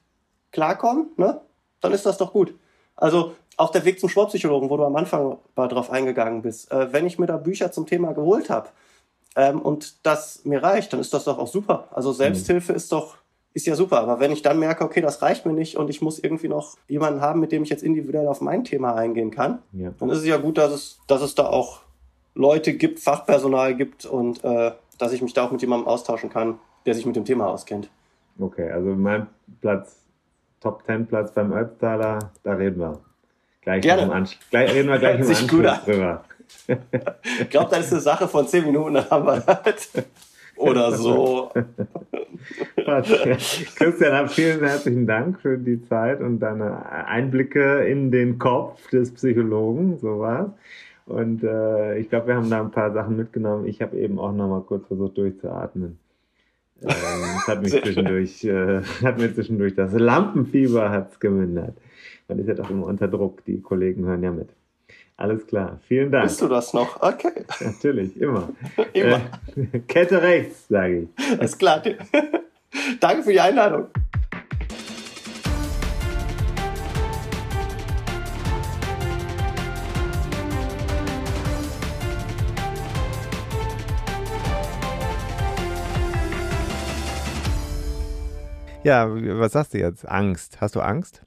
[0.52, 1.40] klarkomme, ne,
[1.80, 2.54] dann ist das doch gut.
[2.96, 6.70] Also auch der Weg zum Sportpsychologen, wo du am Anfang mal drauf eingegangen bist.
[6.70, 8.68] Äh, wenn ich mir da Bücher zum Thema geholt habe
[9.36, 11.88] ähm, und das mir reicht, dann ist das doch auch super.
[11.92, 13.16] Also Selbsthilfe ist doch
[13.54, 14.00] ist ja super.
[14.00, 16.76] Aber wenn ich dann merke, okay, das reicht mir nicht und ich muss irgendwie noch
[16.88, 19.90] jemanden haben, mit dem ich jetzt individuell auf mein Thema eingehen kann, Ja.
[19.98, 21.80] dann ist es ja gut, dass es, dass es da auch
[22.34, 26.58] Leute gibt, Fachpersonal gibt und äh, dass ich mich da auch mit jemandem austauschen kann,
[26.86, 27.90] der sich mit dem Thema auskennt.
[28.38, 29.26] Okay, also mein
[29.60, 29.96] Platz,
[30.60, 33.00] Top 10 Platz beim Ötztaler, da reden wir.
[33.62, 34.02] Gleich, Gerne.
[34.02, 35.80] Im Ansch gleich reden wir gleich im Anschluss an.
[35.84, 36.24] drüber.
[37.40, 39.90] Ich glaube, das ist eine Sache von zehn Minuten, dann haben wir das.
[40.60, 41.50] Oder so.
[43.76, 49.98] Christian, vielen herzlichen Dank für die Zeit und deine Einblicke in den Kopf des Psychologen,
[49.98, 50.50] so war's.
[51.06, 53.66] Und äh, ich glaube, wir haben da ein paar Sachen mitgenommen.
[53.66, 55.98] Ich habe eben auch noch mal kurz versucht durchzuatmen.
[56.82, 61.76] Ähm, hat mich zwischendurch, äh, hat mir zwischendurch das Lampenfieber hat's gemindert.
[62.28, 63.44] Man ist ja doch immer unter Druck.
[63.44, 64.50] Die Kollegen hören ja mit.
[65.20, 65.78] Alles klar.
[65.86, 66.24] Vielen Dank.
[66.24, 67.02] Bist du das noch?
[67.02, 67.44] Okay.
[67.60, 68.48] Natürlich, immer.
[68.94, 69.20] Immer.
[69.54, 71.40] Äh, Kette rechts, sage ich.
[71.42, 71.82] Ist klar.
[73.00, 73.88] Danke für die Einladung.
[88.82, 90.08] Ja, was sagst du jetzt?
[90.08, 90.62] Angst.
[90.62, 91.26] Hast du Angst?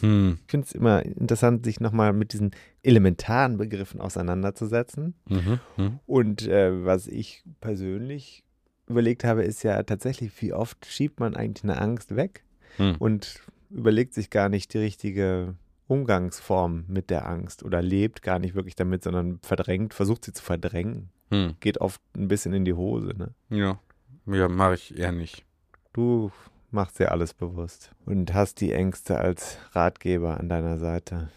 [0.00, 0.38] Hm.
[0.44, 5.14] Ich finde es immer interessant, sich nochmal mit diesen elementaren Begriffen auseinanderzusetzen.
[5.28, 5.60] Mhm.
[5.76, 5.98] Mhm.
[6.06, 8.44] Und äh, was ich persönlich
[8.88, 12.44] überlegt habe, ist ja tatsächlich, wie oft schiebt man eigentlich eine Angst weg
[12.78, 12.96] Hm.
[12.98, 13.40] und
[13.70, 15.54] überlegt sich gar nicht die richtige
[15.88, 20.42] Umgangsform mit der Angst oder lebt gar nicht wirklich damit, sondern verdrängt, versucht sie zu
[20.42, 21.10] verdrängen.
[21.30, 21.54] Hm.
[21.60, 23.12] Geht oft ein bisschen in die Hose.
[23.16, 23.34] Ne?
[23.50, 23.78] Ja.
[24.26, 25.44] Ja, mache ich eher nicht.
[25.92, 26.30] Du
[26.72, 31.28] machst dir alles bewusst und hast die Ängste als Ratgeber an deiner Seite.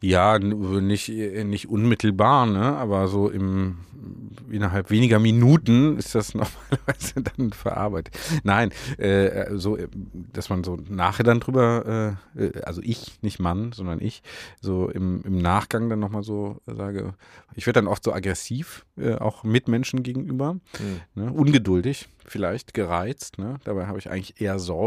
[0.00, 2.76] Ja, nicht, nicht unmittelbar, ne?
[2.76, 3.78] aber so im
[4.50, 8.16] innerhalb weniger Minuten ist das normalerweise dann verarbeitet.
[8.44, 9.88] Nein, äh, so, äh,
[10.32, 14.22] dass man so nachher dann drüber, äh, äh, also ich, nicht Mann, sondern ich,
[14.60, 17.14] so im, im Nachgang dann nochmal so sage,
[17.54, 20.56] ich werde dann oft so aggressiv, äh, auch Mitmenschen gegenüber,
[21.14, 21.32] ne?
[21.32, 23.38] ungeduldig, vielleicht gereizt.
[23.38, 23.58] Ne?
[23.64, 24.77] Dabei habe ich eigentlich eher Sorge,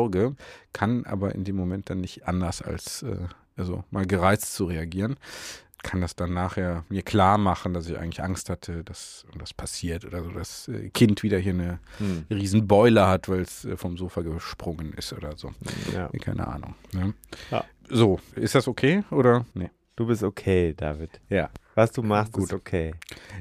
[0.74, 3.18] kann aber in dem Moment dann nicht anders als äh,
[3.58, 5.18] also mal gereizt zu reagieren.
[5.84, 10.06] Kann das dann nachher mir klar machen, dass ich eigentlich Angst hatte, dass das passiert
[10.06, 12.26] oder so, das äh, Kind wieder hier eine Hm.
[12.30, 15.52] riesen Beule hat, weil es äh, vom Sofa gesprungen ist oder so.
[15.94, 16.08] Ja.
[16.22, 16.76] Keine Ahnung.
[16.94, 17.14] Ne?
[17.50, 17.64] Ja.
[17.90, 19.46] So, ist das okay oder?
[19.56, 19.72] Nee.
[19.96, 21.20] Du bist okay, David.
[21.30, 21.50] Ja.
[21.76, 22.46] Was du machst, Gut.
[22.46, 22.94] ist okay.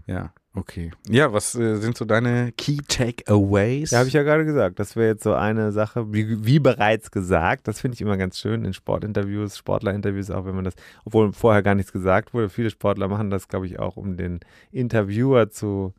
[0.06, 0.90] Ja, okay.
[1.08, 3.90] Ja, was äh, sind so deine Key Takeaways?
[3.90, 4.78] Ja, habe ich ja gerade gesagt.
[4.78, 7.66] Das wäre jetzt so eine Sache, wie, wie bereits gesagt.
[7.68, 10.74] Das finde ich immer ganz schön in Sportinterviews, Sportlerinterviews, auch wenn man das,
[11.04, 12.48] obwohl vorher gar nichts gesagt wurde.
[12.48, 15.92] Viele Sportler machen das, glaube ich, auch, um den Interviewer zu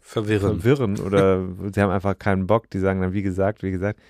[0.00, 0.60] verwirren.
[0.60, 2.70] verwirren oder sie haben einfach keinen Bock.
[2.70, 4.00] Die sagen dann, wie gesagt, wie gesagt.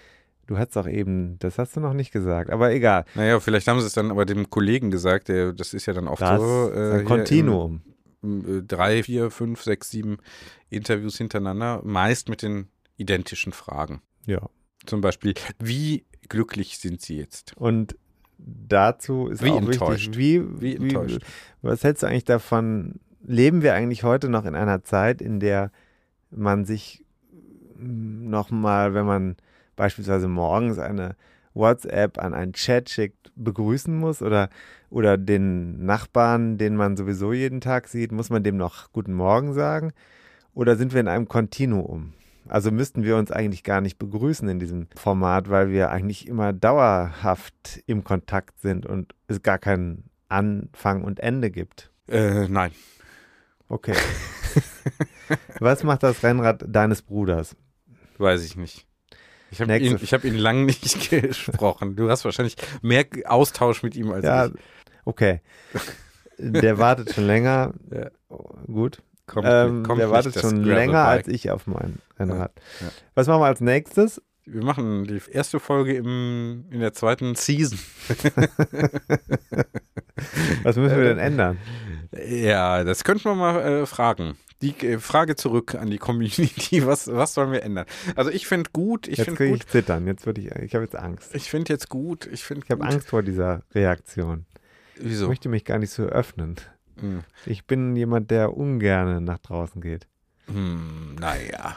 [0.46, 3.04] Du hast doch eben, das hast du noch nicht gesagt, aber egal.
[3.16, 6.06] Naja, vielleicht haben sie es dann aber dem Kollegen gesagt, der, das ist ja dann
[6.08, 6.70] oft Das so.
[6.72, 7.82] äh, ein Kontinuum.
[8.22, 10.18] im- im, äh, drei, vier, fünf, sechs, sieben
[10.70, 14.02] Interviews hintereinander, meist mit den identischen Fragen.
[14.26, 14.40] Ja.
[14.86, 17.52] Zum Beispiel, wie glücklich sind Sie jetzt?
[17.56, 17.96] Und
[18.38, 20.16] dazu ist Wie auch enttäuscht.
[20.16, 21.20] wichtig, wie, Wie enttäuscht.
[21.62, 23.00] was hältst du eigentlich davon?
[23.24, 25.72] Leben wir eigentlich heute noch in einer Zeit, in der
[26.30, 27.04] man sich
[27.78, 29.36] nochmal, wenn man
[29.76, 31.16] beispielsweise morgens eine
[31.54, 34.50] WhatsApp an einen Chat schickt, begrüßen muss oder,
[34.90, 39.54] oder den Nachbarn, den man sowieso jeden Tag sieht, muss man dem noch Guten Morgen
[39.54, 39.92] sagen?
[40.54, 42.12] Oder sind wir in einem Kontinuum?
[42.48, 46.52] Also müssten wir uns eigentlich gar nicht begrüßen in diesem Format, weil wir eigentlich immer
[46.52, 51.90] dauerhaft im Kontakt sind und es gar keinen Anfang und Ende gibt.
[52.08, 52.70] Äh, nein.
[53.68, 53.94] Okay.
[55.58, 57.56] Was macht das Rennrad deines Bruders?
[58.18, 58.86] Weiß ich nicht.
[59.50, 61.94] Ich habe ihn, ich hab ihn lang nicht gesprochen.
[61.96, 64.52] Du hast wahrscheinlich mehr Austausch mit ihm als Ja, ich.
[65.04, 65.40] okay.
[66.38, 67.72] Der wartet schon länger.
[67.90, 68.10] Ja.
[68.66, 69.02] Gut.
[69.26, 72.52] Kommt, Ähm, kommt der wartet schon länger als ich auf mein Rennrad.
[72.80, 72.88] ja.
[73.14, 74.20] Was machen wir als nächstes?
[74.44, 77.78] Wir machen die erste Folge im, in der zweiten Season.
[80.62, 81.58] Was müssen wir denn ändern?
[82.28, 84.36] Ja, das könnten wir mal äh, fragen.
[84.62, 86.84] Die äh, Frage zurück an die Community.
[86.86, 87.86] Was, was sollen wir ändern?
[88.14, 89.60] Also ich finde gut, ich Jetzt finde kriege gut.
[89.60, 90.06] ich zittern.
[90.06, 91.34] Jetzt würde ich, ich habe jetzt Angst.
[91.34, 92.26] Ich finde jetzt gut.
[92.32, 94.46] Ich finde Ich habe Angst vor dieser Reaktion.
[94.96, 95.28] Ich Wieso?
[95.28, 96.56] möchte mich gar nicht so öffnen.
[96.98, 97.22] Hm.
[97.44, 100.06] Ich bin jemand, der ungern nach draußen geht.
[100.48, 101.76] Hm, naja,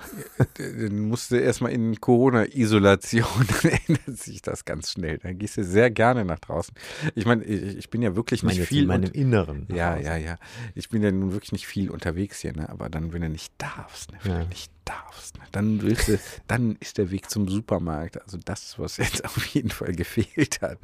[0.57, 3.24] dann musst du erstmal in Corona-Isolation,
[3.63, 5.17] dann ändert sich das ganz schnell.
[5.17, 6.74] Dann gehst du sehr gerne nach draußen.
[7.15, 8.84] Ich meine, ich, bin ja wirklich Ich meine nicht jetzt viel.
[8.84, 9.65] in meinem Inneren.
[9.70, 10.38] ja, ja, ja.
[10.76, 12.70] Ich bin ja nun wirklich nicht viel unterwegs hier, ne?
[12.70, 14.20] Aber dann, wenn du nicht darfst, ne?
[14.24, 14.39] Wenn Ja.
[14.43, 15.43] du nicht darfst, ne?
[15.51, 18.22] Dann willst du, dann ist der Weg zum Supermarkt.
[18.22, 20.78] Also das, was jetzt auf jeden Fall gefehlt hat.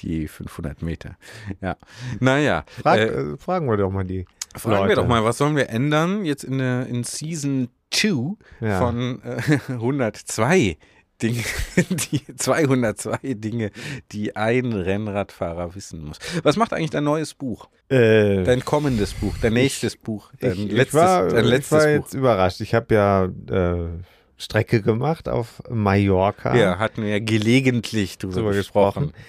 [0.00, 1.16] Die 500 Meter.
[1.60, 1.76] Ja.
[2.20, 2.64] Naja.
[2.82, 4.24] Frag, äh, äh, fragen wir doch mal die.
[4.56, 4.88] Fragen Leute.
[4.90, 8.78] wir doch mal, was sollen wir ändern jetzt in, der, in Season 2 Ja.
[8.78, 10.76] von äh, 102
[11.20, 11.42] Dinge,
[12.12, 13.70] die 202 Dinge,
[14.12, 16.18] die ein Rennradfahrer wissen muss.
[16.44, 17.68] Was macht eigentlich dein neues Buch?
[17.88, 21.72] Äh, Dein kommendes Buch, dein nächstes Buch, dein ich, letztes, ich war, dein ich letztes
[21.72, 22.04] war Buch.
[22.04, 22.60] jetzt überrascht.
[22.60, 23.88] Ich habe ja äh,
[24.36, 26.54] Strecke gemacht auf Mallorca.
[26.54, 29.06] Ja, hatten wir ja gelegentlich drüber, drüber gesprochen.
[29.08, 29.24] gesprochen.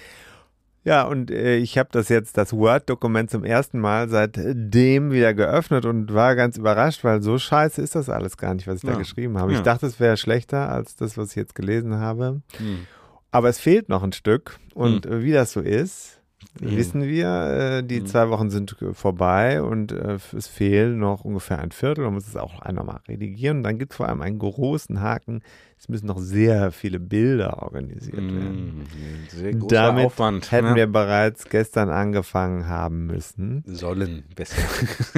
[0.86, 5.86] Ja, und äh, ich habe das jetzt, das Word-Dokument zum ersten Mal seitdem wieder geöffnet
[5.86, 8.94] und war ganz überrascht, weil so scheiße ist das alles gar nicht, was ich Ja.
[8.94, 9.52] da geschrieben habe.
[9.52, 9.64] Ich Ja.
[9.64, 12.42] dachte, es wäre schlechter als das, was ich jetzt gelesen habe.
[12.58, 12.88] Hm.
[13.32, 14.58] Aber es fehlt noch ein Stück.
[14.74, 16.19] Und äh, wie das so ist,
[16.60, 16.78] Mhm.
[16.78, 18.06] wissen wir, äh, die Mhm.
[18.08, 22.04] zwei Wochen sind äh, vorbei und äh, es fehlen noch ungefähr ein Viertel.
[22.06, 23.58] Man muss es auch einmal mal redigieren.
[23.58, 25.42] Und dann gibt es vor allem einen großen Haken.
[25.78, 28.88] Es müssen noch sehr viele Bilder organisiert werden.
[28.92, 30.52] Hm, Sehr großer Damit Aufwand.
[30.52, 30.76] Hätten ne?
[30.76, 33.64] wir bereits gestern angefangen haben müssen.
[33.66, 34.62] Sollen besser.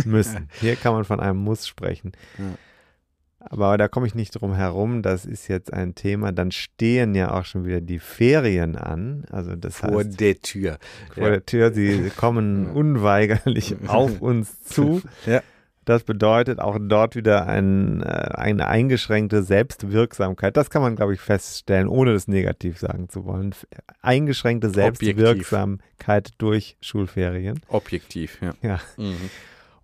[0.06, 0.50] Müssen.
[0.60, 2.12] Hier kann man von einem Muss sprechen.
[2.38, 2.44] Ja.
[3.44, 5.02] Aber da komme ich nicht drum herum.
[5.02, 6.32] Das ist jetzt ein Thema.
[6.32, 9.26] Dann stehen ja auch schon wieder die Ferien an.
[9.32, 10.78] Also das Vor heißt, der Tür.
[11.14, 11.30] vor Ja.
[11.32, 15.02] der Tür, sie kommen unweigerlich auf uns zu.
[15.26, 15.42] Ja.
[15.84, 20.56] Das bedeutet auch dort wieder ein, äh, eine eingeschränkte Selbstwirksamkeit.
[20.56, 23.56] Das kann man, glaube ich, feststellen, ohne das negativ sagen zu wollen.
[24.04, 25.18] Eingeschränkte Objektiv.
[25.50, 27.60] Selbstwirksamkeit durch Schulferien.
[27.68, 28.54] Objektiv, ja.
[28.62, 28.80] Ja.
[28.98, 29.16] Mhm.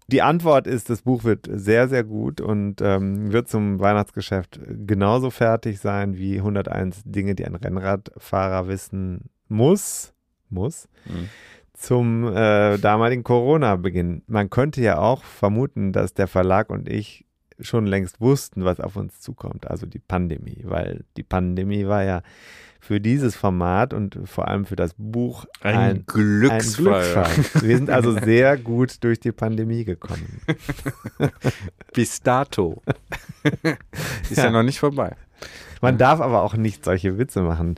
[0.09, 5.31] Die Antwort ist, das Buch wird sehr, sehr gut und ähm, wird zum Weihnachtsgeschäft genauso
[5.31, 10.13] fertig sein wie 101 Dinge, die ein Rennradfahrer wissen muss.
[10.49, 10.87] Muss.
[11.05, 11.29] Mhm.
[11.73, 14.23] Zum äh, damaligen Corona-Beginn.
[14.27, 17.26] Man könnte ja auch vermuten, dass der Verlag und ich
[17.59, 22.21] schon längst wussten, was auf uns zukommt, also die Pandemie, weil die Pandemie war ja
[22.79, 27.17] für dieses Format und vor allem für das Buch Ein, ein Glücksfall.
[27.17, 27.61] ein Glücksfall.
[27.63, 30.41] Wir sind also sehr gut durch die Pandemie gekommen.
[31.93, 32.81] Bis dato.
[34.29, 34.45] Ist ja.
[34.45, 34.51] Ja.
[34.51, 35.15] noch nicht vorbei.
[35.81, 37.75] Man darf aber auch nicht solche Witze machen.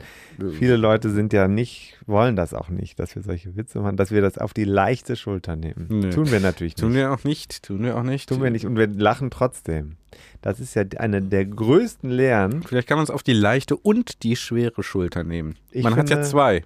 [0.58, 4.10] Viele Leute sind ja nicht, wollen das auch nicht, dass wir solche Witze machen, dass
[4.10, 5.86] wir das auf die leichte Schulter nehmen.
[5.88, 6.10] Nee.
[6.10, 6.98] Tun wir natürlich Tun nicht.
[6.98, 7.62] wir auch nicht.
[7.62, 8.28] Tun wir auch nicht.
[8.28, 9.96] Tun wir nicht und wir lachen trotzdem.
[10.42, 12.62] Das ist ja eine der größten Lehren.
[12.62, 15.56] Vielleicht kann man es auf die leichte und die schwere Schulter nehmen.
[15.70, 16.64] Ich man hat ja finde- zwei.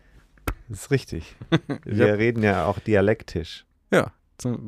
[0.68, 1.36] Das ist richtig.
[1.84, 2.14] Wir Ja.
[2.14, 3.64] reden ja auch dialektisch.
[3.92, 4.12] Ja,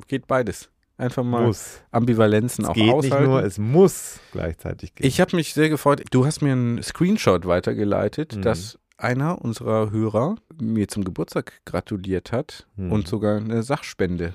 [0.09, 0.69] geht beides.
[0.99, 1.83] Einfach mal Muss.
[1.91, 3.19] Ambivalenzen Es auch geht aushalten.
[3.19, 5.07] nicht nur, es muss gleichzeitig gehen.
[5.07, 6.03] Ich habe mich sehr gefreut.
[6.11, 8.43] Du hast mir einen Screenshot weitergeleitet, Mhm.
[8.43, 12.93] dass einer unserer Hörer mir zum Geburtstag gratuliert hat Mhm.
[12.93, 14.33] und sogar eine Sachspende.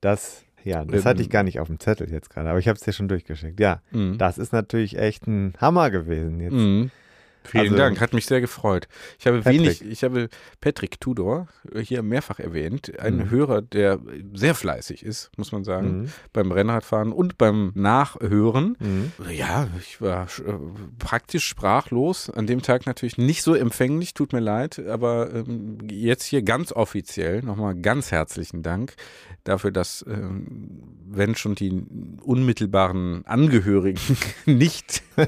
[0.00, 2.66] das, ja, das Ähm, hatte ich gar nicht auf dem Zettel jetzt gerade, aber ich
[2.68, 3.60] habe es dir schon durchgeschickt.
[3.60, 4.16] Ja, Mhm.
[4.18, 6.90] das ist natürlich echt ein Hammer gewesen jetzt.
[7.44, 8.86] Vielen Also- Dank, hat mich sehr gefreut.
[9.18, 9.60] Ich habe Patrick.
[9.60, 10.28] wenig, ich habe
[10.60, 13.30] Patrick Tudor hier mehrfach erwähnt, ein Mhm.
[13.30, 13.98] Hörer, der
[14.34, 16.08] sehr fleißig ist, muss man sagen, Mhm.
[16.32, 18.76] beim Rennradfahren und beim Nachhören.
[18.78, 19.12] Mhm.
[19.30, 20.52] Ja, ich war äh,
[20.98, 22.28] praktisch sprachlos.
[22.30, 26.72] An dem Tag natürlich nicht so empfänglich, tut mir leid, aber ähm, jetzt hier ganz
[26.72, 28.94] offiziell nochmal ganz herzlichen Dank
[29.44, 31.82] dafür, dass, ähm, wenn schon die
[32.22, 34.00] unmittelbaren Angehörigen
[34.46, 35.02] nicht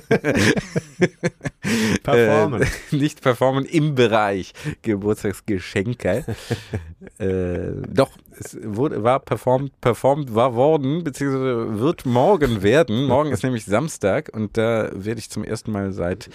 [2.03, 2.63] Performen.
[2.63, 4.53] äh, nicht performen im Bereich
[4.83, 6.25] Geburtstagsgeschenke.
[7.19, 13.07] äh, doch, es wurde, war performt, performt war worden, beziehungsweise wird morgen werden.
[13.07, 16.31] Morgen ist nämlich Samstag und da werde ich zum ersten Mal seit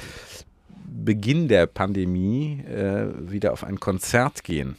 [0.85, 4.77] Beginn der Pandemie äh, wieder auf ein Konzert gehen.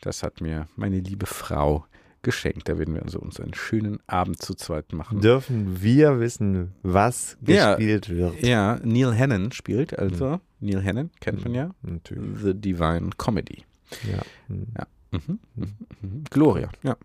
[0.00, 1.86] Das hat mir meine liebe Frau
[2.26, 2.68] geschenkt.
[2.68, 5.20] Da werden wir also uns einen schönen Abend zu zweit machen.
[5.22, 7.76] Dürfen wir wissen, was Ja.
[7.76, 8.42] gespielt wird?
[8.42, 10.40] Ja, Neil Hannon spielt also.
[10.60, 11.70] Neil Hannon kennt man ja.
[11.82, 12.40] Natürlich.
[12.42, 13.64] The Divine Comedy.
[14.10, 14.22] Ja.
[14.48, 14.66] Mhm.
[14.76, 14.86] Ja.
[15.12, 15.38] Mhm.
[15.54, 15.74] Mhm.
[16.02, 16.24] Mhm.
[16.28, 16.96] Gloria, ja.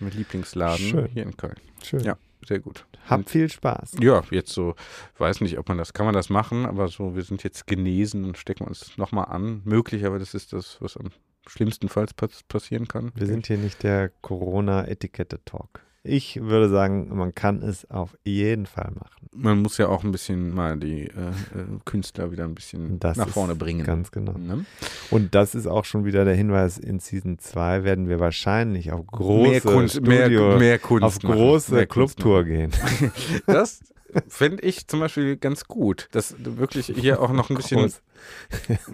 [0.00, 1.06] Mein Lieblingsladen Schön.
[1.12, 1.56] hier in Köln.
[1.82, 2.00] Schön.
[2.00, 2.16] Ja.
[2.46, 2.86] Sehr gut.
[3.06, 3.92] Habt viel Spaß.
[4.00, 4.74] Ja, jetzt so,
[5.18, 8.24] weiß nicht, ob man das, kann man das machen, aber so, wir sind jetzt genesen
[8.24, 9.62] und stecken uns nochmal an.
[9.64, 11.10] Möglich, aber das ist das, was am
[11.46, 13.12] schlimmstenfalls pass passieren kann.
[13.14, 15.80] Wir sind hier nicht der Corona-Etikette-Talk.
[16.06, 19.26] Ich würde sagen, man kann es auf jeden Fall machen.
[19.34, 23.16] Man muss ja auch ein bisschen mal die äh, äh, Künstler wieder ein bisschen Das
[23.16, 23.86] nach vorne bringen.
[23.86, 24.36] Ganz genau.
[24.36, 24.66] Ne?
[25.10, 29.06] Und das ist auch schon wieder der Hinweis, in Season 2 werden wir wahrscheinlich auf
[29.06, 32.70] große mehr Kunst, Studio, mehr, mehr Kunst auf machen, große Clubtour gehen.
[33.46, 33.80] Das
[34.28, 37.92] fände ich zum Beispiel ganz gut, dass wirklich hier auch noch ein bisschen.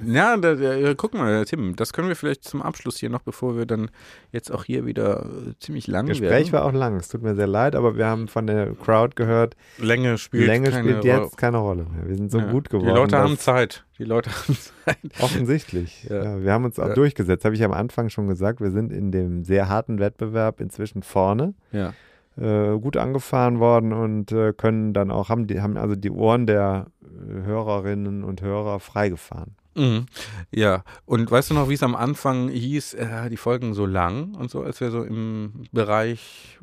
[0.04, 3.56] Ja, da, da, guck mal, Tim, das können wir vielleicht zum Abschluss hier noch, bevor
[3.56, 3.90] wir dann
[4.32, 6.52] jetzt auch hier wieder äh, ziemlich lang Gespräch werden.
[6.52, 9.56] war auch lang, es tut mir sehr leid, aber wir haben von der Crowd gehört,
[9.78, 12.08] Länge spielt Länge keine spielt jetzt keine Rolle mehr.
[12.08, 12.50] Wir sind so Ja.
[12.50, 12.88] gut geworden.
[12.88, 13.84] Die Leute haben Zeit.
[13.98, 14.98] Die Leute haben Zeit.
[15.20, 16.04] Offensichtlich.
[16.04, 16.24] Ja.
[16.24, 16.42] Ja.
[16.42, 18.60] wir haben uns auch durchgesetzt, habe ich am Anfang schon gesagt.
[18.60, 21.54] Wir sind in dem sehr harten Wettbewerb inzwischen vorne.
[21.72, 21.92] Ja.
[22.36, 26.46] Äh, gut angefahren worden und äh, können dann auch, haben, die, haben also die Ohren
[26.46, 29.56] der äh, Hörerinnen und Hörer freigefahren.
[29.74, 30.06] Mhm.
[30.52, 34.34] Ja, und weißt du noch, wie es am Anfang hieß, äh, die Folgen so lang
[34.34, 36.58] und so, als wir so im Bereich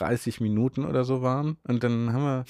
[0.00, 1.56] 30 Minuten oder so waren?
[1.66, 2.44] Und dann haben wir,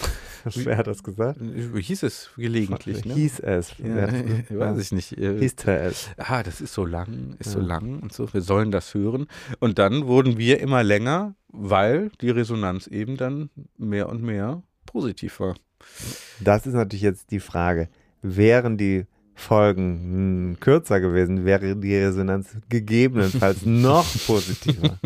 [0.55, 1.41] Wer hat das gesagt?
[1.41, 3.15] hieß es gelegentlich, ne?
[3.15, 3.75] Hieß es.
[3.79, 4.09] Ja,
[4.51, 5.17] weiß ich nicht.
[5.19, 6.09] Äh, Hieß es.
[6.19, 7.67] ah, das ist so lang, ist so Ja.
[7.67, 9.27] lang und so, wir sollen das hören.
[9.61, 15.41] Und dann wurden wir immer länger, weil die Resonanz eben dann mehr und mehr positiv
[15.41, 15.55] war.
[16.41, 17.89] Das ist natürlich jetzt die Frage.
[18.23, 19.07] Wären die
[19.39, 24.99] Folgen mh, kürzer gewesen, wäre die Resonanz gegebenenfalls noch positiver.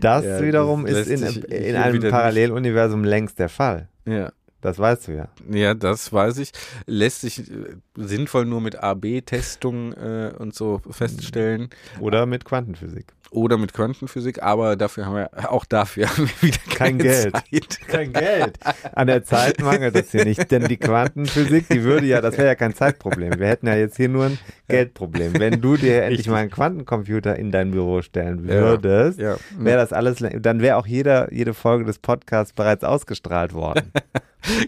[0.00, 3.88] Das Ja, wiederum das ist in, in einem nicht- Paralleluniversum längst der Fall.
[4.06, 4.32] Ja.
[4.60, 5.28] Das weißt du ja.
[5.50, 6.52] Ja, das weiß ich.
[6.86, 13.06] Lässt sich äh, sinnvoll nur mit AB-Testung äh, und so feststellen Oder mit Quantenphysik.
[13.32, 17.32] Oder mit Quantenphysik, aber dafür haben wir, auch dafür haben wir wieder Kein Geld.
[17.34, 17.78] Zeit.
[17.88, 18.58] Kein Geld.
[18.94, 22.48] An der Zeit mangelt es hier nicht, denn die Quantenphysik, die würde ja, das wäre
[22.48, 23.38] ja kein Zeitproblem.
[23.38, 24.38] Wir hätten ja jetzt hier nur ein
[24.68, 25.38] Geldproblem.
[25.38, 26.30] Wenn du dir endlich Richtig.
[26.32, 28.54] mal einen Quantencomputer in dein Büro stellen Ja.
[28.54, 29.36] würdest, Ja.
[29.58, 33.92] wäre das alles, dann wäre auch jeder, jede Folge des Podcasts bereits ausgestrahlt worden.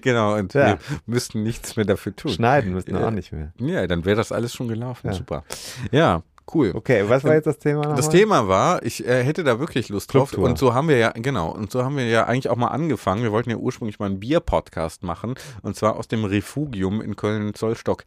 [0.03, 0.67] Genau, und Ja.
[0.67, 2.31] wir müssten nichts mehr dafür tun.
[2.31, 3.09] Schneiden müssten wir Ja.
[3.09, 3.53] auch nicht mehr.
[3.59, 5.09] Ja, dann wäre das alles schon gelaufen.
[5.09, 5.13] Ja.
[5.15, 5.43] Super.
[5.91, 6.23] Ja,
[6.53, 6.73] cool.
[6.75, 7.97] Okay, was war jetzt das Thema nochmal?
[7.97, 10.31] Das Thema war, ich äh, hätte da wirklich Lust drauf.
[10.31, 10.49] Clubtour.
[10.49, 13.23] Und so haben wir ja, genau, und so haben wir ja eigentlich auch mal angefangen.
[13.23, 15.35] Wir wollten ja ursprünglich mal einen Bier-Podcast machen.
[15.63, 18.05] Und zwar aus dem Refugium in Köln-Zollstock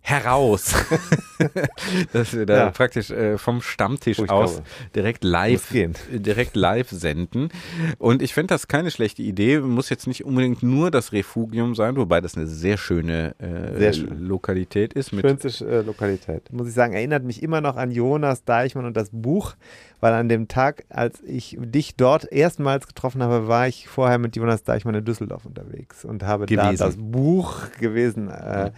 [0.00, 0.74] heraus.
[2.12, 2.70] Dass wir da Ja.
[2.70, 5.72] praktisch äh, vom Stammtisch Oh, aus glaube, direkt live
[6.10, 7.50] direkt live senden.
[7.98, 9.60] Und ich fände das keine schlechte Idee.
[9.60, 13.92] Muss jetzt nicht unbedingt nur das Refugium sein, wobei das eine sehr schöne äh, Sehr
[13.92, 14.18] schön.
[14.26, 15.12] Lokalität ist.
[15.12, 16.52] Mit Schönste äh, Lokalität.
[16.52, 19.54] Muss ich sagen, erinnert mich immer noch an Jonas Deichmann und das Buch,
[20.00, 24.34] weil an dem Tag, als ich dich dort erstmals getroffen habe, war ich vorher mit
[24.36, 26.76] Jonas Deichmann in Düsseldorf unterwegs und habe Gewesen.
[26.78, 28.70] da das Buch gewesen, äh,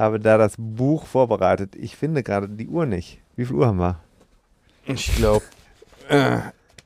[0.00, 1.76] habe da das Buch vorbereitet.
[1.76, 3.20] Ich finde gerade die Uhr nicht.
[3.36, 4.00] Wie viel Uhr haben wir?
[4.86, 5.44] ich glaube,
[6.08, 6.38] äh,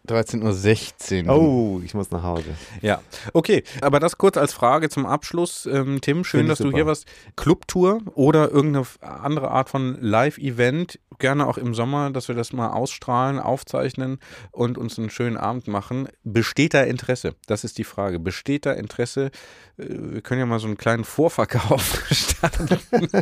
[0.09, 1.39] 13.16 Uhr.
[1.39, 2.45] Oh, ich muss nach Hause.
[2.82, 3.01] Ja,
[3.32, 3.65] okay.
[3.81, 5.65] Aber das kurz als Frage zum Abschluss.
[5.65, 6.77] Ähm, Tim, schön, dass du super.
[6.77, 7.07] hier warst.
[7.36, 12.69] Clubtour oder irgendeine andere Art von Live-Event gerne auch im Sommer, dass wir das mal
[12.70, 14.19] ausstrahlen, aufzeichnen
[14.51, 16.09] und uns einen schönen Abend machen.
[16.24, 17.35] Besteht da Interesse?
[17.47, 18.19] Das ist die Frage.
[18.19, 19.31] Besteht da Interesse?
[19.77, 19.85] Äh,
[20.15, 22.78] Wir können ja mal so einen kleinen Vorverkauf starten.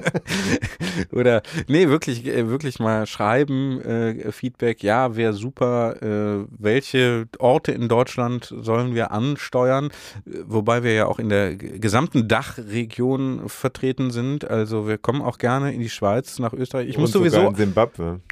[1.12, 4.82] Oder, nee, wirklich, äh, wirklich mal schreiben, äh, Feedback.
[4.82, 6.02] Ja, wäre super.
[6.02, 9.90] Äh, welche Orte in Deutschland sollen wir ansteuern?
[10.46, 14.48] Wobei wir ja auch in der gesamten Dachregion vertreten sind.
[14.48, 16.88] Also wir kommen auch gerne in die Schweiz, nach Österreich.
[16.88, 17.81] Ich muss Und sogar sowieso, in Zimbabwe,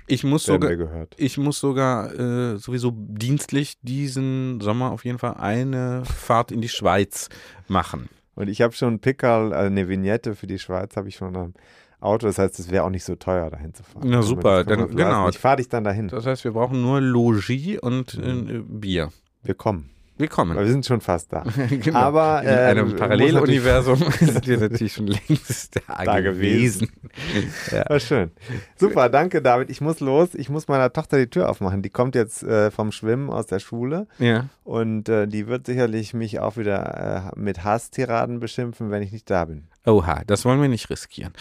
[0.07, 0.71] ich muss sogar,
[1.17, 6.69] ich muss sogar äh, sowieso dienstlich diesen Sommer auf jeden Fall eine Fahrt in die
[6.69, 7.29] Schweiz
[7.69, 8.09] machen.
[8.35, 11.55] Und ich habe schon Pickerl, also eine Vignette für die Schweiz habe ich schon am
[12.01, 12.27] Auto.
[12.27, 14.03] Das heißt, es wäre auch nicht so teuer, dahin zu fahren.
[14.07, 15.29] Na, wir super, dann- genau.
[15.29, 16.09] Ich fahre dich dann dahin.
[16.09, 19.13] Das heißt, wir brauchen nur Logis und äh, Bier.
[19.43, 19.91] Wir kommen.
[20.21, 20.57] Wir kommen.
[20.57, 21.45] Weil wir sind schon fast da.
[21.71, 21.99] genau.
[21.99, 26.89] Aber in ähm, einem muss Paralleluniversum sind wir natürlich schon längst da, Da gewesen.
[27.03, 28.31] natürlich- War schön.
[28.77, 29.71] Super, danke David.
[29.71, 30.35] Ich muss los.
[30.35, 31.83] Ich muss meiner Tochter die Tür aufmachen.
[31.83, 34.47] Die kommt jetzt äh, vom Schwimmen aus der Schule Ja.
[34.65, 39.29] und äh, die wird sicherlich mich auch wieder äh, mit Hasstiraden beschimpfen, wenn ich nicht
[39.31, 39.69] da bin.
[39.87, 41.33] Oha, das wollen wir nicht riskieren.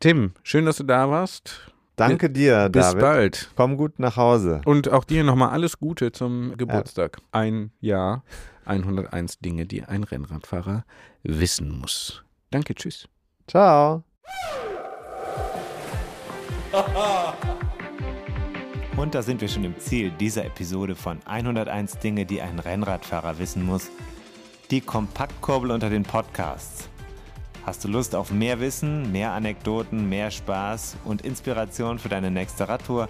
[0.00, 1.71] Tim, schön, dass du da warst.
[1.96, 3.00] Danke dir, Bis David.
[3.00, 3.50] bald.
[3.54, 4.62] Komm gut nach Hause.
[4.64, 7.18] Und auch dir nochmal alles Gute zum Geburtstag.
[7.32, 8.24] Ein Jahr,
[8.64, 10.84] 101 Dinge, die ein Rennradfahrer
[11.22, 12.24] wissen muss.
[12.50, 13.08] Danke, tschüss.
[13.46, 14.04] Ciao.
[18.96, 23.38] Und da sind wir schon im Ziel dieser Episode von 101 Dinge, die ein Rennradfahrer
[23.38, 23.90] wissen muss.
[24.70, 26.88] Die Kompaktkurbel unter den Podcasts.
[27.64, 32.68] Hast du Lust auf mehr Wissen, mehr Anekdoten, mehr Spaß und Inspiration für deine nächste
[32.68, 33.08] Radtour?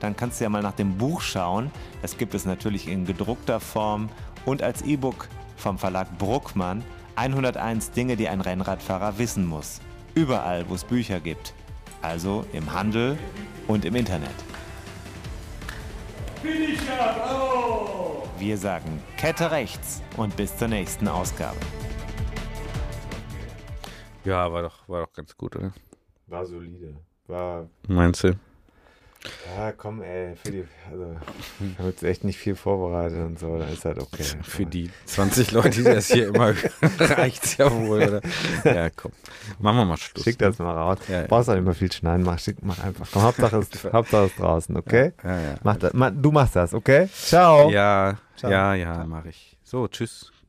[0.00, 1.70] Dann kannst du ja mal nach dem Buch schauen.
[2.02, 4.08] Das gibt es natürlich in gedruckter Form
[4.44, 6.82] und als E-Book vom Verlag Bruckmann.
[7.14, 9.80] 101 Dinge, die ein Rennradfahrer wissen muss.
[10.16, 11.54] Überall, wo es Bücher gibt.
[12.02, 13.16] Also im Handel
[13.68, 14.34] und im Internet.
[18.38, 21.56] Wir sagen Kette rechts und bis zur nächsten Ausgabe.
[24.24, 25.72] Ja, war doch, war doch ganz gut, oder?
[26.26, 26.94] War solide.
[27.26, 28.34] War, Meinst du?
[29.56, 31.16] ja, komm, ey, für die, also,
[31.58, 34.22] wir haben jetzt echt nicht viel vorbereitet und so, dann ist halt okay.
[34.42, 36.54] Für die 20 Leute, die das hier immer
[36.98, 38.20] reicht's ja wohl, oder?
[38.64, 39.12] Ja, komm.
[39.58, 40.24] Machen wir mal Schluss.
[40.24, 40.98] Schick das mal raus.
[41.08, 41.26] Ja, ja.
[41.26, 43.08] Brauchst auch nicht mehr viel schneiden, mach, schick, mach einfach.
[43.10, 45.12] Komm, Hauptsache ist, Hauptsache ist draußen, okay?
[45.22, 45.54] Ja, ja.
[45.62, 47.08] Mach das, ma, du machst das, okay?
[47.12, 47.70] Ciao.
[47.70, 48.50] Ja, Ciao.
[48.50, 49.56] ja, ja, mache ich.
[49.62, 50.33] So, tschüss.